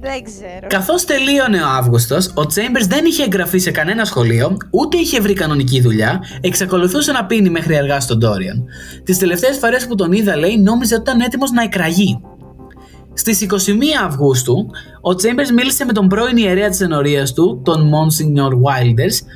Δεν 0.00 0.24
ξέρω. 0.24 0.66
Καθώς 0.66 1.04
τελείωνε 1.04 1.62
ο 1.62 1.66
Αύγουστος, 1.68 2.30
ο 2.34 2.46
Τσέμπερς 2.46 2.86
δεν 2.86 3.04
είχε 3.04 3.22
εγγραφεί 3.22 3.58
σε 3.58 3.70
κανένα 3.70 4.04
σχολείο, 4.04 4.56
ούτε 4.70 4.96
είχε 4.96 5.20
βρει 5.20 5.32
κανονική 5.32 5.80
δουλειά, 5.80 6.20
εξακολουθούσε 6.40 7.12
να 7.12 7.24
πίνει 7.26 7.50
μέχρι 7.50 7.76
αργά 7.76 8.00
στον 8.00 8.18
Ντόριαν. 8.18 8.64
Τις 9.04 9.18
τελευταίες 9.18 9.58
φορές 9.58 9.86
που 9.86 9.94
τον 9.94 10.12
είδα, 10.12 10.36
λέει, 10.36 10.58
νόμιζε 10.58 10.94
ότι 10.94 11.02
ήταν 11.02 11.20
έτοιμος 11.20 11.50
να 11.50 11.62
εκραγεί. 11.62 12.20
Στις 13.16 13.40
21 13.40 13.46
Αυγούστου, 14.06 14.66
ο 15.00 15.14
Τσέμπερ 15.14 15.52
μίλησε 15.52 15.84
με 15.84 15.92
τον 15.92 16.08
πρώην 16.08 16.36
ιερέα 16.36 16.68
της 16.68 16.80
ενορίας 16.80 17.32
του, 17.32 17.60
τον 17.64 17.90
Monsignor 17.90 18.50
Wilders, 18.50 19.26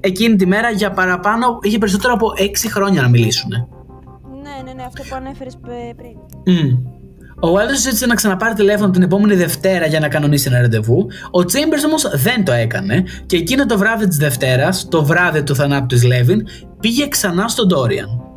εκείνη 0.00 0.36
τη 0.36 0.46
μέρα 0.46 0.70
για 0.70 0.90
παραπάνω, 0.90 1.58
είχε 1.62 1.78
περισσότερο 1.78 2.12
από 2.12 2.26
6 2.36 2.68
χρόνια 2.70 3.02
να 3.02 3.08
μιλήσουν. 3.08 3.50
Ναι, 3.50 4.62
ναι, 4.64 4.72
ναι, 4.72 4.82
αυτό 4.86 5.02
που 5.08 5.14
ανέφερες 5.14 5.58
πριν. 5.62 6.16
Μμμ. 6.56 6.98
Ο 7.42 7.48
Wilders 7.54 7.80
ζήτησε 7.80 8.06
να 8.06 8.14
ξαναπάρει 8.14 8.54
τηλέφωνο 8.54 8.90
την 8.90 9.02
επόμενη 9.02 9.34
Δευτέρα 9.34 9.86
για 9.86 10.00
να 10.00 10.08
κανονίσει 10.08 10.48
ένα 10.48 10.60
ραντεβού. 10.60 11.06
Ο 11.30 11.38
Chambers 11.38 11.84
όμως 11.86 12.10
δεν 12.14 12.44
το 12.44 12.52
έκανε 12.52 13.04
και 13.26 13.36
εκείνο 13.36 13.66
το 13.66 13.78
βράδυ 13.78 14.08
της 14.08 14.16
Δευτέρας, 14.16 14.88
το 14.88 15.04
βράδυ 15.04 15.42
του 15.42 15.54
θανάτου 15.54 15.86
της 15.86 16.04
Λέβιν, 16.04 16.46
πήγε 16.80 17.08
ξανά 17.08 17.48
στον 17.48 17.66
Ντόριαν. 17.66 18.29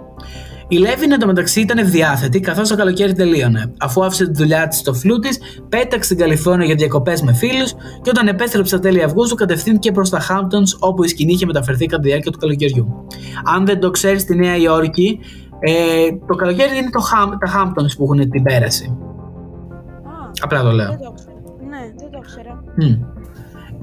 Η 0.73 0.77
Λέβιν 0.77 1.11
εντωμεταξύ 1.11 1.61
ήταν 1.61 1.77
ευδιάθετη 1.77 2.39
καθώς 2.39 2.69
το 2.69 2.75
καλοκαίρι 2.75 3.13
τελείωνε. 3.13 3.73
Αφού 3.79 4.05
άφησε 4.05 4.25
τη 4.25 4.31
δουλειά 4.31 4.67
της 4.67 4.77
στο 4.77 4.93
φλού 4.93 5.19
της, 5.19 5.39
πέταξε 5.69 6.03
στην 6.03 6.17
Καλιφόρνια 6.17 6.65
για 6.65 6.75
διακοπές 6.75 7.21
με 7.21 7.33
φίλους 7.33 7.73
και 8.01 8.09
όταν 8.09 8.27
επέστρεψε 8.27 8.75
στα 8.75 8.79
τέλη 8.79 9.03
Αυγούστου 9.03 9.35
κατευθύνθηκε 9.35 9.91
προς 9.91 10.09
τα 10.09 10.19
Hamptons 10.29 10.77
όπου 10.79 11.03
η 11.03 11.07
σκηνή 11.07 11.31
είχε 11.31 11.45
μεταφερθεί 11.45 11.85
κατά 11.85 12.01
τη 12.01 12.07
διάρκεια 12.07 12.31
του 12.31 12.37
καλοκαιριού. 12.37 13.05
Αν 13.55 13.65
δεν 13.65 13.79
το 13.79 13.91
ξέρεις 13.91 14.21
στη 14.21 14.35
Νέα 14.35 14.57
Υόρκη, 14.57 15.19
ε, 15.59 15.71
το 16.27 16.35
καλοκαίρι 16.35 16.77
είναι 16.77 16.89
το 16.89 16.99
Ham, 17.13 17.29
τα 17.45 17.51
Hamptons 17.55 17.91
που 17.97 18.03
έχουν 18.03 18.29
την 18.29 18.43
πέραση. 18.43 18.85
Α, 18.85 20.31
Απλά 20.41 20.61
το 20.63 20.71
λέω. 20.71 20.87
δεν 20.87 20.99
το 20.99 21.11
ξέρω. 21.11 21.57
Ναι, 21.69 21.79
δεν 21.97 22.11
το 22.11 22.19
ξέρω. 22.19 22.63
Μμ. 22.75 23.12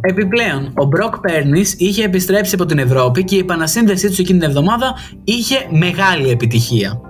Επιπλέον, 0.00 0.72
ο 0.74 0.84
Μπροκ 0.84 1.18
Πέρνης 1.18 1.74
είχε 1.78 2.04
επιστρέψει 2.04 2.54
από 2.54 2.66
την 2.66 2.78
Ευρώπη 2.78 3.24
και 3.24 3.36
η 3.36 3.38
επανασύνδεσή 3.38 4.08
του 4.08 4.16
εκείνη 4.18 4.38
την 4.38 4.48
εβδομάδα 4.48 4.94
είχε 5.24 5.56
μεγάλη 5.70 6.30
επιτυχία. 6.30 7.00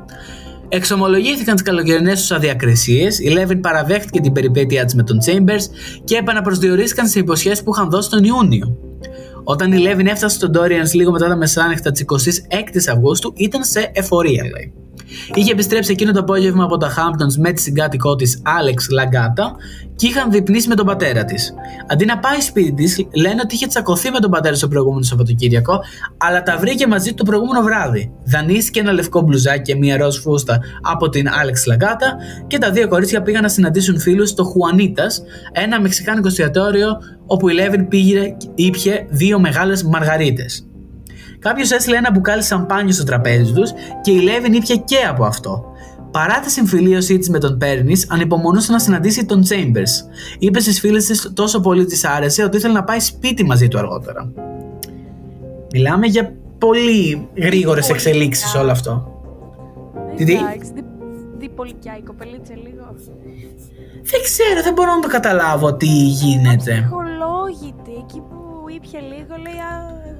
Εξομολογήθηκαν 0.69 1.55
τις 1.55 1.65
καλοκαιρινές 1.65 2.21
τους 2.21 2.31
αδιακρισίες, 2.31 3.19
η 3.19 3.29
Λέβιν 3.29 3.61
παραδέχτηκε 3.61 4.21
την 4.21 4.33
περιπέτειά 4.33 4.85
της 4.85 4.95
με 4.95 5.03
τον 5.03 5.19
Chambers 5.27 5.63
και 6.05 6.17
επαναπροσδιορίστηκαν 6.17 7.07
σε 7.07 7.19
υποσχέσεις 7.19 7.63
που 7.63 7.71
είχαν 7.75 7.91
δώσει 7.91 8.11
τον 8.11 8.25
Ιούνιο. 8.25 8.77
Όταν 9.45 9.73
η 9.73 9.79
Λέβιν 9.79 10.07
έφτασε 10.07 10.37
στον 10.37 10.51
Dorians 10.57 10.93
λίγο 10.93 11.11
μετά 11.11 11.29
τα 11.29 11.37
μεσάνυχτα 11.37 11.91
της 11.91 12.05
26η 12.07 12.93
Αυγούστου, 12.93 13.33
ήταν 13.37 13.65
σε 13.65 13.91
εφορία, 13.95 14.43
λέει. 14.45 14.80
Είχε 15.35 15.53
επιστρέψει 15.53 15.93
εκείνο 15.93 16.13
το 16.13 16.21
απόγευμα 16.21 16.65
από 16.65 16.77
τα 16.77 16.95
Hamptons 16.95 17.35
με 17.39 17.53
τη 17.53 17.61
συγκάτοικό 17.61 18.15
της 18.15 18.43
Άλεξ 18.45 18.89
Λαγκάτα 18.91 19.57
και 19.97 20.07
είχαν 20.07 20.31
διπνήσει 20.31 20.69
με 20.69 20.75
τον 20.75 20.87
πατέρα 20.87 21.25
της. 21.25 21.55
Αντί 21.87 22.05
να 22.05 22.19
πάει 22.19 22.41
σπίτι 22.41 22.73
της, 22.73 23.07
λένε 23.15 23.41
ότι 23.45 23.55
είχε 23.55 23.67
τσακωθεί 23.67 24.11
με 24.11 24.19
τον 24.19 24.31
πατέρα 24.31 24.55
στο 24.55 24.69
προηγούμενο 24.69 25.03
Σαββατοκύριακο, 25.03 25.81
αλλά 26.17 26.43
τα 26.43 26.59
βρήκε 26.59 26.87
μαζί 26.87 27.09
του 27.09 27.15
το 27.15 27.25
προηγούμενο 27.25 27.63
βράδυ. 27.63 28.13
Δανείστηκε 28.25 28.81
ένα 28.81 28.93
λευκό 28.93 29.21
μπλουζάκι 29.21 29.73
και 29.73 29.79
μία 29.79 29.97
ροζ 29.97 30.17
φούστα 30.17 30.61
από 30.83 31.09
την 31.09 31.29
Άλεξ 31.41 31.67
Λαγκάτα 31.67 32.17
και 32.47 32.59
τα 32.59 32.71
δύο 32.71 32.89
κορίτσια 32.89 33.23
πήγαν 33.23 33.43
να 33.43 33.49
συναντήσουν 33.49 34.01
φίλους 34.01 34.29
στο 34.29 34.45
Χουανίτας, 34.45 35.23
ένα 35.53 35.81
μεξικάνικο 35.81 36.27
εστιατόριο 36.27 36.89
όπου 37.27 37.49
η 37.49 37.53
Λέβιν 37.53 37.89
πήγε 37.89 38.37
ήπια 38.55 39.07
δύο 39.09 39.39
μεγάλες 39.39 39.83
μαργαρίτες. 39.83 40.70
Κάποιος 41.41 41.71
έστειλε 41.71 41.97
ένα 41.97 42.11
μπουκάλι 42.11 42.43
σαμπάνιο 42.43 42.93
στο 42.93 43.05
τραπέζι 43.05 43.53
τους 43.53 43.71
και 44.03 44.11
η 44.11 44.21
Λέβιν 44.21 44.53
ήπια 44.53 44.77
και 44.77 44.97
από 45.09 45.25
αυτό. 45.25 45.65
Παρά 46.11 46.41
τη 46.41 46.51
συμφιλίωσή 46.51 47.19
της 47.19 47.31
με 47.31 47.39
τον 47.39 47.59
Πέρνης, 47.59 48.07
ανυπομονούσε 48.11 48.73
να 48.73 48.79
συναντήσει 48.79 49.25
τον 49.25 49.43
Chambers. 49.49 50.07
Είπε 50.39 50.61
στις 50.61 50.81
φίλες 50.81 51.05
της 51.07 51.31
τόσο 51.35 51.61
πολύ 51.61 51.85
της 51.85 52.05
άρεσε 52.05 52.43
ότι 52.45 52.57
ήθελε 52.57 52.73
να 52.73 52.85
πάει 52.85 53.01
σπίτι 53.01 53.45
μαζί 53.45 53.69
του 53.69 53.79
αργότερα. 53.79 54.33
Μιλάμε 55.73 56.07
για 56.07 56.33
πολύ 56.59 57.29
γρήγορες 57.37 57.87
Πολύ 57.87 57.99
εξελίξεις 57.99 58.43
γρήγορα. 58.45 58.63
όλο 58.63 58.71
αυτό. 58.73 59.23
Τι, 60.17 60.25
τι; 60.25 60.33
Εντάξει, 60.33 60.71
δι- 60.75 60.85
διπολικιά 61.39 61.97
η 61.99 62.03
κοπελίτσα 62.03 62.55
λίγο. 62.55 62.95
Δεν 64.03 64.21
ξέρω, 64.23 64.63
δεν 64.63 64.73
μπορώ 64.73 64.95
να 64.95 65.01
το 65.01 65.09
καταλάβω 65.09 65.75
τι 65.75 65.87
γίνεται. 66.23 66.73
Ψυχολόγητη, 66.81 67.93
εκεί 68.05 68.21
που 68.29 68.39
ήπια 68.77 69.01
λίγο 69.01 69.35
λέει 69.45 69.59
Α, 69.71 69.73
εγώ 70.11 70.20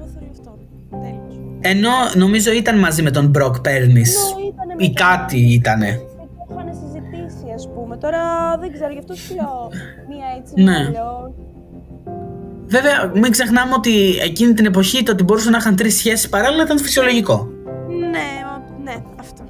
Τέλος. 0.91 1.39
Ενώ 1.61 1.89
νομίζω 2.15 2.51
ήταν 2.51 2.79
μαζί 2.79 3.01
με 3.01 3.11
τον 3.11 3.27
Μπροκ 3.27 3.59
Πέρνης. 3.59 4.15
Ναι, 4.37 4.43
ήτανε 4.47 4.73
Ή 4.77 4.87
με 4.87 4.93
τον- 4.93 4.93
κάτι 4.93 5.37
ήτανε. 5.53 5.85
Και 5.87 6.43
το 6.47 6.53
είχαν 6.53 6.73
συζητήσει, 6.81 7.51
ας 7.55 7.69
πούμε. 7.73 7.97
Τώρα 7.97 8.19
δεν 8.59 8.71
ξέρω, 8.71 8.91
γι' 8.91 8.97
αυτό 8.99 9.15
σου 9.15 9.33
λέω 9.35 9.69
μία 10.09 10.25
έτσι. 10.39 10.53
Ναι. 10.55 10.71
μία 10.71 10.85
αλλιώς. 10.87 11.31
Βέβαια, 12.65 13.11
μην 13.15 13.31
ξεχνάμε 13.31 13.73
ότι 13.73 14.17
εκείνη 14.23 14.53
την 14.53 14.65
εποχή 14.65 15.03
το 15.03 15.11
ότι 15.11 15.23
μπορούσαν 15.23 15.51
να 15.51 15.57
είχαν 15.57 15.75
τρεις 15.75 15.95
σχέσεις 15.97 16.29
παράλληλα 16.29 16.63
ήταν 16.63 16.79
φυσιολογικό. 16.79 17.47
Ναι, 17.99 18.27
μα- 18.45 18.63
ναι, 18.83 18.95
αυτό. 19.19 19.43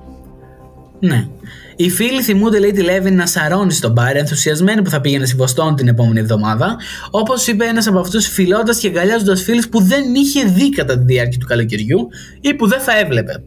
Ναι. 0.99 1.27
Οι 1.75 1.89
φίλοι 1.89 2.21
θυμούνται, 2.21 2.59
λέει, 2.59 2.71
τη 2.71 2.81
Λέβιν 2.81 3.15
να 3.15 3.25
σαρώνει 3.25 3.71
στον 3.71 3.91
μπαρ, 3.91 4.15
ενθουσιασμένοι 4.15 4.81
που 4.81 4.89
θα 4.89 5.01
πήγαινε 5.01 5.25
στη 5.25 5.35
Βοστόνη 5.35 5.75
την 5.75 5.87
επόμενη 5.87 6.19
εβδομάδα. 6.19 6.77
Όπως 7.11 7.47
είπε 7.47 7.65
ένας 7.65 7.87
από 7.87 7.99
αυτούς, 7.99 8.27
φιλώντας 8.27 8.79
και 8.79 8.87
αγκαλιάζοντας 8.87 9.41
φίλους 9.43 9.69
που 9.69 9.81
δεν 9.81 10.13
είχε 10.15 10.43
δει 10.43 10.69
κατά 10.69 10.97
τη 10.97 11.03
διάρκεια 11.03 11.39
του 11.39 11.45
καλοκαιριού 11.45 12.07
ή 12.41 12.53
που 12.53 12.67
δεν 12.67 12.79
θα 12.79 12.99
έβλεπε. 12.99 13.43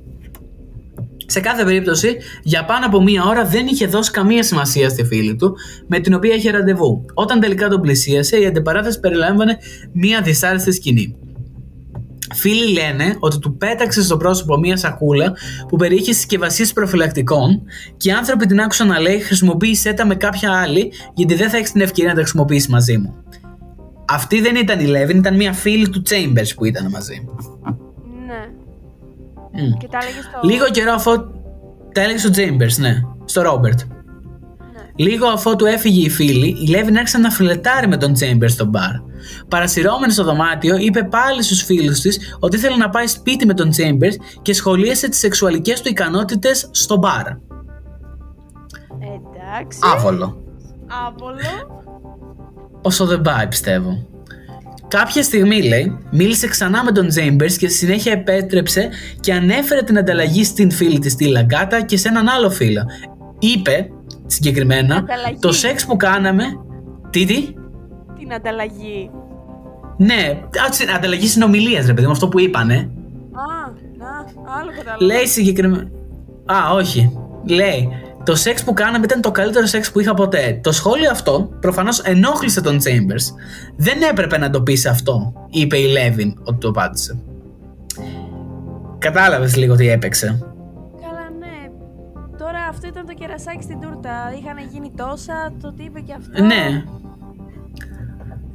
Σε 1.26 1.40
κάθε 1.40 1.64
περίπτωση, 1.64 2.16
για 2.42 2.64
πάνω 2.64 2.86
από 2.86 3.02
μία 3.02 3.24
ώρα 3.24 3.44
δεν 3.44 3.66
είχε 3.66 3.86
δώσει 3.86 4.10
καμία 4.10 4.42
σημασία 4.42 4.88
στη 4.88 5.04
φίλη 5.04 5.36
του, 5.36 5.56
με 5.86 5.98
την 5.98 6.14
οποία 6.14 6.34
είχε 6.34 6.50
ραντεβού. 6.50 7.04
Όταν 7.14 7.40
τελικά 7.40 7.68
τον 7.68 7.80
πλησίασε, 7.80 8.36
η 8.36 8.46
αντιπαράθεση 8.46 9.00
περιλάμβανε 9.00 9.58
μία 9.92 10.20
δυσάρεστη 10.22 10.72
σκηνή. 10.72 11.16
Φίλοι 12.32 12.72
λένε 12.72 13.16
ότι 13.18 13.38
του 13.38 13.56
πέταξε 13.56 14.02
στο 14.02 14.16
πρόσωπο 14.16 14.56
μία 14.56 14.76
σακούλα 14.76 15.32
που 15.68 15.76
περιείχε 15.76 16.12
συσκευασίες 16.12 16.72
προφυλακτικών 16.72 17.62
και 17.96 18.08
οι 18.08 18.12
άνθρωποι 18.12 18.46
την 18.46 18.60
άκουσαν 18.60 18.86
να 18.86 19.00
λέει: 19.00 19.18
Χρησιμοποίησέ 19.20 19.92
τα 19.92 20.06
με 20.06 20.14
κάποια 20.14 20.52
άλλη, 20.52 20.92
γιατί 21.14 21.34
δεν 21.34 21.50
θα 21.50 21.56
έχεις 21.56 21.72
την 21.72 21.80
ευκαιρία 21.80 22.10
να 22.10 22.16
τα 22.16 22.22
χρησιμοποιήσεις 22.22 22.68
μαζί 22.68 22.96
μου. 22.96 23.14
Αυτή 24.08 24.40
δεν 24.40 24.56
ήταν 24.56 24.80
η 24.80 24.84
Λέβιν, 24.84 25.18
ήταν 25.18 25.36
μία 25.36 25.52
φίλη 25.52 25.88
του 25.88 26.02
Chambers 26.06 26.54
που 26.56 26.64
ήταν 26.64 26.88
μαζί. 26.90 27.24
Ναι. 28.26 28.48
Μμ. 29.62 29.72
Και 29.78 29.88
τα 29.90 29.98
έλεγε 30.02 30.20
στο. 30.20 30.40
Λίγο 30.42 30.70
καιρό 30.70 30.92
αφού. 30.92 31.10
Τα 31.92 32.00
έλεγε 32.00 32.18
στο 32.18 32.30
Chambers, 32.34 32.76
ναι. 32.78 33.00
Στο 33.24 33.42
Ρόμπερτ. 33.42 33.80
Ναι. 34.96 35.04
Λίγο 35.04 35.26
αφότου 35.26 35.66
έφυγε 35.66 36.06
η 36.06 36.10
φίλη, 36.10 36.56
η 36.62 36.66
Λέβιν 36.68 36.96
άρχισε 36.96 37.18
να 37.18 37.30
φιλετάρει 37.30 37.88
με 37.88 37.96
τον 37.96 38.12
Chambers 38.12 38.50
στο 38.50 38.64
μπαρ. 38.64 38.92
Παρασυρώμενη 39.48 40.12
στο 40.12 40.24
δωμάτιο, 40.24 40.76
είπε 40.76 41.02
πάλι 41.02 41.42
στους 41.42 41.62
φίλους 41.62 42.00
της 42.00 42.36
ότι 42.38 42.56
ήθελε 42.56 42.76
να 42.76 42.90
πάει 42.90 43.06
σπίτι 43.06 43.46
με 43.46 43.54
τον 43.54 43.70
Chambers 43.70 44.38
και 44.42 44.52
σχολίασε 44.52 45.08
τις 45.08 45.18
σεξουαλικές 45.18 45.80
του 45.80 45.88
ικανότητες 45.88 46.68
στο 46.70 46.96
μπαρ. 46.96 47.26
Εντάξει. 49.56 49.78
Άβολο. 49.94 50.42
Άβολο. 51.06 51.38
Όσο 52.82 53.06
δεν 53.06 53.20
πάει, 53.20 53.46
πιστεύω. 53.46 54.06
Κάποια 54.88 55.22
στιγμή, 55.22 55.62
λέει, 55.62 55.98
μίλησε 56.10 56.48
ξανά 56.48 56.84
με 56.84 56.92
τον 56.92 57.06
Chambers 57.06 57.52
και 57.58 57.68
στη 57.68 57.70
συνέχεια 57.70 58.12
επέτρεψε 58.12 58.88
και 59.20 59.32
ανέφερε 59.32 59.82
την 59.82 59.98
ανταλλαγή 59.98 60.44
στην 60.44 60.70
φίλη 60.70 60.98
της 60.98 61.14
τη 61.14 61.26
Λαγκάτα 61.26 61.82
και 61.82 61.96
σε 61.96 62.08
έναν 62.08 62.28
άλλο 62.28 62.50
φίλο. 62.50 62.82
Είπε, 63.38 63.88
συγκεκριμένα, 64.26 64.96
Ανταλλαγή. 64.96 65.38
το 65.40 65.52
σεξ 65.52 65.86
που 65.86 65.96
κάναμε... 65.96 66.44
Τι, 67.10 67.24
τι; 67.24 67.48
Την 68.18 68.32
ανταλλαγή. 68.34 69.10
Ναι, 69.96 70.38
α, 70.66 70.70
τσι- 70.70 70.90
ανταλλαγή 70.96 71.26
συνομιλίας, 71.26 71.86
ρε 71.86 71.92
παιδί 71.94 72.06
μου, 72.06 72.12
αυτό 72.12 72.28
που 72.28 72.40
είπανε. 72.40 72.74
Α, 73.32 73.70
να, 73.98 74.06
άλλο 74.60 74.70
κατάλαβα. 74.76 75.04
Λέει 75.04 75.26
συγκεκριμένα. 75.26 75.88
Α, 76.44 76.72
όχι. 76.74 77.18
Λέει, 77.48 77.88
το 78.24 78.34
σεξ 78.34 78.64
που 78.64 78.72
κάναμε 78.72 79.04
ήταν 79.04 79.20
το 79.20 79.30
καλύτερο 79.30 79.66
σεξ 79.66 79.92
που 79.92 80.00
είχα 80.00 80.14
ποτέ. 80.14 80.60
Το 80.62 80.72
σχόλιο 80.72 81.10
αυτό 81.10 81.50
προφανώς 81.60 82.00
ενόχλησε 82.00 82.60
τον 82.60 82.76
Chambers. 82.76 83.34
Δεν 83.76 84.02
έπρεπε 84.10 84.38
να 84.38 84.50
το 84.50 84.62
πει 84.62 84.88
αυτό, 84.88 85.32
είπε 85.50 85.78
η 85.78 85.86
Λέβιν 85.86 86.34
ότι 86.44 86.58
το 86.58 86.68
απάντησε. 86.68 87.18
Κατάλαβες 88.98 89.56
λίγο 89.56 89.74
τι 89.74 89.88
έπαιξε. 89.88 90.53
Ήταν 92.94 93.06
το 93.06 93.14
κερασάκι 93.14 93.62
στην 93.62 93.80
τούρτα. 93.80 94.34
Είχαν 94.38 94.56
γίνει 94.72 94.92
τόσα, 94.96 95.52
το 95.62 95.72
τι 95.72 95.82
είπε 95.82 96.00
και 96.00 96.12
αυτό. 96.18 96.44
Ναι. 96.44 96.82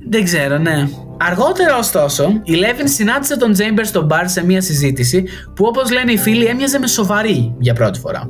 Δεν 0.10 0.24
ξέρω, 0.24 0.58
ναι. 0.58 0.90
Αργότερα, 1.18 1.78
ωστόσο, 1.78 2.42
η 2.44 2.54
Λέβιν 2.54 2.88
συνάντησε 2.88 3.38
τον 3.38 3.52
Chambers 3.58 3.86
στο 3.86 4.02
μπαρ 4.02 4.30
σε 4.30 4.46
μια 4.46 4.62
συζήτηση 4.62 5.24
που, 5.56 5.66
όπως 5.66 5.92
λένε 5.92 6.12
οι 6.12 6.18
φίλοι, 6.18 6.46
έμοιαζε 6.46 6.80
με 6.80 6.88
σοβαρή 6.88 7.56
για 7.60 7.74
πρώτη 7.74 8.00
φορά. 8.00 8.30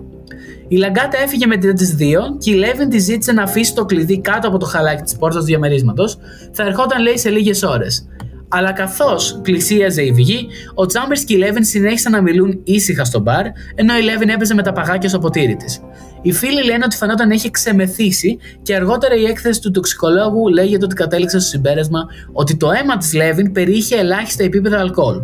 Η 0.67 0.75
Λαγκάτα 0.75 1.17
έφυγε 1.17 1.45
με 1.45 1.57
τι 1.57 1.85
δύο 1.85 2.21
και 2.39 2.51
η 2.51 2.53
Λέβιν 2.53 2.89
τη 2.89 2.99
ζήτησε 2.99 3.31
να 3.31 3.43
αφήσει 3.43 3.73
το 3.73 3.85
κλειδί 3.85 4.21
κάτω 4.21 4.47
από 4.47 4.57
το 4.57 4.65
χαλάκι 4.65 5.01
της 5.01 5.15
πόρτας 5.15 5.39
του 5.39 5.45
διαμερίσματος. 5.45 6.17
Θα 6.51 6.63
ερχόταν, 6.63 7.01
λέει, 7.01 7.17
σε 7.17 7.29
λίγες 7.29 7.63
ώρες. 7.63 8.07
Αλλά 8.49 8.71
καθώς 8.71 9.39
πλησίαζε 9.43 10.01
η 10.01 10.11
βγή, 10.11 10.47
ο 10.75 10.81
Chambers 10.81 11.23
και 11.25 11.33
η 11.33 11.37
Λέβιν 11.37 11.63
συνέχισαν 11.63 12.11
να 12.11 12.21
μιλούν 12.21 12.61
ήσυχα 12.63 13.05
στο 13.05 13.19
μπαρ, 13.19 13.45
ενώ 13.75 13.97
η 13.97 14.01
Λέβιν 14.01 14.29
έπαιζε 14.29 14.53
με 14.53 14.63
τα 14.63 14.71
παγάκια 14.71 15.09
στο 15.09 15.19
ποτήρι 15.19 15.55
της. 15.55 15.81
Οι 16.21 16.31
φίλοι 16.31 16.63
λένε 16.63 16.83
ότι 16.85 16.95
φαινόταν 16.95 17.27
να 17.27 17.33
έχει 17.33 17.51
ξεμεθύσει 17.51 18.37
και 18.61 18.75
αργότερα 18.75 19.15
η 19.15 19.23
έκθεση 19.23 19.61
του 19.61 19.71
τοξικολόγου 19.71 20.47
λέγεται 20.47 20.85
ότι 20.85 20.95
κατέληξε 20.95 21.39
στο 21.39 21.49
συμπέρασμα 21.49 21.99
ότι 22.31 22.57
το 22.57 22.71
αίμα 22.71 22.97
της 22.97 23.13
Λέβιν 23.13 23.51
περιείχε 23.51 23.95
ελάχιστα 23.95 24.43
επίπεδα 24.43 24.79
αλκοόλ. 24.79 25.17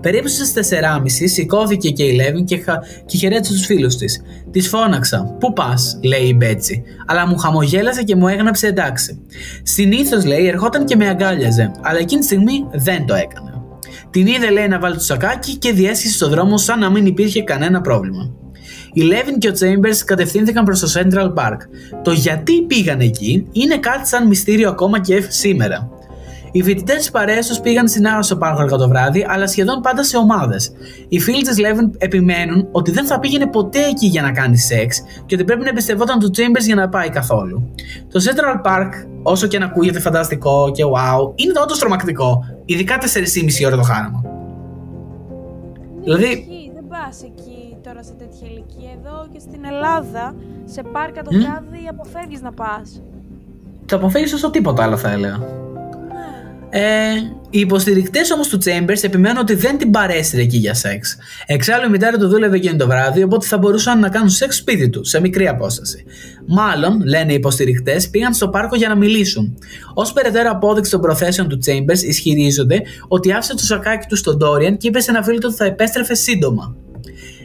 Περίπου 0.00 0.28
στις 0.28 0.52
4.30 0.54 1.02
σηκώθηκε 1.24 1.90
και 1.90 2.04
η 2.04 2.12
Λέβιν 2.12 2.44
και, 2.44 2.56
χα... 2.56 2.74
και 3.06 3.16
χαιρέτησε 3.16 3.52
τους 3.52 3.64
φίλους 3.66 3.96
της. 3.96 4.22
Της 4.50 4.68
φώναξα. 4.68 5.36
Πού 5.40 5.52
πας, 5.52 5.98
λέει 6.02 6.26
η 6.26 6.34
Μπέτσι, 6.36 6.82
αλλά 7.06 7.26
μου 7.26 7.36
χαμογέλασε 7.36 8.02
και 8.02 8.16
μου 8.16 8.28
έγραψε 8.28 8.66
εντάξει. 8.66 9.20
Συνήθως, 9.62 10.24
λέει, 10.24 10.46
ερχόταν 10.46 10.84
και 10.84 10.96
με 10.96 11.08
αγκάλιαζε, 11.08 11.70
αλλά 11.80 11.98
εκείνη 11.98 12.20
τη 12.20 12.26
στιγμή 12.26 12.66
δεν 12.72 13.06
το 13.06 13.14
έκανε. 13.14 13.50
Την 14.10 14.26
είδε, 14.26 14.50
λέει, 14.50 14.68
να 14.68 14.78
βάλει 14.78 14.94
το 14.94 15.02
σακάκι 15.02 15.56
και 15.56 15.72
διέσχισε 15.72 16.14
στο 16.14 16.28
δρόμο 16.28 16.58
σαν 16.58 16.78
να 16.78 16.90
μην 16.90 17.06
υπήρχε 17.06 17.42
κανένα 17.42 17.80
πρόβλημα. 17.80 18.34
Η 18.92 19.00
Λέβιν 19.00 19.38
και 19.38 19.48
ο 19.48 19.52
Chambers 19.52 19.96
κατευθύνθηκαν 20.04 20.64
προς 20.64 20.80
το 20.80 21.00
Central 21.00 21.34
Park. 21.34 21.56
Το 22.02 22.12
γιατί 22.12 22.62
πήγαν 22.62 23.00
εκεί 23.00 23.46
είναι 23.52 23.78
κάτι 23.78 24.08
σαν 24.08 24.26
μυστήριο 24.26 24.68
ακόμα 24.68 25.00
και 25.00 25.24
σήμερα. 25.28 25.90
Οι 26.52 26.62
φοιτητές 26.62 26.96
της 26.96 27.10
παρέας 27.10 27.46
τους 27.46 27.60
πήγαν 27.60 27.88
στην 27.88 28.06
Άρα 28.06 28.22
στο 28.22 28.36
πάρκο 28.36 28.60
αργά 28.60 28.76
το 28.76 28.88
βράδυ, 28.88 29.26
αλλά 29.28 29.46
σχεδόν 29.46 29.80
πάντα 29.80 30.04
σε 30.04 30.16
ομάδες. 30.16 30.72
Οι 31.08 31.20
φίλοι 31.20 31.42
της 31.42 31.58
Λέβιν 31.58 31.90
επιμένουν 31.98 32.68
ότι 32.72 32.90
δεν 32.90 33.06
θα 33.06 33.18
πήγαινε 33.18 33.46
ποτέ 33.46 33.78
εκεί 33.84 34.06
για 34.06 34.22
να 34.22 34.32
κάνει 34.32 34.56
σεξ 34.58 35.02
και 35.26 35.34
ότι 35.34 35.44
πρέπει 35.44 35.62
να 35.62 35.68
εμπιστευόταν 35.68 36.18
του 36.18 36.30
Chambers 36.36 36.64
για 36.64 36.74
να 36.74 36.88
πάει 36.88 37.08
καθόλου. 37.08 37.70
Το 38.12 38.20
Central 38.24 38.66
Park, 38.70 38.88
όσο 39.22 39.46
και 39.46 39.58
να 39.58 39.64
ακούγεται 39.64 40.00
φανταστικό 40.00 40.70
και 40.74 40.82
wow, 40.84 41.32
είναι 41.34 41.52
όντως 41.62 41.78
τρομακτικό, 41.78 42.44
ειδικά 42.64 42.98
4,5 42.98 43.66
ώρα 43.66 43.76
το 43.76 43.82
χάραμα. 43.82 44.22
Ναι, 44.24 46.02
Δηλαδή- 46.02 46.24
ισχύει, 46.24 46.70
δεν 46.74 46.84
πας 46.88 47.22
εκεί 47.22 47.76
τώρα 47.82 48.02
σε 48.02 48.12
τέτοια 48.18 48.48
ηλικία. 48.50 48.90
Εδώ 48.98 49.26
και 49.32 49.38
στην 49.38 49.60
Ελλάδα, 49.64 50.34
σε 50.64 50.82
πάρκα 50.92 51.22
το 51.22 51.30
Μμ. 51.32 51.38
βράδυ, 51.40 51.88
αποφεύγεις 51.90 52.40
να 52.42 52.52
πας. 52.52 53.02
Το 53.86 53.96
αποφεύγεις 53.96 54.32
όσο 54.32 54.50
τίποτα 54.50 54.82
άλλο 54.82 54.96
θα 54.96 55.10
έλεγα. 55.10 55.38
Ναι. 56.70 56.78
Ε, 56.78 57.14
οι 57.50 57.60
υποστηρικτές 57.60 58.30
όμως 58.30 58.48
του 58.48 58.58
Chambers 58.64 59.02
επιμένουν 59.02 59.38
ότι 59.38 59.54
δεν 59.54 59.78
την 59.78 59.90
παρέστηρε 59.90 60.42
εκεί 60.42 60.56
για 60.56 60.74
σεξ. 60.74 61.16
Εξάλλου 61.46 61.86
η 61.86 61.90
μητέρα 61.90 62.16
του 62.16 62.28
δούλευε 62.28 62.56
εκείνο 62.56 62.76
το 62.76 62.86
βράδυ, 62.86 63.22
οπότε 63.22 63.46
θα 63.46 63.58
μπορούσαν 63.58 63.98
να 63.98 64.08
κάνουν 64.08 64.28
σεξ 64.28 64.56
σπίτι 64.56 64.90
τους, 64.90 65.08
σε 65.08 65.20
μικρή 65.20 65.48
απόσταση. 65.48 66.04
Μάλλον, 66.46 67.02
λένε 67.04 67.32
οι 67.32 67.34
υποστηρικτές, 67.34 68.10
πήγαν 68.10 68.34
στο 68.34 68.48
πάρκο 68.48 68.76
για 68.76 68.88
να 68.88 68.96
μιλήσουν. 68.96 69.58
Ω 69.94 70.12
περαιτέρω 70.12 70.50
απόδειξη 70.50 70.90
των 70.90 71.00
προθέσεων 71.00 71.48
του 71.48 71.58
Chambers, 71.66 72.02
ισχυρίζονται 72.02 72.82
ότι 73.08 73.32
άφησε 73.32 73.54
το 73.54 73.64
σακάκι 73.64 74.06
του 74.08 74.16
στον 74.16 74.38
Dorian 74.42 74.76
και 74.76 74.88
είπε 74.88 75.00
σε 75.00 75.10
ένα 75.10 75.22
φίλο 75.22 75.38
του 75.38 75.46
ότι 75.48 75.56
θα 75.56 75.64
επέστρεφε 75.64 76.14
σύντομα. 76.14 76.74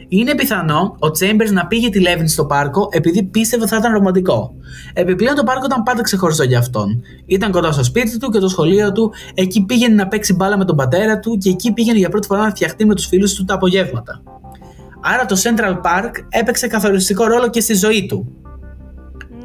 Είναι 0.08 0.34
πιθανό 0.34 0.96
ο 0.98 1.06
Chambers 1.06 1.52
να 1.52 1.66
πήγε 1.66 1.88
τη 1.88 2.00
Levin 2.04 2.24
στο 2.26 2.46
πάρκο 2.46 2.88
επειδή 2.90 3.22
πίστευε 3.22 3.62
ότι 3.62 3.72
θα 3.72 3.78
ήταν 3.78 3.92
ρομαντικό. 3.92 4.54
Επιπλέον 4.92 5.34
το 5.34 5.44
πάρκο 5.44 5.64
ήταν 5.64 5.82
πάντα 5.82 6.02
ξεχωριστό 6.02 6.42
για 6.42 6.58
αυτόν. 6.58 7.02
Ήταν 7.26 7.50
κοντά 7.50 7.72
στο 7.72 7.84
σπίτι 7.84 8.18
του 8.18 8.30
και 8.30 8.38
το 8.38 8.48
σχολείο 8.48 8.92
του, 8.92 9.12
εκεί 9.34 9.64
πήγαινε 9.64 9.94
να 9.94 10.08
παίξει 10.08 10.34
μπάλα 10.34 10.58
με 10.58 10.64
τον 10.64 10.76
πατέρα 10.76 11.18
του 11.18 11.38
και 11.38 11.50
εκεί 11.50 11.72
πήγαινε 11.72 11.98
για 11.98 12.08
πρώτη 12.08 12.26
φορά 12.26 12.40
να 12.40 12.50
φτιαχτεί 12.50 12.86
με 12.86 12.94
τους 12.94 13.06
φίλους 13.06 13.34
του 13.34 13.44
τα 13.44 13.54
απογεύματα. 13.54 14.22
Άρα 15.00 15.26
το 15.26 15.36
Central 15.42 15.74
Park 15.74 16.10
έπαιξε 16.28 16.66
καθοριστικό 16.66 17.24
ρόλο 17.24 17.50
και 17.50 17.60
στη 17.60 17.74
ζωή 17.74 18.06
του. 18.06 18.32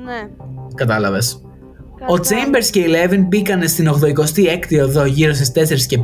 Ναι. 0.05 0.29
Κατάλαβες. 0.75 1.41
Ο 2.07 2.13
Κατάλαβα. 2.13 2.47
Chambers 2.47 2.65
και 2.71 2.79
η 2.79 2.85
Levin 2.87 3.25
μπήκαν 3.27 3.67
στην 3.67 3.89
86η 3.89 4.83
οδό 4.83 5.05
γύρω 5.05 5.33
στις 5.33 5.51
4.50 5.55 5.95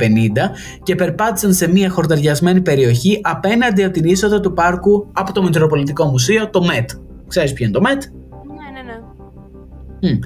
και 0.82 0.94
περπάτησαν 0.94 1.54
σε 1.54 1.68
μια 1.68 1.90
χορταριασμένη 1.90 2.60
περιοχή 2.60 3.20
απέναντι 3.22 3.84
από 3.84 3.92
την 3.92 4.04
είσοδο 4.04 4.40
του 4.40 4.52
πάρκου 4.52 5.10
από 5.12 5.32
το 5.32 5.42
Μητροπολιτικό 5.42 6.04
Μουσείο, 6.04 6.50
το 6.50 6.66
MET. 6.70 6.84
Ξέρεις 7.28 7.52
ποιο 7.52 7.66
είναι 7.66 7.74
το 7.74 7.80
MET? 7.84 7.98
Ναι, 8.46 8.80
ναι, 8.80 8.92
ναι. 8.92 10.12
Μμ. 10.12 10.18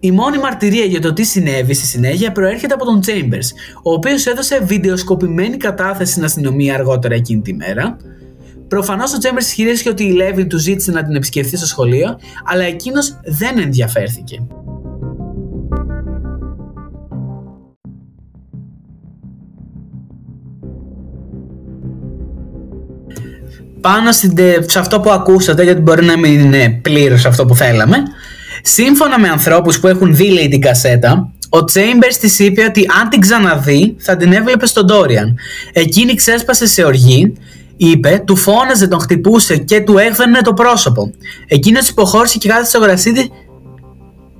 Η 0.00 0.10
μόνη 0.10 0.38
μαρτυρία 0.38 0.84
για 0.84 1.00
το 1.00 1.12
τι 1.12 1.24
συνέβη 1.24 1.74
στη 1.74 1.86
συνέχεια 1.86 2.32
προέρχεται 2.32 2.74
από 2.74 2.84
τον 2.84 3.00
Chambers, 3.06 3.48
ο 3.82 3.92
οποίος 3.92 4.26
έδωσε 4.26 4.60
βιντεοσκοπημένη 4.64 5.56
κατάθεση 5.56 6.12
στην 6.12 6.24
αστυνομία 6.24 6.74
αργότερα 6.74 7.14
εκείνη 7.14 7.40
τη 7.40 7.54
μέρα. 7.54 7.96
Προφανώς 8.68 9.12
ο 9.14 9.16
Chambers 9.22 9.40
ισχυρίστηκε 9.40 9.88
ότι 9.88 10.04
η 10.04 10.16
Levin 10.20 10.46
του 10.48 10.58
ζήτησε 10.58 10.90
να 10.90 11.02
την 11.02 11.14
επισκεφθεί 11.14 11.56
στο 11.56 11.66
σχολείο, 11.66 12.18
αλλά 12.44 12.64
εκείνος 12.64 13.20
δεν 13.24 13.58
ενδιαφέρθηκε. 13.58 14.46
Πάνω 23.84 24.12
στην, 24.12 24.34
τε- 24.34 24.70
σε 24.70 24.78
αυτό 24.78 25.00
που 25.00 25.10
ακούσατε, 25.10 25.62
γιατί 25.62 25.80
μπορεί 25.80 26.04
να 26.04 26.18
μην 26.18 26.40
είναι 26.40 26.78
πλήρως 26.82 27.24
αυτό 27.24 27.46
που 27.46 27.54
θέλαμε. 27.56 27.96
Σύμφωνα 28.62 29.20
με 29.20 29.28
ανθρώπους 29.28 29.80
που 29.80 29.86
έχουν 29.86 30.16
δει 30.16 30.30
λέει, 30.30 30.48
την 30.48 30.60
κασέτα, 30.60 31.30
ο 31.50 31.58
Chambers 31.58 32.14
της 32.20 32.38
είπε 32.38 32.64
ότι 32.64 32.86
αν 33.00 33.08
την 33.08 33.20
ξαναδεί 33.20 33.94
θα 33.98 34.16
την 34.16 34.32
έβλεπε 34.32 34.66
στον 34.66 34.86
Dorian. 34.90 35.34
Εκείνη 35.72 36.14
ξέσπασε 36.14 36.66
σε 36.66 36.84
οργή, 36.84 37.32
είπε, 37.76 38.22
του 38.26 38.36
φώναζε, 38.36 38.86
τον 38.88 39.00
χτυπούσε 39.00 39.56
και 39.56 39.80
του 39.80 39.98
έκδερνε 39.98 40.40
το 40.40 40.52
πρόσωπο. 40.52 41.10
Εκείνος 41.48 41.88
υποχώρησε 41.88 42.38
και 42.38 42.48
κάθισε 42.48 42.68
στο 42.70 42.78
γρασίδι. 42.78 43.30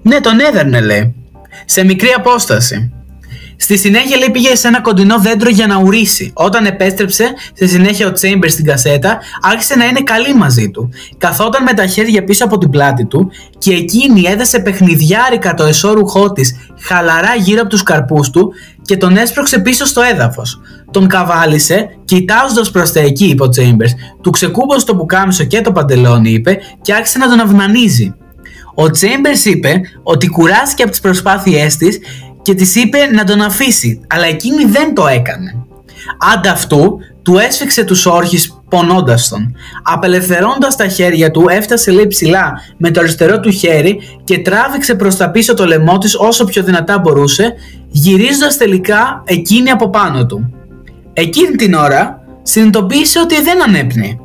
Ναι, 0.03 0.21
τον 0.21 0.41
έδερνε 0.41 0.81
λέει. 0.81 1.15
Σε 1.65 1.85
μικρή 1.85 2.09
απόσταση. 2.17 2.94
Στη 3.57 3.79
συνέχεια 3.79 4.17
λέει 4.17 4.31
πήγε 4.31 4.55
σε 4.55 4.69
ένα 4.69 4.81
κοντινό 4.81 5.19
δέντρο 5.19 5.51
για 5.51 5.67
να 5.67 5.77
ουρήσει. 5.77 6.33
Όταν 6.35 6.67
επέστρεψε, 6.67 7.33
στη 7.55 7.69
συνέχεια 7.69 8.07
ο 8.07 8.13
Chambers 8.21 8.51
στην 8.51 8.65
κασέτα 8.65 9.19
άρχισε 9.41 9.77
να 9.77 9.85
είναι 9.85 10.01
καλή 10.01 10.35
μαζί 10.35 10.71
του. 10.71 10.91
Καθόταν 11.19 11.63
με 11.63 11.73
τα 11.73 11.87
χέρια 11.87 12.25
πίσω 12.25 12.45
από 12.45 12.59
την 12.59 12.71
πλάτη 12.71 13.05
του 13.05 13.31
και 13.59 13.73
εκείνη 13.73 14.23
έδεσε 14.27 14.59
παιχνιδιάρικα 14.59 15.55
το 15.55 15.65
εσώρουχό 15.65 16.33
της 16.33 16.55
χαλαρά 16.81 17.35
γύρω 17.35 17.61
από 17.61 17.71
τους 17.71 17.83
καρπούς 17.83 18.31
του 18.31 18.53
και 18.83 18.97
τον 18.97 19.17
έσπρωξε 19.17 19.59
πίσω 19.59 19.85
στο 19.85 20.01
έδαφος. 20.01 20.61
Τον 20.91 21.07
καβάλισε, 21.07 21.89
κοιτάζοντας 22.05 22.71
προς 22.71 22.93
τα 22.93 23.01
εκεί, 23.01 23.25
είπε 23.25 23.43
ο 23.43 23.49
Chambers. 23.57 24.21
Του 24.23 24.31
ξεκούμπωσε 24.31 24.87
το 24.87 24.97
πουκάμισο 24.97 25.45
και 25.45 25.61
το 25.61 25.73
παντελόνι, 25.73 26.31
είπε, 26.31 26.59
και 26.83 26.95
άρχισε 26.95 27.19
να 27.19 27.29
τον 27.29 27.41
αυνανίζει. 27.41 28.15
Ο 28.75 28.83
Chambers 28.83 29.45
είπε 29.45 29.81
ότι 30.03 30.29
κουράστηκε 30.29 30.83
από 30.83 30.91
τις 30.91 31.01
προσπάθειές 31.01 31.77
της 31.77 31.99
και 32.45 32.55
της 32.55 32.75
είπε 32.75 32.99
να 33.13 33.25
τον 33.25 33.41
αφήσει, 33.41 34.01
αλλά 34.07 34.27
εκείνη 34.27 34.65
δεν 34.65 34.95
το 34.95 35.07
έκανε. 35.07 35.65
Ανταυτού, 36.35 36.99
του 37.23 37.39
έσφιξε 37.39 37.85
τους 37.85 38.07
όρχες 38.07 38.63
πονώντας 38.69 39.29
τον. 39.29 39.55
Απελευθερώντας 39.83 40.77
τα 40.77 40.87
χέρια 40.87 41.31
του 41.31 41.47
έφτασε 41.49 41.91
λέει 41.91 42.07
ψηλά 42.07 42.53
με 42.77 42.91
το 42.91 43.01
αριστερό 43.01 43.41
του 43.41 43.51
χέρι 43.51 44.01
και 44.25 44.39
τράβηξε 44.39 44.95
προς 44.95 45.17
τα 45.17 45.31
πίσω 45.31 45.55
το 45.55 45.67
λαιμό 45.67 45.99
της 45.99 46.15
όσο 46.15 46.45
πιο 46.45 46.63
δυνατά 46.63 46.99
μπορούσε 46.99 47.53
γυρίζοντας 47.89 48.57
τελικά 48.57 49.23
εκείνη 49.27 49.71
από 49.71 49.91
πάνω 49.91 50.27
του. 50.27 50.55
Εκείνη 51.13 51.57
την 51.57 51.75
ώρα 51.75 52.21
συνειδητοποίησε 52.43 53.21
ότι 53.21 53.43
δεν 53.43 53.63
ανέπνεε. 53.63 54.17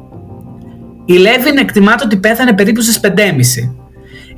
Η 1.05 1.13
Λέβιν 1.13 1.57
εκτιμάται 1.57 2.03
ότι 2.03 2.17
πέθανε 2.17 2.53
περίπου 2.53 2.81
στις 2.81 2.99
5.30. 3.03 3.09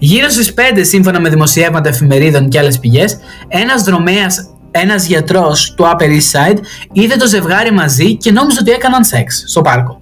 Γύρω 0.04 0.30
στις 0.30 0.54
5 0.54 0.60
σύμφωνα 0.82 1.20
με 1.20 1.30
δημοσιεύματα 1.30 1.90
εφημερίδων 1.90 2.50
και 2.50 2.60
άλλες 2.60 2.80
πηγές, 2.80 3.18
ένας 3.48 3.84
δρομέας, 3.84 4.50
ένας 4.72 5.06
γιατρός 5.06 5.74
του 5.78 5.84
Upper 5.84 6.04
East 6.04 6.52
Side 6.54 6.58
είδε 6.92 7.16
το 7.16 7.28
ζευγάρι 7.28 7.72
μαζί 7.72 8.18
και 8.18 8.32
νόμιζε 8.32 8.58
ότι 8.62 8.72
έκαναν 8.72 9.04
σεξ 9.04 9.44
στο 9.48 9.62
πάρκο. 9.62 10.02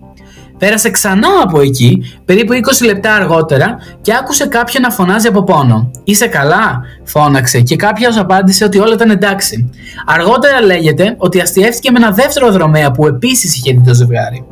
Πέρασε 0.57 0.89
ξανά 0.89 1.27
από 1.43 1.61
εκεί, 1.61 2.19
περίπου 2.25 2.53
20 2.53 2.85
λεπτά 2.85 3.13
αργότερα 3.13 3.77
και 4.01 4.13
άκουσε 4.13 4.47
κάποιον 4.47 4.83
να 4.83 4.89
φωνάζει 4.89 5.27
από 5.27 5.43
πόνο. 5.43 5.91
Είσαι 6.03 6.27
καλά, 6.27 6.81
φώναξε 7.03 7.59
και 7.61 7.75
κάποιος 7.75 8.17
απάντησε 8.17 8.63
ότι 8.63 8.79
όλα 8.79 8.93
ήταν 8.93 9.09
εντάξει. 9.09 9.69
Αργότερα 10.05 10.61
λέγεται 10.61 11.15
ότι 11.17 11.41
αστιεύτηκε 11.41 11.91
με 11.91 11.97
ένα 11.97 12.11
δεύτερο 12.11 12.51
δρομέα 12.51 12.91
που 12.91 13.07
επίσης 13.07 13.55
είχε 13.55 13.71
δει 13.71 13.81
το 13.85 13.93
ζευγάρι. 13.93 14.45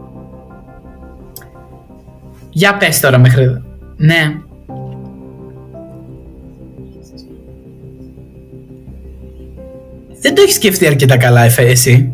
Για 2.50 2.78
πες 2.78 3.00
τώρα 3.00 3.18
μέχρι 3.18 3.44
εδώ. 3.44 3.62
Ναι. 3.98 4.47
Δεν 10.22 10.36
το 10.36 10.42
έχεις 10.42 10.56
σκεφτεί 10.56 10.88
αρκετά 10.88 11.18
καλά 11.18 11.44
εφέ, 11.44 11.62
εσύ; 11.62 12.12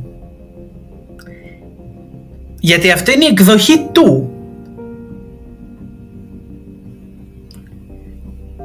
Γιατί 2.59 2.91
αυτή 2.91 3.13
είναι 3.13 3.25
η 3.25 3.27
εκδοχή 3.27 3.89
του. 3.91 4.31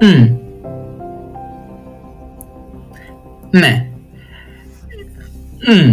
Μμ. 0.00 0.36
Ναι. 3.50 3.86
Μμ. 5.68 5.92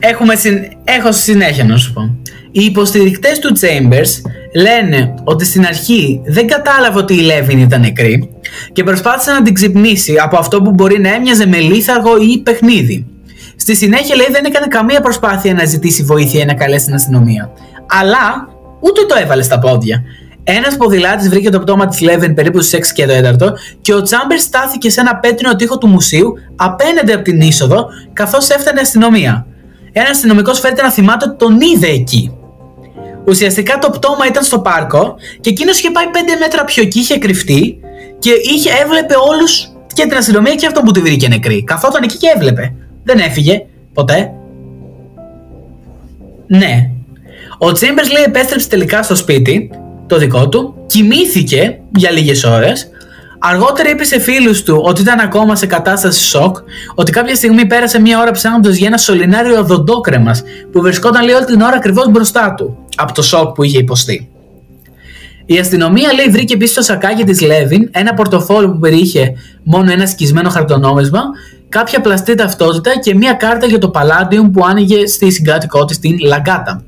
Έχουμε 0.00 0.34
συν... 0.34 0.64
Έχω 0.84 1.12
συνέχεια 1.12 1.64
να 1.64 1.76
σου 1.76 1.92
πω. 1.92 2.16
Οι 2.50 2.64
υποστηρικτές 2.64 3.38
του 3.38 3.52
Chambers 3.60 4.30
λένε 4.54 5.14
ότι 5.24 5.44
στην 5.44 5.66
αρχή 5.66 6.20
δεν 6.24 6.46
κατάλαβε 6.46 6.98
ότι 6.98 7.14
η 7.14 7.20
Λέβιν 7.20 7.58
ήταν 7.58 7.80
νεκρή 7.80 8.30
και 8.72 8.84
προσπάθησε 8.84 9.32
να 9.32 9.42
την 9.42 9.54
ξυπνήσει 9.54 10.16
από 10.22 10.36
αυτό 10.36 10.62
που 10.62 10.70
μπορεί 10.70 11.00
να 11.00 11.14
έμοιαζε 11.14 11.46
με 11.46 11.58
λίθαργο 11.58 12.16
ή 12.16 12.38
παιχνίδι. 12.38 13.06
Στη 13.56 13.76
συνέχεια 13.76 14.16
λέει 14.16 14.26
δεν 14.30 14.44
έκανε 14.44 14.66
καμία 14.66 15.00
προσπάθεια 15.00 15.54
να 15.54 15.64
ζητήσει 15.64 16.02
βοήθεια 16.02 16.42
ή 16.42 16.44
να 16.44 16.54
καλέσει 16.54 16.84
την 16.84 16.94
αστυνομία. 16.94 17.50
Αλλά 17.86 18.48
ούτε 18.80 19.04
το 19.08 19.14
έβαλε 19.22 19.42
στα 19.42 19.58
πόδια. 19.58 20.02
Ένας 20.44 20.76
ποδηλάτης 20.76 21.28
βρήκε 21.28 21.50
το 21.50 21.60
πτώμα 21.60 21.86
της 21.86 22.00
Λέβεν 22.00 22.34
περίπου 22.34 22.60
στις 22.60 22.90
6 22.90 22.92
και 22.94 23.06
το 23.06 23.12
4 23.46 23.52
και 23.80 23.94
ο 23.94 24.02
Τσάμπερς 24.02 24.42
στάθηκε 24.42 24.90
σε 24.90 25.00
ένα 25.00 25.16
πέτρινο 25.16 25.56
τοίχο 25.56 25.78
του 25.78 25.86
μουσείου 25.86 26.32
απέναντι 26.56 27.12
από 27.12 27.22
την 27.22 27.40
είσοδο 27.40 27.86
καθώς 28.12 28.48
έφτανε 28.48 28.78
η 28.78 28.82
αστυνομία. 28.82 29.46
Ένα 29.92 30.08
αστυνομικός 30.10 30.60
φέρεται 30.60 30.82
να 30.82 30.90
θυμάται 30.90 31.24
ότι 31.28 31.36
τον 31.36 31.60
είδε 31.60 31.86
εκεί. 31.86 32.32
Ουσιαστικά 33.26 33.78
το 33.78 33.90
πτώμα 33.90 34.26
ήταν 34.26 34.42
στο 34.42 34.58
πάρκο 34.58 35.14
και 35.40 35.50
εκείνος 35.50 35.78
είχε 35.78 35.90
πάει 35.90 36.04
5 36.12 36.16
μέτρα 36.40 36.64
πιο 36.64 36.82
εκεί, 36.82 36.98
είχε 36.98 37.18
κρυφτεί 37.18 37.80
και 38.18 38.30
είχε, 38.30 38.70
έβλεπε 38.82 39.14
όλους 39.30 39.72
και 39.94 40.02
την 40.02 40.16
αστυνομία 40.16 40.54
και 40.54 40.66
αυτό 40.66 40.80
που 40.80 40.90
τη 40.90 41.00
βρήκε 41.00 41.28
νεκρή. 41.28 41.64
Καθόταν 41.64 42.02
εκεί 42.02 42.16
και 42.16 42.32
έβλεπε. 42.34 42.74
Δεν 43.04 43.18
έφυγε 43.18 43.66
ποτέ. 43.92 44.32
Ναι. 46.46 46.90
Ο 47.58 47.72
Τσέμπερς 47.72 48.12
λέει 48.12 48.22
επέστρεψε 48.22 48.68
τελικά 48.68 49.02
στο 49.02 49.14
σπίτι, 49.14 49.70
το 50.06 50.18
δικό 50.18 50.48
του, 50.48 50.74
κοιμήθηκε 50.86 51.80
για 51.96 52.10
λίγες 52.10 52.44
ώρες, 52.44 52.90
αργότερα 53.42 53.90
είπε 53.90 54.04
σε 54.04 54.18
φίλους 54.18 54.62
του 54.62 54.80
ότι 54.84 55.00
ήταν 55.00 55.20
ακόμα 55.20 55.56
σε 55.56 55.66
κατάσταση 55.66 56.22
σοκ, 56.22 56.56
ότι 56.94 57.12
κάποια 57.12 57.34
στιγμή 57.34 57.66
πέρασε 57.66 58.00
μία 58.00 58.20
ώρα 58.20 58.30
ψάχνοντας 58.30 58.76
για 58.76 58.86
ένα 58.86 58.98
σωληνάριο 58.98 59.58
οδοντόκρεμας 59.58 60.42
που 60.72 60.80
βρισκόταν 60.80 61.24
λέει 61.24 61.34
όλη 61.34 61.44
την 61.44 61.60
ώρα 61.60 61.76
ακριβώς 61.76 62.10
μπροστά 62.10 62.54
του, 62.56 62.86
από 62.96 63.12
το 63.12 63.22
σοκ 63.22 63.54
που 63.54 63.62
είχε 63.62 63.78
υποστεί. 63.78 64.30
Η 65.46 65.58
αστυνομία 65.58 66.12
λέει 66.12 66.28
βρήκε 66.28 66.54
επίση 66.54 66.72
στο 66.72 66.82
σακάκι 66.82 67.24
της 67.24 67.40
Λέβιν 67.40 67.88
ένα 67.92 68.14
πορτοφόλι 68.14 68.68
που 68.68 68.78
περιείχε 68.78 69.32
μόνο 69.62 69.92
ένα 69.92 70.06
σκισμένο 70.06 70.48
χαρτονόμισμα, 70.48 71.20
κάποια 71.68 72.00
πλαστή 72.00 72.34
ταυτότητα 72.34 72.98
και 72.98 73.14
μία 73.14 73.32
κάρτα 73.32 73.66
για 73.66 73.78
το 73.78 73.90
Palladium 73.94 74.50
που 74.52 74.64
άνοιγε 74.64 75.06
στη 75.06 75.30
συγκάτοικό 75.30 75.84
της 75.84 75.96
στην 75.96 76.18
Λαγκάτα. 76.18 76.84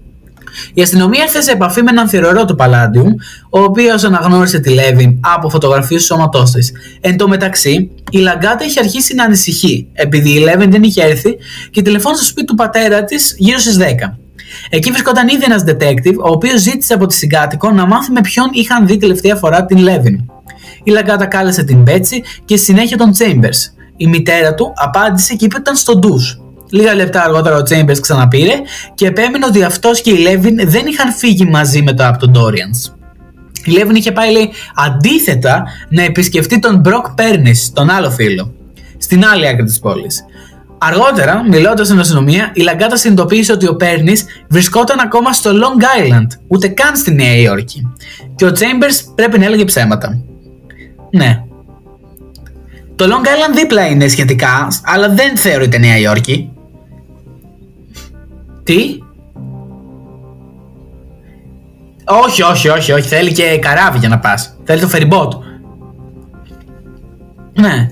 Η 0.75 0.83
αστυνομία 0.83 1.23
ήρθε 1.23 1.41
σε 1.41 1.51
επαφή 1.51 1.83
με 1.83 1.91
έναν 1.91 2.09
θηρορό 2.09 2.45
του 2.45 2.57
Palladium, 2.59 3.11
ο 3.51 3.61
οποίος 3.61 4.05
αναγνώρισε 4.05 4.59
τη 4.59 4.71
Λέβιν 4.71 5.19
από 5.21 5.49
φωτογραφίες 5.49 6.01
του 6.01 6.07
σώματός 6.07 6.51
της. 6.51 6.73
Εν 7.01 7.17
τω 7.17 7.29
μεταξύ, 7.29 7.91
η 8.11 8.19
Λαγκάτα 8.19 8.65
είχε 8.65 8.81
αρχίσει 8.81 9.15
να 9.15 9.25
ανησυχεί, 9.25 9.89
επειδή 9.93 10.31
η 10.31 10.39
Λέβιν 10.39 10.71
δεν 10.71 10.83
είχε 10.83 11.03
έρθει 11.03 11.37
και 11.71 11.83
τηλεφώνησε 11.83 12.23
στο 12.23 12.31
σπίτι 12.31 12.47
του 12.47 12.55
πατέρα 12.55 13.05
της 13.05 13.35
γύρω 13.39 13.59
στις 13.59 13.79
10. 13.79 13.83
Εκεί 14.71 14.91
βρισκόταν 14.91 15.29
ήδη 15.29 15.45
ένας 15.45 15.65
detective, 15.67 16.17
ο 16.19 16.29
οποίος 16.29 16.61
ζήτησε 16.61 16.95
από 16.95 17.07
τη 17.07 17.15
συγκάτοικο 17.15 17.71
να 17.71 17.87
μάθει 17.87 18.13
με 18.13 18.21
ποιον 18.21 18.51
είχαν 18.53 18.87
δει 18.87 18.97
τελευταία 18.97 19.37
φορά 19.37 19.65
την 19.65 19.79
Λέβιν. 19.79 20.31
Η 20.83 20.91
Λαγκάτα 20.91 21.27
κάλεσε 21.27 21.65
την 21.65 21.83
Μπέτσι 21.83 22.23
και 22.45 22.57
στη 22.57 22.65
συνέχεια 22.65 22.97
τον 22.97 23.13
Chambers. 23.19 23.73
Η 23.97 24.07
μητέρα 24.07 24.55
του 24.55 24.73
απάντησε 24.75 25.35
και 25.35 25.45
είπε 25.45 25.55
ότι 25.55 25.63
ήταν 25.63 25.77
στο 25.77 25.97
ντους. 25.99 26.43
Λίγα 26.75 26.95
λεπτά 26.95 27.22
αργότερα 27.22 27.57
ο 27.57 27.62
Chambers 27.70 27.99
ξαναπήρε 28.01 28.53
και 28.95 29.07
επέμεινε 29.07 29.47
ότι 29.47 29.62
αυτός 29.62 30.01
και 30.01 30.11
η 30.11 30.16
Λέβιν 30.16 30.70
δεν 30.70 30.87
είχαν 30.87 31.12
φύγει 31.12 31.45
μαζί 31.45 31.83
μετά 31.83 32.09
από 32.09 32.18
τον 32.18 32.33
Dorian's. 32.37 32.93
Η 33.64 33.70
Λέβιν 33.70 33.97
είχε 33.97 34.12
πάει, 34.12 34.33
λέει, 34.33 34.51
αντίθετα 34.75 35.64
να 35.89 36.03
επισκεφτεί 36.03 36.59
τον 36.59 36.79
Μπροκ 36.79 37.11
Πέρνης, 37.11 37.70
τον 37.75 37.91
άλλο 37.91 38.11
φίλο, 38.11 38.55
στην 38.99 39.25
άλλη 39.25 39.49
άκρη 39.49 39.64
της 39.64 39.79
πόλης. 39.79 40.25
Αργότερα, 40.79 41.45
μιλώντας 41.49 41.87
στην 41.87 41.99
αστυνομία, 41.99 42.51
η 42.55 42.62
Λαγκάτα 42.62 42.97
συνειδητοποίησε 42.97 43.53
ότι 43.53 43.68
ο 43.68 43.77
Πέρνης 43.77 44.25
βρισκόταν 44.49 44.99
ακόμα 45.01 45.33
στο 45.33 45.51
Long 45.51 45.83
Island, 45.83 46.27
ούτε 46.49 46.68
καν 46.68 46.97
στη 46.97 47.14
Νέα 47.14 47.37
Υόρκη. 47.37 47.93
Και 48.37 48.45
ο 48.45 48.53
Chambers 48.55 49.12
πρέπει 49.14 49.39
να 49.39 49.45
έλεγε 49.45 49.64
ψέματα. 49.64 50.25
Ναι. 51.11 51.43
Το 52.97 53.05
Long 53.05 53.27
Island 53.27 53.55
δίπλα 53.55 53.87
είναι 53.87 54.09
σχετικά, 54.09 54.68
αλλά 54.85 55.09
δεν 55.09 55.37
θεωρείται 55.37 55.79
Νέα 55.79 55.99
Υόρκη. 55.99 56.54
Τι; 58.65 58.99
Όχι, 62.25 62.43
όχι, 62.43 62.69
όχι, 62.69 62.93
όχι. 62.93 63.09
Θέλει 63.09 63.33
και 63.33 63.59
καράβι 63.59 63.99
για 63.99 64.09
να 64.09 64.19
πας. 64.19 64.57
Θέλει 64.65 64.81
το 64.81 64.89
ferryboat. 64.93 65.29
Ναι. 67.61 67.89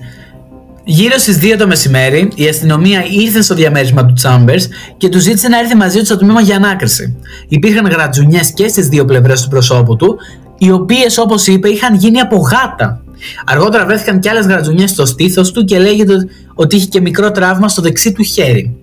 Γύρω 0.85 1.17
στις 1.17 1.39
2 1.41 1.55
το 1.57 1.67
μεσημέρι, 1.67 2.31
η 2.35 2.47
αστυνομία 2.47 3.05
ήρθε 3.09 3.41
στο 3.41 3.55
διαμέρισμα 3.55 4.05
του 4.05 4.13
Chambers 4.23 4.61
και 4.97 5.09
του 5.09 5.19
ζήτησε 5.19 5.47
να 5.47 5.59
έρθει 5.59 5.75
μαζί 5.75 5.99
του 5.99 6.05
στο 6.05 6.17
τμήμα 6.17 6.41
για 6.41 6.55
ανάκριση. 6.55 7.17
Υπήρχαν 7.47 7.85
γρατζουνιές 7.87 8.53
και 8.53 8.67
στις 8.67 8.87
δύο 8.87 9.05
πλευρές 9.05 9.41
του 9.41 9.49
προσώπου 9.49 9.95
του, 9.95 10.17
οι 10.57 10.71
οποίες 10.71 11.17
όπως 11.17 11.47
είπε 11.47 11.69
είχαν 11.69 11.95
γίνει 11.95 12.19
από 12.19 12.37
γάτα. 12.37 13.03
Αργότερα 13.45 13.85
βρέθηκαν 13.85 14.19
και 14.19 14.29
άλλες 14.29 14.45
γρατζουνιές 14.45 14.89
στο 14.89 15.05
στήθος 15.05 15.51
του 15.51 15.63
και 15.63 15.79
λέγεται 15.79 16.13
ότι 16.53 16.75
είχε 16.75 16.85
και 16.85 17.01
μικρό 17.01 17.31
τραύμα 17.31 17.69
στο 17.69 17.81
δεξί 17.81 18.11
του 18.11 18.23
χέρι. 18.23 18.75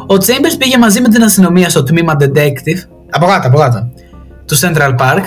Ο 0.00 0.14
Chambers 0.14 0.58
πήγε 0.58 0.78
μαζί 0.78 1.00
με 1.00 1.08
την 1.08 1.22
αστυνομία 1.22 1.68
στο 1.68 1.82
τμήμα 1.82 2.16
Detective, 2.20 2.88
από 3.10 3.26
κάτω, 3.26 3.48
από 3.48 3.58
κάτω, 3.58 3.92
του 4.46 4.58
Central 4.58 4.96
Park, 4.98 5.22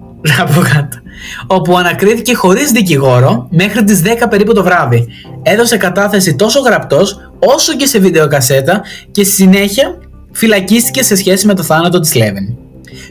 από 0.44 0.60
κάτω, 0.60 0.98
όπου 1.46 1.76
ανακρίθηκε 1.78 2.34
χωρίς 2.34 2.70
δικηγόρο 2.70 3.48
μέχρι 3.50 3.84
τις 3.84 4.02
10 4.04 4.26
περίπου 4.30 4.52
το 4.52 4.62
βράδυ. 4.62 5.06
Έδωσε 5.42 5.76
κατάθεση 5.76 6.34
τόσο 6.34 6.60
γραπτός 6.60 7.30
όσο 7.38 7.76
και 7.76 7.86
σε 7.86 7.98
βιντεοκασέτα 7.98 8.82
και 9.10 9.24
στη 9.24 9.32
συνέχεια 9.34 9.98
φυλακίστηκε 10.32 11.02
σε 11.02 11.16
σχέση 11.16 11.46
με 11.46 11.54
το 11.54 11.62
θάνατο 11.62 12.00
της 12.00 12.14
Λέβεν. 12.14 12.56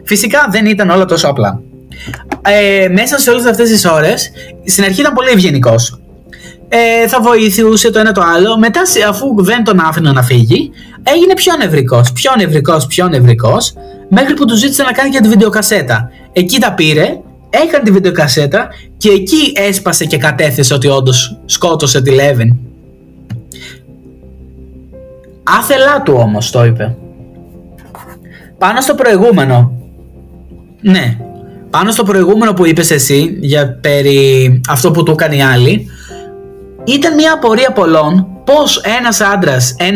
Φυσικά 0.04 0.48
δεν 0.52 0.66
ήταν 0.66 0.89
όλα 0.89 1.06
τόσο 1.06 1.28
απλά. 1.28 1.62
Ε, 2.41 2.88
μέσα 2.88 3.18
σε 3.20 3.30
όλες 3.30 3.46
αυτές 3.46 3.70
τις 3.70 3.86
ώρες, 3.86 4.32
στην 4.66 4.84
αρχή 4.84 5.02
ήταν 5.02 5.14
πολύ 5.14 5.30
ευγενικός. 5.30 6.00
Ε, 6.70 7.07
θα 7.07 7.22
βοηθούσε 7.22 7.91
το 7.91 7.99
ένα 7.99 8.11
το 8.11 8.22
άλλο. 8.36 8.57
Μετά, 8.57 8.86
σε- 8.86 9.03
αφού 9.09 9.43
δεν 9.43 9.63
τον 9.63 9.80
άφηνε 9.80 10.11
να 10.11 10.24
φύγει, 10.24 10.72
έγινε 11.03 11.34
πιο 11.34 11.55
νευρικός, 11.57 12.11
πιο 12.11 12.32
νευρικός, 12.38 12.88
πιο 12.88 13.07
νευρικός, 13.07 13.74
μέχρι 14.09 14.34
που 14.34 14.45
του 14.45 14.55
ζήτησε 14.55 14.84
να 14.84 14.91
κάνει 14.91 15.09
και 15.09 15.20
τη 15.20 15.28
βιντεοκασέτα. 15.28 16.09
Εκεί 16.34 16.59
τα 16.59 16.74
πήρε, 16.74 17.20
έκανε 17.49 17.84
τη 17.84 17.91
βιντεοκασέτα 17.91 18.68
και 18.97 19.09
εκεί 19.09 19.51
έσπασε 19.55 20.05
και 20.05 20.18
κατέθεσε 20.18 20.74
ότι 20.74 20.88
όντως 20.88 21.39
σκότωσε 21.45 22.01
τη 22.01 22.11
Λέβεν. 22.11 22.57
Άθελά 25.43 26.01
του 26.01 26.13
όμως 26.18 26.51
το 26.51 26.66
είπε. 26.66 26.95
Πάνω 28.57 28.82
στο 28.82 28.95
προηγούμενο. 28.95 29.72
Ναι. 30.82 31.18
Πάνω 31.70 31.91
στο 31.91 32.03
προηγούμενο 32.03 32.53
που 32.53 32.66
είπες 32.66 32.91
εσύ 32.91 33.38
για 33.41 33.78
περί 33.82 34.61
αυτό 34.70 34.91
που 34.91 35.03
του 35.03 35.11
έκανε 35.11 35.36
η 35.36 35.41
άλλη 35.41 35.88
ήταν 36.86 37.16
μια 37.16 37.34
απορία 37.34 37.72
πολλών 37.72 38.28
πως 38.44 38.82
ένας 39.00 39.22
άντρας 39.22 39.76
1,80 39.80 39.88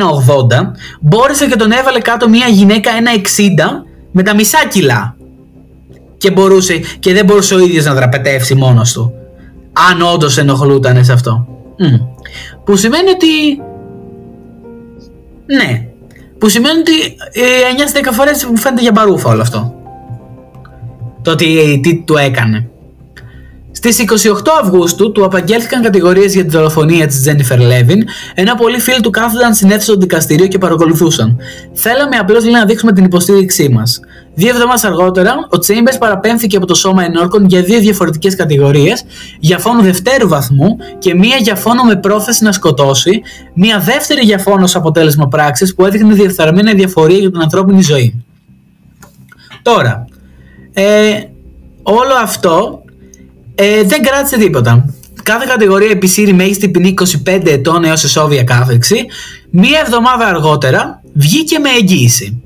μπόρεσε 1.02 1.48
και 1.48 1.56
τον 1.56 1.72
έβαλε 1.72 2.00
κάτω 2.00 2.30
μια 2.30 2.48
γυναίκα 2.48 2.92
1,60 2.92 3.84
με 4.12 4.24
τα 4.24 4.36
μισά 4.36 4.68
κιλά 4.68 5.16
και, 6.18 6.32
μπορούσε, 6.32 6.82
και 7.00 7.14
δεν 7.14 7.26
μπορούσε 7.26 7.56
ο 7.56 7.60
ίδιος 7.60 7.86
να 7.86 7.94
δραπετεύσει 7.94 8.56
μόνος 8.56 8.94
του 8.94 9.14
αν 9.90 10.02
όντως 10.02 10.38
ενοχλούταν 10.38 11.06
σε 11.06 11.14
αυτό. 11.14 11.48
Μμ. 11.78 11.96
Που 12.66 12.76
σημαίνει 12.76 13.10
ότι 13.10 13.62
ναι. 15.46 15.86
Που 16.38 16.50
σημαίνει 16.50 16.80
ότι 16.80 16.92
ε, 17.32 18.10
9-10 18.10 18.14
φορές 18.14 18.46
μου 18.46 18.58
φαίνεται 18.58 18.82
για 18.82 18.92
μπαρούφα 18.92 19.30
όλο 19.30 19.42
αυτό. 19.42 19.74
Το 21.22 21.32
ότι 21.32 21.80
τι 21.84 22.04
του 22.06 22.18
έκανε. 22.18 22.70
Στις 23.82 23.98
28 23.98 24.34
Αυγούστου 24.62 25.12
του 25.12 25.26
απαγγέλθηκαν 25.26 25.82
κατηγορίες 25.82 26.34
για 26.34 26.44
τη 26.44 26.50
δολοφονία 26.50 27.08
της 27.08 27.22
Τζένιφερ 27.22 27.60
Λέβιν, 27.60 28.04
ενώ 28.36 28.56
πολλοί 28.56 28.80
φίλοι 28.80 29.02
του 29.02 29.10
κάθονταν 29.10 29.54
στην 29.54 29.72
αίθουσα 29.72 29.94
του 29.94 30.00
δικαστηρίου 30.00 30.48
και 30.48 30.58
παρακολουθούσαν. 30.58 31.38
Θέλαμε 31.74 32.16
απλώς 32.16 32.44
λέει, 32.44 32.54
να 32.54 32.66
δείξουμε 32.66 32.94
την 32.94 33.04
υποστήριξή 33.04 33.70
μας. 33.70 34.00
Δύο 34.34 34.50
εβδομάδες 34.50 34.84
αργότερα, 34.84 35.48
ο 35.50 35.58
Τσέιμπερς 35.58 35.98
παραπέμφθηκε 35.98 36.58
από 36.58 36.66
το 36.66 36.76
σώμα 36.76 37.04
ενόρκων 37.04 37.46
για 37.46 37.62
δύο 37.62 37.80
διαφορετικές 37.80 38.36
κατηγορίες, 38.36 39.04
για 39.40 39.58
φόνο 39.58 39.82
δευτέρου 39.82 40.28
βαθμού 40.28 40.78
και 41.00 41.16
μία 41.16 41.38
για 41.38 41.56
φόνο 41.56 41.84
με 41.84 41.96
πρόθεση 41.96 42.44
να 42.44 42.52
σκοτώσει, 42.52 43.22
μία 43.54 43.80
δεύτερη 43.80 44.22
για 44.22 44.38
φόνο 44.38 44.64
ως 44.64 44.76
αποτέλεσμα 44.76 45.28
πράξης 45.28 45.76
που 45.76 45.86
έδειχνε 45.86 46.14
διεφθαρμένη 46.14 46.74
διαφορία 46.74 47.18
για 47.18 47.32
την 47.32 47.42
ανθρώπινη 47.42 47.82
ζωή. 47.82 48.26
Τώρα, 49.62 50.06
ε, 50.74 51.24
όλο 51.84 52.14
αυτό 52.24 52.79
ε, 53.62 53.84
δεν 53.84 54.02
κράτησε 54.02 54.38
τίποτα. 54.38 54.94
Κάθε 55.24 55.46
κατηγορία 55.48 55.90
επισύρει 55.90 56.34
μέγιστη 56.34 56.70
ποινή 56.70 56.94
25 57.26 57.46
ετών 57.46 57.84
έως 57.84 58.04
εσόβια 58.04 58.44
κάθεξη. 58.44 59.06
Μία 59.50 59.80
εβδομάδα 59.80 60.26
αργότερα 60.26 61.02
βγήκε 61.14 61.60
με 61.60 61.70
εγγύηση. 61.70 62.42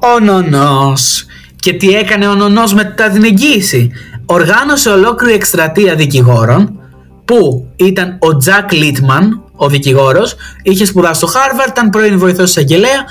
Ο 0.00 0.20
Νονός. 0.20 1.26
Και 1.56 1.72
τι 1.72 1.94
έκανε 1.94 2.28
ο 2.28 2.34
Νονός 2.34 2.74
μετά 2.74 3.10
την 3.10 3.24
εγγύηση; 3.24 3.90
Οργάνωσε 4.26 4.90
ολόκληρη 4.90 5.34
εκστρατεία 5.34 5.94
δικηγόρων 5.94 6.78
που 7.24 7.68
ήταν 7.76 8.16
ο 8.20 8.36
Τζακ 8.36 8.72
Λίτμαν, 8.72 9.42
ο 9.56 9.68
δικηγόρος, 9.68 10.34
είχε 10.62 10.84
σπουδάσει 10.84 11.14
στο 11.14 11.26
Χάρβαρντ, 11.26 11.68
ήταν 11.68 11.90
πρώην 11.90 12.18
βοηθός 12.18 12.48
εισαγγελέα 12.48 13.04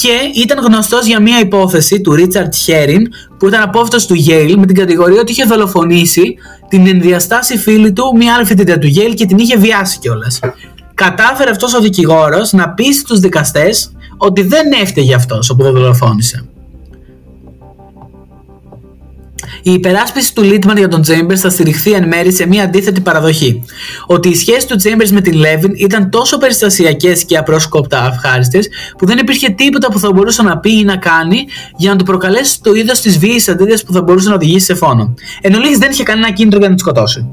και 0.00 0.40
ήταν 0.40 0.64
γνωστός 0.64 1.06
για 1.06 1.20
μια 1.20 1.40
υπόθεση 1.40 2.00
του 2.00 2.14
Ρίτσαρντ 2.14 2.54
Χέριν 2.54 3.02
που 3.38 3.48
ήταν 3.48 3.62
απόφοιτος 3.62 4.06
του 4.06 4.14
Yale 4.28 4.54
με 4.56 4.66
την 4.66 4.74
κατηγορία 4.74 5.20
ότι 5.20 5.32
είχε 5.32 5.44
δολοφονήσει 5.44 6.34
την 6.68 6.86
εν 6.86 6.99
διαστάσει 6.99 7.58
φίλη 7.58 7.92
του 7.92 8.12
μια 8.16 8.34
άλλη 8.34 8.44
φοιτήτρια 8.44 8.78
του 8.78 8.88
Yale 8.88 9.14
και 9.14 9.26
την 9.26 9.38
είχε 9.38 9.56
βιάσει 9.56 9.98
κιόλας. 9.98 10.40
Κατάφερε 10.94 11.50
αυτός 11.50 11.74
ο 11.74 11.80
δικηγόρος 11.80 12.52
να 12.52 12.70
πείσει 12.70 13.04
τους 13.04 13.20
δικαστές 13.20 13.92
ότι 14.16 14.42
δεν 14.42 14.72
έφταιγε 14.82 15.14
αυτός 15.14 15.54
που 15.56 15.62
δεν 15.62 15.72
δολοφόνησε. 15.72 16.44
Η 19.62 19.72
υπεράσπιση 19.72 20.34
του 20.34 20.42
Λίτμαν 20.42 20.76
για 20.76 20.88
τον 20.88 21.02
Chambers 21.06 21.36
θα 21.36 21.50
στηριχθεί 21.50 21.92
εν 21.92 22.06
μέρη 22.06 22.32
σε 22.32 22.46
μια 22.46 22.62
αντίθετη 22.62 23.00
παραδοχή. 23.00 23.64
Ότι 24.06 24.28
οι 24.28 24.34
σχέσεις 24.34 24.64
του 24.64 24.76
Chambers 24.82 25.08
με 25.10 25.20
την 25.20 25.32
Λέβιν 25.32 25.72
ήταν 25.74 26.10
τόσο 26.10 26.38
περιστασιακές 26.38 27.24
και 27.24 27.36
απρόσκοπτα 27.36 28.10
ευχάριστε, 28.12 28.60
που 28.98 29.06
δεν 29.06 29.18
υπήρχε 29.18 29.48
τίποτα 29.48 29.88
που 29.88 29.98
θα 29.98 30.12
μπορούσε 30.12 30.42
να 30.42 30.58
πει 30.58 30.78
ή 30.78 30.84
να 30.84 30.96
κάνει 30.96 31.46
για 31.76 31.90
να 31.90 31.96
του 31.96 32.04
προκαλέσει 32.04 32.62
το 32.62 32.74
είδος 32.74 33.00
της 33.00 33.18
βίαιης 33.18 33.48
αντίδρασης 33.48 33.84
που 33.84 33.92
θα 33.92 34.02
μπορούσε 34.02 34.28
να 34.28 34.34
οδηγήσει 34.34 34.64
σε 34.64 34.74
φόνο. 34.74 35.14
Εν 35.40 35.54
ολίγης 35.54 35.78
δεν 35.78 35.90
είχε 35.90 36.02
κανένα 36.02 36.32
κίνητρο 36.32 36.58
για 36.58 36.68
να 36.68 36.74
τη 36.74 36.80
σκοτώσει. 36.80 37.28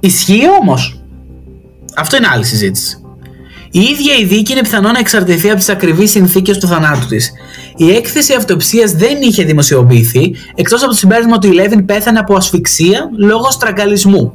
Ισχύει 0.00 0.48
όμως. 0.60 1.00
Αυτό 1.96 2.16
είναι 2.16 2.28
άλλη 2.32 2.44
συζήτηση. 2.44 2.96
Η 3.70 3.80
ίδια 3.80 4.14
η 4.20 4.24
δίκη 4.24 4.52
είναι 4.52 4.60
πιθανό 4.60 4.90
να 4.90 4.98
εξαρτηθεί 4.98 5.48
από 5.48 5.58
τις 5.58 5.68
ακριβείς 5.68 6.10
συνθήκες 6.10 6.58
του 6.58 6.66
θανάτου 6.66 7.06
της. 7.06 7.32
Η 7.82 7.90
έκθεση 7.90 8.34
αυτοψίας 8.34 8.92
δεν 8.92 9.20
είχε 9.20 9.44
δημοσιοποιηθεί, 9.44 10.34
εκτός 10.54 10.82
από 10.82 10.90
το 10.90 10.96
συμπέρασμα 10.96 11.34
ότι 11.34 11.46
η 11.46 11.52
Λέβιν 11.52 11.84
πέθανε 11.84 12.18
από 12.18 12.34
ασφυξία 12.34 13.10
λόγω 13.16 13.50
στραγγαλισμού. 13.50 14.32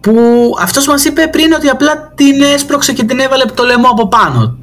Που 0.00 0.12
αυτός 0.60 0.86
μας 0.86 1.04
είπε 1.04 1.26
πριν 1.26 1.52
ότι 1.52 1.68
απλά 1.68 2.12
την 2.14 2.42
έσπρωξε 2.54 2.92
και 2.92 3.04
την 3.04 3.18
έβαλε 3.18 3.42
από 3.42 3.52
το 3.52 3.64
λαιμό 3.64 3.88
από 3.90 4.08
πάνω. 4.08 4.58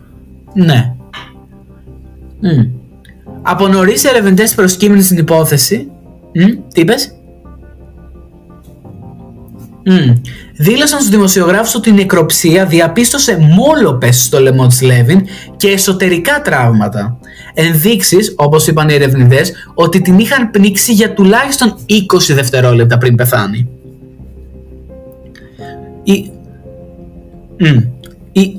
Ναι. 0.54 0.96
Μμ. 2.40 2.62
Από 3.42 3.68
νωρίς 3.68 4.04
οι 4.04 4.08
ερευνητές 4.08 4.56
προσκύμενοι 4.56 5.02
στην 5.02 5.18
υπόθεση. 5.18 5.92
Μ, 6.34 6.44
τι 6.74 6.82
είπες; 6.82 7.19
Μμ. 9.86 10.14
Δήλωσαν 10.58 11.00
στους 11.00 11.12
δημοσιογράφους 11.12 11.76
ότι 11.76 11.90
η 11.90 11.94
νεκροψία 11.94 12.66
διαπίστωσε 12.66 13.38
μόλοπες 13.38 14.24
στο 14.24 14.40
λαιμό 14.40 14.68
της 14.68 14.82
Λέβιν 14.82 15.22
και 15.58 15.68
εσωτερικά 15.68 16.42
τραύματα. 16.42 17.20
Ενδείξεις, 17.54 18.34
όπως 18.38 18.68
είπαν 18.68 18.90
οι 18.90 18.94
ερευνητές, 18.94 19.52
ότι 19.74 20.02
την 20.02 20.20
είχαν 20.20 20.52
πνίξει 20.52 20.94
για 20.94 21.14
τουλάχιστον 21.14 21.76
20 21.86 22.34
δευτερόλεπτα 22.34 22.98
πριν 22.98 23.16
πεθάνει. 23.16 23.68
Η... 26.04 26.32
Μμ. 27.58 27.80
Η... 28.32 28.56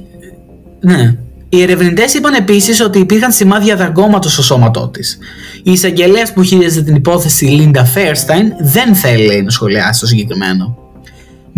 Ναι. 0.80 1.16
Οι 1.52 1.62
ερευνητές 1.62 2.14
είπαν 2.14 2.34
επίσης 2.34 2.80
ότι 2.80 2.98
υπήρχαν 2.98 3.32
σημάδια 3.32 3.76
δαγκώματος 3.76 4.32
στο 4.32 4.42
σώματό 4.42 4.88
της. 4.88 5.18
Η 5.62 5.72
εισαγγελέας 5.72 6.32
που 6.32 6.42
χείριζε 6.42 6.82
την 6.82 6.94
υπόθεση, 6.94 7.44
Λίντα 7.44 7.84
Φέρσταϊν, 7.84 8.52
δεν 8.60 8.94
θέλει 8.94 9.26
λέει, 9.26 9.42
να 9.42 9.50
σχολιάσει 9.50 10.00
το 10.00 10.06
συγκεκριμένο. 10.06 10.79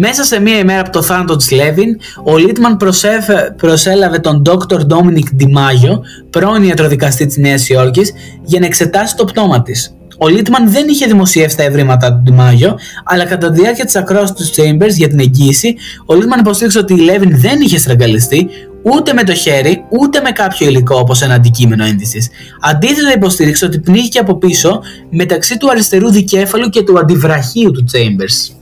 Μέσα 0.04 0.24
σε 0.24 0.40
μία 0.40 0.58
ημέρα 0.58 0.80
από 0.80 0.90
το 0.90 1.02
θάνατο 1.02 1.36
της 1.36 1.50
Λέβιν, 1.50 1.96
ο 2.24 2.36
Λίτμαν 2.36 2.76
προσέφε- 2.76 3.52
προσέλαβε 3.56 4.18
τον 4.18 4.42
Dr. 4.46 4.78
Dominic 4.78 5.42
DiMaggio, 5.42 6.00
πρώην 6.30 6.62
ιατροδικαστή 6.62 7.26
της 7.26 7.36
Νέας 7.36 7.68
Υόρκης, 7.68 8.12
για 8.44 8.60
να 8.60 8.66
εξετάσει 8.66 9.16
το 9.16 9.24
πτώμα 9.24 9.62
της. 9.62 9.94
Ο 10.18 10.28
Λίτμαν 10.28 10.70
δεν 10.70 10.88
είχε 10.88 11.06
δημοσιεύσει 11.06 11.56
τα 11.56 11.62
ευρήματα 11.62 12.12
του 12.12 12.34
DiMaggio, 12.34 12.74
αλλά 13.04 13.24
κατά 13.24 13.50
τη 13.50 13.60
διάρκεια 13.60 13.84
της 13.84 13.96
ακρόασης 13.96 14.34
του 14.34 14.62
Chambers 14.62 14.94
για 14.96 15.08
την 15.08 15.20
εγγύηση, 15.20 15.74
ο 16.06 16.14
Λίτμαν 16.14 16.40
υποστήριξε 16.40 16.78
ότι 16.78 16.94
η 16.94 16.98
Λέβιν 17.00 17.40
δεν 17.40 17.60
είχε 17.60 17.78
στραγγαλιστεί 17.78 18.48
ούτε 18.82 19.12
με 19.12 19.22
το 19.22 19.34
χέρι, 19.34 19.84
ούτε 20.00 20.20
με 20.20 20.30
κάποιο 20.30 20.68
υλικό 20.68 20.96
όπως 20.96 21.22
ένα 21.22 21.34
αντικείμενο 21.34 21.84
ένδυσης. 21.84 22.28
Αντίθετα 22.60 23.12
υποστήριξε 23.12 23.64
ότι 23.64 23.78
πνίγηκε 23.80 24.18
από 24.18 24.38
πίσω 24.38 24.80
μεταξύ 25.10 25.56
του 25.56 25.70
αριστερού 25.70 26.10
δικέφαλου 26.10 26.68
και 26.68 26.82
του 26.82 26.98
αντιβραχίου 26.98 27.70
του 27.70 27.84
Chambers 27.92 28.61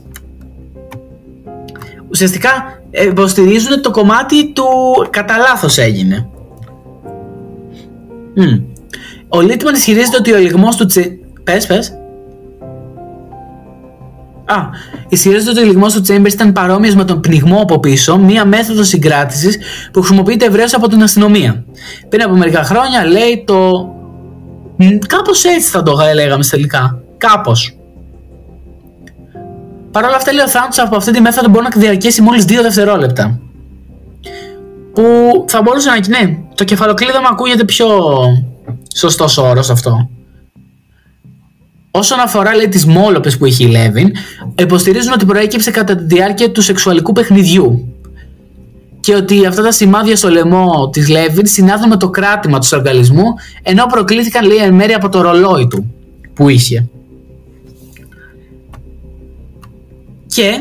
ουσιαστικά 2.11 2.83
ε, 2.91 3.05
υποστηρίζουν 3.05 3.83
το 3.83 3.91
κομμάτι 3.91 4.53
του 4.53 4.65
κατά 5.11 5.37
λάθος 5.37 5.79
έγινε. 5.79 6.29
Μμ. 8.35 8.61
Ο 9.29 9.41
Λίτμαν 9.41 9.75
ισχυρίζεται 9.75 10.17
ότι 10.17 10.33
ο 10.33 10.37
λιγμός 10.37 10.77
του 10.77 10.87
Τσε... 10.87 11.19
Πες, 11.45 11.67
πες. 11.67 11.95
Α, 14.45 14.57
ισχυρίζεται 15.09 15.51
ότι 15.51 15.61
ο 15.61 15.65
λιγμός 15.65 15.95
του 15.95 16.03
Chambers 16.07 16.33
ήταν 16.33 16.53
παρόμοιος 16.53 16.95
με 16.95 17.05
τον 17.05 17.21
πνιγμό 17.21 17.61
από 17.61 17.79
πίσω, 17.79 18.19
μία 18.19 18.45
μέθοδος 18.45 18.89
συγκράτησης 18.89 19.59
που 19.93 20.01
χρησιμοποιείται 20.01 20.45
ευρέως 20.45 20.75
από 20.75 20.89
την 20.89 21.03
αστυνομία. 21.03 21.65
Πριν 22.09 22.23
από 22.23 22.35
μερικά 22.35 22.65
χρόνια 22.65 23.05
λέει 23.05 23.45
το... 23.47 23.89
Μ, 24.77 24.99
Κάπως 25.07 25.45
έτσι 25.45 25.71
θα 25.71 25.83
το 25.83 25.97
λέγαμε 26.15 26.45
τελικά. 26.51 27.03
Κάπως. 27.19 27.80
Παρ' 29.91 30.05
όλα 30.05 30.17
αυτά, 30.17 30.33
λέει 30.33 30.45
ο 30.45 30.49
θάνατο 30.49 30.83
από 30.83 30.97
αυτή 30.97 31.13
τη 31.13 31.21
μέθοδο 31.21 31.49
μπορεί 31.49 31.67
να 31.75 31.81
διαρκέσει 31.81 32.23
μόλις 32.23 32.45
2 32.45 32.63
δευτερόλεπτα. 32.63 33.41
Που 34.95 35.05
θα 35.49 35.63
μπορούσε 35.63 35.89
να. 35.89 36.19
Ναι, 36.19 36.39
το 36.55 36.65
κεφαλοκλείδωμα 36.65 37.29
ακούγεται 37.31 37.65
πιο 37.65 37.89
σωστός 38.97 39.39
όρος 39.39 39.71
αυτό. 39.71 40.09
Όσον 41.91 42.21
αφορά 42.21 42.55
λέει, 42.55 42.69
τις 42.69 42.87
μόλοπες 42.87 43.39
που 43.39 43.47
είχε 43.47 43.65
η 43.65 43.67
Λέβιν, 43.67 44.11
υποστηρίζουν 44.59 45.13
ότι 45.13 45.25
προέκυψε 45.25 45.71
κατά 45.71 45.97
τη 45.97 46.05
διάρκεια 46.05 46.51
του 46.51 46.63
σεξουαλικού 46.63 47.13
παιχνιδιού. 47.13 47.95
Και 49.01 49.15
ότι 49.15 49.47
αυτά 49.47 49.63
τα 49.63 49.73
σημάδια 49.73 50.17
στο 50.17 50.29
λαιμό 50.29 50.89
της 50.93 51.09
Λέβιν 51.09 51.47
συνάδουν 51.47 51.89
με 51.89 51.97
το 51.97 52.11
κράτημα 52.11 52.59
του 52.59 52.69
οργαλισμού, 52.73 53.25
ενώ 53.63 53.87
προκλήθηκαν 53.87 54.47
λέει, 54.47 54.57
εν 54.57 54.75
μέρει 54.75 54.93
από 54.93 55.09
το 55.09 55.21
ρολόι 55.21 55.67
του 55.67 55.95
που 56.35 56.49
είχε. 56.49 56.89
Και 60.35 60.53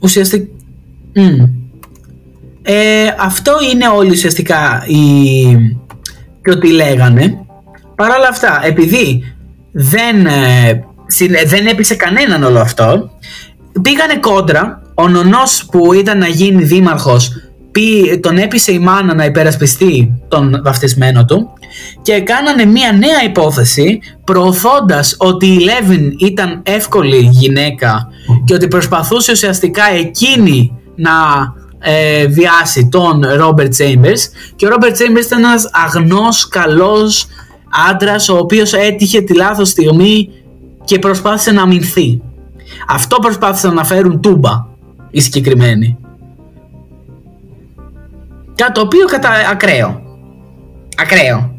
ουσιαστικά. 0.00 0.46
Ε, 2.62 3.06
αυτό 3.18 3.52
είναι 3.72 3.88
όλοι 3.88 4.10
ουσιαστικά 4.10 4.84
οι... 4.86 4.96
και 6.42 6.50
ό,τι 6.50 6.68
λέγανε. 6.72 7.38
Παρ' 7.94 8.10
όλα 8.10 8.28
αυτά, 8.30 8.60
επειδή 8.64 9.34
δεν, 9.72 10.26
ε, 10.26 10.84
συνε- 11.06 11.46
δεν 11.48 11.66
έπεισε 11.66 11.94
κανέναν 11.94 12.42
όλο 12.42 12.58
αυτό, 12.58 13.10
πήγανε 13.82 14.16
κόντρα. 14.16 14.82
Ο 14.94 15.08
νονός 15.08 15.66
που 15.70 15.92
ήταν 15.92 16.18
να 16.18 16.26
γίνει 16.26 16.62
δήμαρχος 16.64 17.30
πει- 17.70 18.18
τον 18.22 18.36
έπεισε 18.38 18.72
η 18.72 18.78
μάνα 18.78 19.14
να 19.14 19.24
υπερασπιστεί 19.24 20.12
τον 20.28 20.60
βαφτισμένο 20.64 21.24
του 21.24 21.52
και 22.02 22.20
κάνανε 22.20 22.64
μία 22.64 22.92
νέα 22.92 23.22
υπόθεση 23.24 24.00
προωθώντας 24.24 25.14
ότι 25.18 25.46
η 25.46 25.58
Λέβιν 25.58 26.14
ήταν 26.18 26.60
εύκολη 26.62 27.28
γυναίκα 27.32 28.08
και 28.44 28.54
ότι 28.54 28.68
προσπαθούσε 28.68 29.32
ουσιαστικά 29.32 29.84
εκείνη 29.94 30.72
να 30.96 31.12
ε, 31.78 32.26
βιάσει 32.26 32.88
τον 32.88 33.24
Robert 33.40 33.70
Chambers 33.78 34.20
και 34.56 34.66
ο 34.66 34.68
Robert 34.72 34.92
Chambers 34.92 35.24
ήταν 35.24 35.38
ένας 35.38 35.70
αγνός, 35.72 36.48
καλός 36.48 37.26
άντρας 37.90 38.28
ο 38.28 38.36
οποίος 38.36 38.72
έτυχε 38.72 39.20
τη 39.20 39.34
λάθος 39.34 39.68
στιγμή 39.68 40.28
και 40.84 40.98
προσπάθησε 40.98 41.52
να 41.52 41.62
αμυνθεί. 41.62 42.20
Αυτό 42.88 43.16
προσπάθησαν 43.16 43.74
να 43.74 43.84
φέρουν 43.84 44.20
τούμπα 44.20 44.66
οι 45.10 45.20
συγκεκριμένοι. 45.20 45.98
Κάτι 48.54 48.72
το 48.72 48.80
οποίο 48.80 49.06
κατά 49.06 49.30
ακραίο. 49.50 50.02
Ακραίο. 50.96 51.55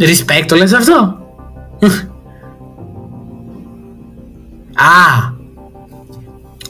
Respect 0.00 0.44
το 0.46 0.56
λες 0.56 0.72
αυτό; 0.72 1.18
Α. 4.74 5.38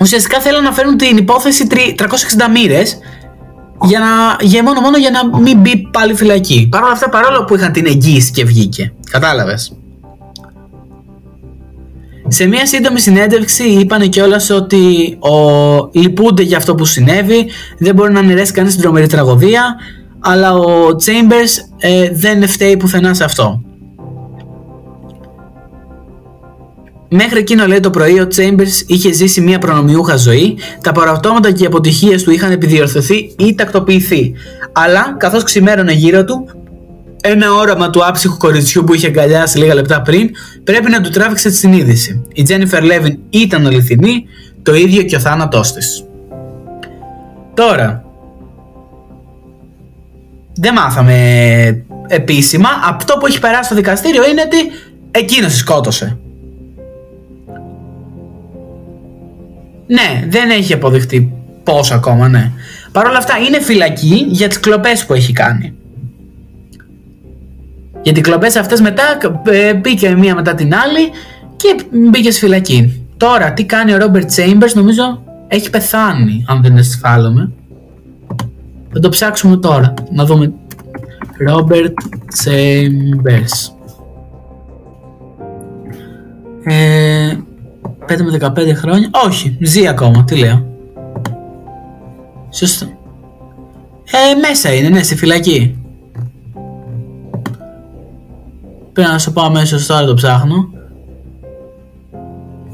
Ουσιαστικά 0.00 0.40
θέλουν 0.40 0.62
να 0.62 0.72
φέρουν 0.72 0.96
την 0.96 1.16
υπόθεση 1.16 1.66
τρι- 1.66 1.94
360 1.94 2.04
μοίρες 2.52 2.98
για 3.82 3.98
να, 3.98 4.06
για 4.46 4.62
μόνο 4.62 4.80
μόνο 4.80 4.98
για 4.98 5.10
να 5.10 5.38
μην 5.38 5.58
μπει 5.60 5.88
πάλι 5.92 6.14
φυλακή. 6.14 6.68
Παρ' 6.70 6.82
όλα 6.82 6.92
αυτά, 6.92 7.08
παρόλο 7.08 7.44
που 7.44 7.54
είχαν 7.54 7.72
την 7.72 7.86
εγγύηση 7.86 8.30
και 8.30 8.44
βγήκε. 8.44 8.92
Κατάλαβες. 9.10 9.74
Σε 12.28 12.46
μια 12.46 12.66
σύντομη 12.66 13.00
συνέντευξη 13.00 13.64
είπανε 13.64 14.06
κιόλας 14.06 14.50
ότι 14.50 15.18
ο... 15.20 15.34
λυπούνται 15.92 16.42
για 16.42 16.56
αυτό 16.56 16.74
που 16.74 16.84
συνέβη, 16.84 17.50
δεν 17.78 17.94
μπορεί 17.94 18.12
να 18.12 18.18
αναιρέσει 18.18 18.52
κανείς 18.52 18.72
την 18.72 18.82
τρομερή 18.82 19.06
τραγωδία, 19.06 19.76
αλλά 20.20 20.54
ο 20.54 20.88
Chambers 20.88 21.64
ε, 21.78 22.10
δεν 22.12 22.48
φταίει 22.48 22.76
πουθενά 22.76 23.14
σε 23.14 23.24
αυτό. 23.24 23.62
Μέχρι 27.12 27.38
εκείνο 27.38 27.66
λέει 27.66 27.80
το 27.80 27.90
πρωί 27.90 28.20
ο 28.20 28.28
Chambers 28.36 28.86
είχε 28.86 29.12
ζήσει 29.12 29.40
μια 29.40 29.58
προνομιούχα 29.58 30.16
ζωή, 30.16 30.58
τα 30.82 30.92
παραπτώματα 30.92 31.50
και 31.52 31.62
οι 31.62 31.66
αποτυχίες 31.66 32.22
του 32.22 32.30
είχαν 32.30 32.50
επιδιορθωθεί 32.52 33.34
ή 33.38 33.54
τακτοποιηθεί. 33.54 34.32
Αλλά 34.72 35.14
καθώς 35.18 35.42
ξημέρωνε 35.42 35.92
γύρω 35.92 36.24
του, 36.24 36.48
ένα 37.22 37.52
όραμα 37.52 37.90
του 37.90 38.06
άψυχου 38.06 38.36
κοριτσιού 38.36 38.84
που 38.84 38.94
είχε 38.94 39.06
αγκαλιάσει 39.06 39.58
λίγα 39.58 39.74
λεπτά 39.74 40.02
πριν 40.02 40.30
πρέπει 40.64 40.90
να 40.90 41.00
του 41.00 41.10
τράβηξε 41.10 41.48
τη 41.48 41.54
συνείδηση. 41.54 42.24
Η 42.34 42.42
Τζένιφερ 42.42 42.82
Λέβιν 42.82 43.18
ήταν 43.30 43.66
αληθινή, 43.66 44.24
το 44.62 44.74
ίδιο 44.74 45.02
και 45.02 45.16
ο 45.16 45.18
θάνατός 45.18 45.72
της. 45.72 46.04
Τώρα, 47.54 48.04
δεν 50.60 50.72
μάθαμε 50.72 51.14
επίσημα. 52.06 52.68
Αυτό 52.88 53.16
που 53.16 53.26
έχει 53.26 53.40
περάσει 53.40 53.64
στο 53.64 53.74
δικαστήριο 53.74 54.28
είναι 54.28 54.42
ότι 54.42 54.56
εκείνος 55.10 55.52
τη 55.52 55.58
σκότωσε. 55.58 56.18
Ναι, 59.86 60.26
δεν 60.28 60.50
έχει 60.50 60.72
αποδειχτεί 60.72 61.32
πώς 61.64 61.90
ακόμα, 61.90 62.28
ναι. 62.28 62.50
Παρ' 62.92 63.06
όλα 63.06 63.18
αυτά 63.18 63.38
είναι 63.38 63.60
φυλακή 63.60 64.26
για 64.28 64.48
τις 64.48 64.60
κλοπές 64.60 65.06
που 65.06 65.12
έχει 65.14 65.32
κάνει. 65.32 65.74
Για 68.02 68.12
τις 68.12 68.22
κλοπές 68.22 68.56
αυτές 68.56 68.80
μετά 68.80 69.02
ε, 69.50 69.74
μπήκε 69.74 70.16
μία 70.16 70.34
μετά 70.34 70.54
την 70.54 70.74
άλλη 70.74 71.10
και 71.56 71.76
μπήκε 72.10 72.30
στη 72.30 72.40
φυλακή. 72.40 73.06
Τώρα 73.16 73.52
τι 73.52 73.64
κάνει 73.64 73.92
ο 73.92 73.96
Ρόμπερτ 73.96 74.30
Chambers 74.36 74.72
νομίζω 74.74 75.22
έχει 75.48 75.70
πεθάνει 75.70 76.44
αν 76.48 76.62
δεν 76.62 76.76
αισθάνομαι. 76.76 77.52
Θα 78.92 79.00
το 79.00 79.08
ψάξουμε 79.08 79.56
τώρα 79.56 79.94
να 80.12 80.24
δούμε. 80.24 80.52
Ρόμπερτ 81.46 81.98
Chambers. 82.44 83.72
Ε, 86.64 87.36
5 88.06 88.22
με 88.22 88.52
15 88.56 88.74
χρόνια. 88.74 89.10
Όχι, 89.26 89.56
ζει 89.60 89.86
ακόμα. 89.86 90.24
Τι 90.24 90.36
λέω. 90.36 90.66
Σωστό. 92.50 92.86
Ε, 94.04 94.38
μέσα 94.38 94.74
είναι, 94.74 94.88
ναι, 94.88 95.02
στη 95.02 95.16
φυλακή. 95.16 95.78
Πρέπει 98.92 99.10
να 99.10 99.18
σου 99.18 99.32
πω 99.32 99.42
αμέσως 99.42 99.86
τώρα 99.86 100.06
το 100.06 100.14
ψάχνω. 100.14 100.68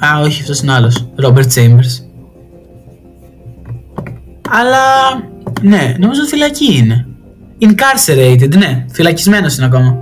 Α, 0.05 0.21
όχι, 0.21 0.41
αυτός 0.41 0.61
είναι 0.61 0.73
άλλος. 0.73 1.09
Ρόμπερτ 1.17 1.53
Chambers. 1.55 2.05
Αλλά, 4.51 4.85
ναι, 5.63 5.95
νομίζω 5.99 6.25
φυλακή 6.25 6.77
είναι. 6.77 7.07
Incarcerated, 7.61 8.57
ναι, 8.57 8.85
φυλακισμένος 8.93 9.57
είναι 9.57 9.67
ακόμα. 9.67 9.99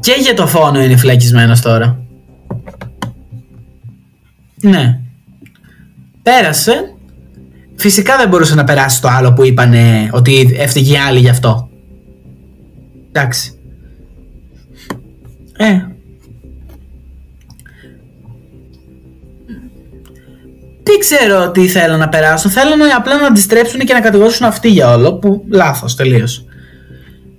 Και 0.00 0.16
για 0.20 0.34
το 0.34 0.46
φόνο 0.46 0.82
είναι 0.82 0.96
φυλακισμένος 0.96 1.60
τώρα. 1.60 1.98
Ναι. 4.60 5.00
Πέρασε. 6.22 6.92
Φυσικά 7.76 8.16
δεν 8.16 8.28
μπορούσε 8.28 8.54
να 8.54 8.64
περάσει 8.64 9.00
το 9.00 9.08
άλλο 9.08 9.32
που 9.32 9.44
είπανε 9.44 10.08
ότι 10.12 10.56
έφταιγε 10.58 10.92
η 10.92 10.96
άλλη 10.96 11.18
γι' 11.18 11.28
αυτό. 11.28 11.68
Εντάξει. 13.08 13.52
Ε. 15.56 15.87
Δεν 20.88 20.98
ξέρω 20.98 21.50
τι 21.50 21.68
θέλω 21.68 21.96
να 21.96 22.08
περάσουν. 22.08 22.50
Θέλω 22.50 22.76
να 22.76 22.96
απλά 22.96 23.16
να 23.20 23.26
αντιστρέψουν 23.26 23.80
και 23.80 23.92
να 23.92 24.00
κατηγορήσουν 24.00 24.46
αυτοί 24.46 24.68
για 24.68 24.94
όλο. 24.94 25.14
Που 25.14 25.44
λάθος 25.50 25.94
τελείως. 25.96 26.44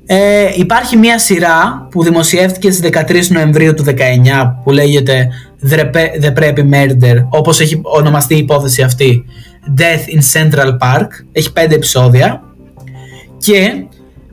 Ε, 0.06 0.50
υπάρχει 0.56 0.97
μια 0.97 1.20
σειρά 1.20 1.88
που 1.91 2.04
δημοσιεύτηκε 2.04 2.72
στις 2.72 2.89
13 3.08 3.28
Νοεμβρίου 3.28 3.74
του 3.74 3.84
19 3.84 3.93
που 4.64 4.72
λέγεται 4.72 5.28
The, 5.70 5.80
Pe- 5.80 6.24
The 6.24 6.34
Preppy 6.39 6.70
Murder 6.74 7.16
όπως 7.30 7.60
έχει 7.60 7.80
ονομαστεί 7.84 8.36
η 8.36 8.38
υπόθεση 8.38 8.82
αυτή 8.82 9.26
Death 9.78 10.16
in 10.16 10.39
Central 10.39 10.68
Park 10.68 11.08
έχει 11.32 11.50
5 11.56 11.72
επεισόδια 11.72 12.43
και 13.38 13.86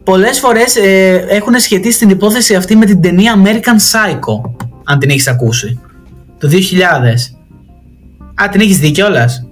πολλές 0.05 0.39
φορές 0.39 0.77
ε, 0.77 1.25
έχουν 1.29 1.59
σχετίσει 1.59 1.99
την 1.99 2.09
υπόθεση 2.09 2.55
αυτή 2.55 2.77
με 2.77 2.87
την 2.87 3.01
ταινία 3.01 3.43
American 3.45 3.77
Psycho 3.93 4.51
αν 4.85 4.99
την 4.99 5.11
έχεις 5.11 5.29
ακούσει 5.29 5.81
το 6.39 6.49
2000 6.49 7.36
Α 8.43 8.49
την 8.49 8.61
έχεις 8.61 8.79
δει 8.79 8.91
κιόλας; 8.91 9.47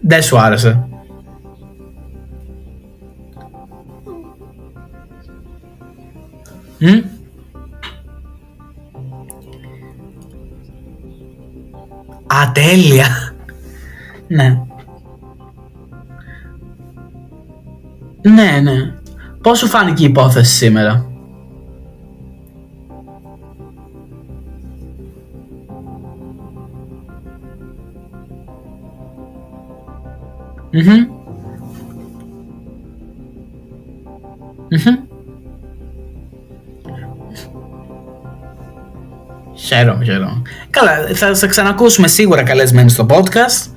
Δεν 0.00 0.22
σου 0.22 0.38
άρεσε 0.38 0.88
Μμ; 6.78 7.00
Α, 12.26 12.52
τέλεια. 12.52 13.34
ναι. 14.28 14.58
Ναι, 18.22 18.60
ναι. 18.62 18.94
Πώς 19.42 19.58
σου 19.58 19.66
φάνηκε 19.66 20.02
η 20.02 20.06
υπόθεση 20.08 20.54
σήμερα; 20.54 21.06
Μμμ. 30.74 31.06
Μμμ. 34.68 34.96
Χαίρομαι, 39.56 40.04
χαίρομαι. 40.04 40.42
Καλά, 40.70 40.92
θα 41.14 41.34
σε 41.34 41.46
ξανακούσουμε 41.46 42.08
σίγουρα 42.08 42.42
καλεσμένοι 42.42 42.90
στο 42.90 43.06
podcast. 43.10 43.70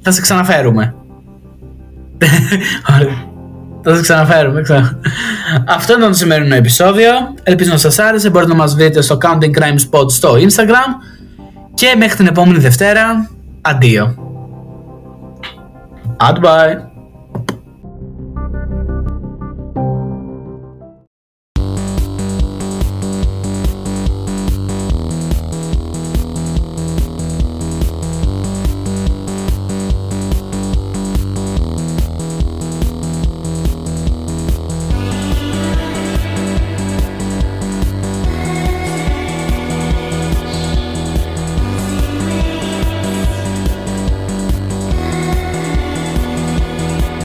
Θα 0.00 0.10
σε 0.10 0.20
ξαναφέρουμε. 0.20 0.94
Ωραία. 2.94 3.32
Θα 3.82 3.94
σε 3.94 4.00
ξαναφέρουμε. 4.00 4.62
Ξα... 4.62 5.00
Αυτό 5.66 5.92
ήταν 5.96 6.08
το 6.08 6.16
σημερινό 6.16 6.54
επεισόδιο. 6.54 7.10
Ελπίζω 7.42 7.70
να 7.70 7.78
σας 7.78 7.98
άρεσε. 7.98 8.30
Μπορείτε 8.30 8.50
να 8.50 8.58
μας 8.58 8.74
βρείτε 8.74 9.02
στο 9.02 9.18
Counting 9.20 9.58
Crime 9.58 9.78
Spot 9.90 10.10
στο 10.10 10.34
Instagram. 10.34 11.14
Και 11.74 11.94
μέχρι 11.98 12.16
την 12.16 12.26
επόμενη 12.26 12.58
Δευτέρα, 12.58 13.30
αντίο. 13.60 14.33
Hadi 16.24 16.40
bye. 16.42 16.93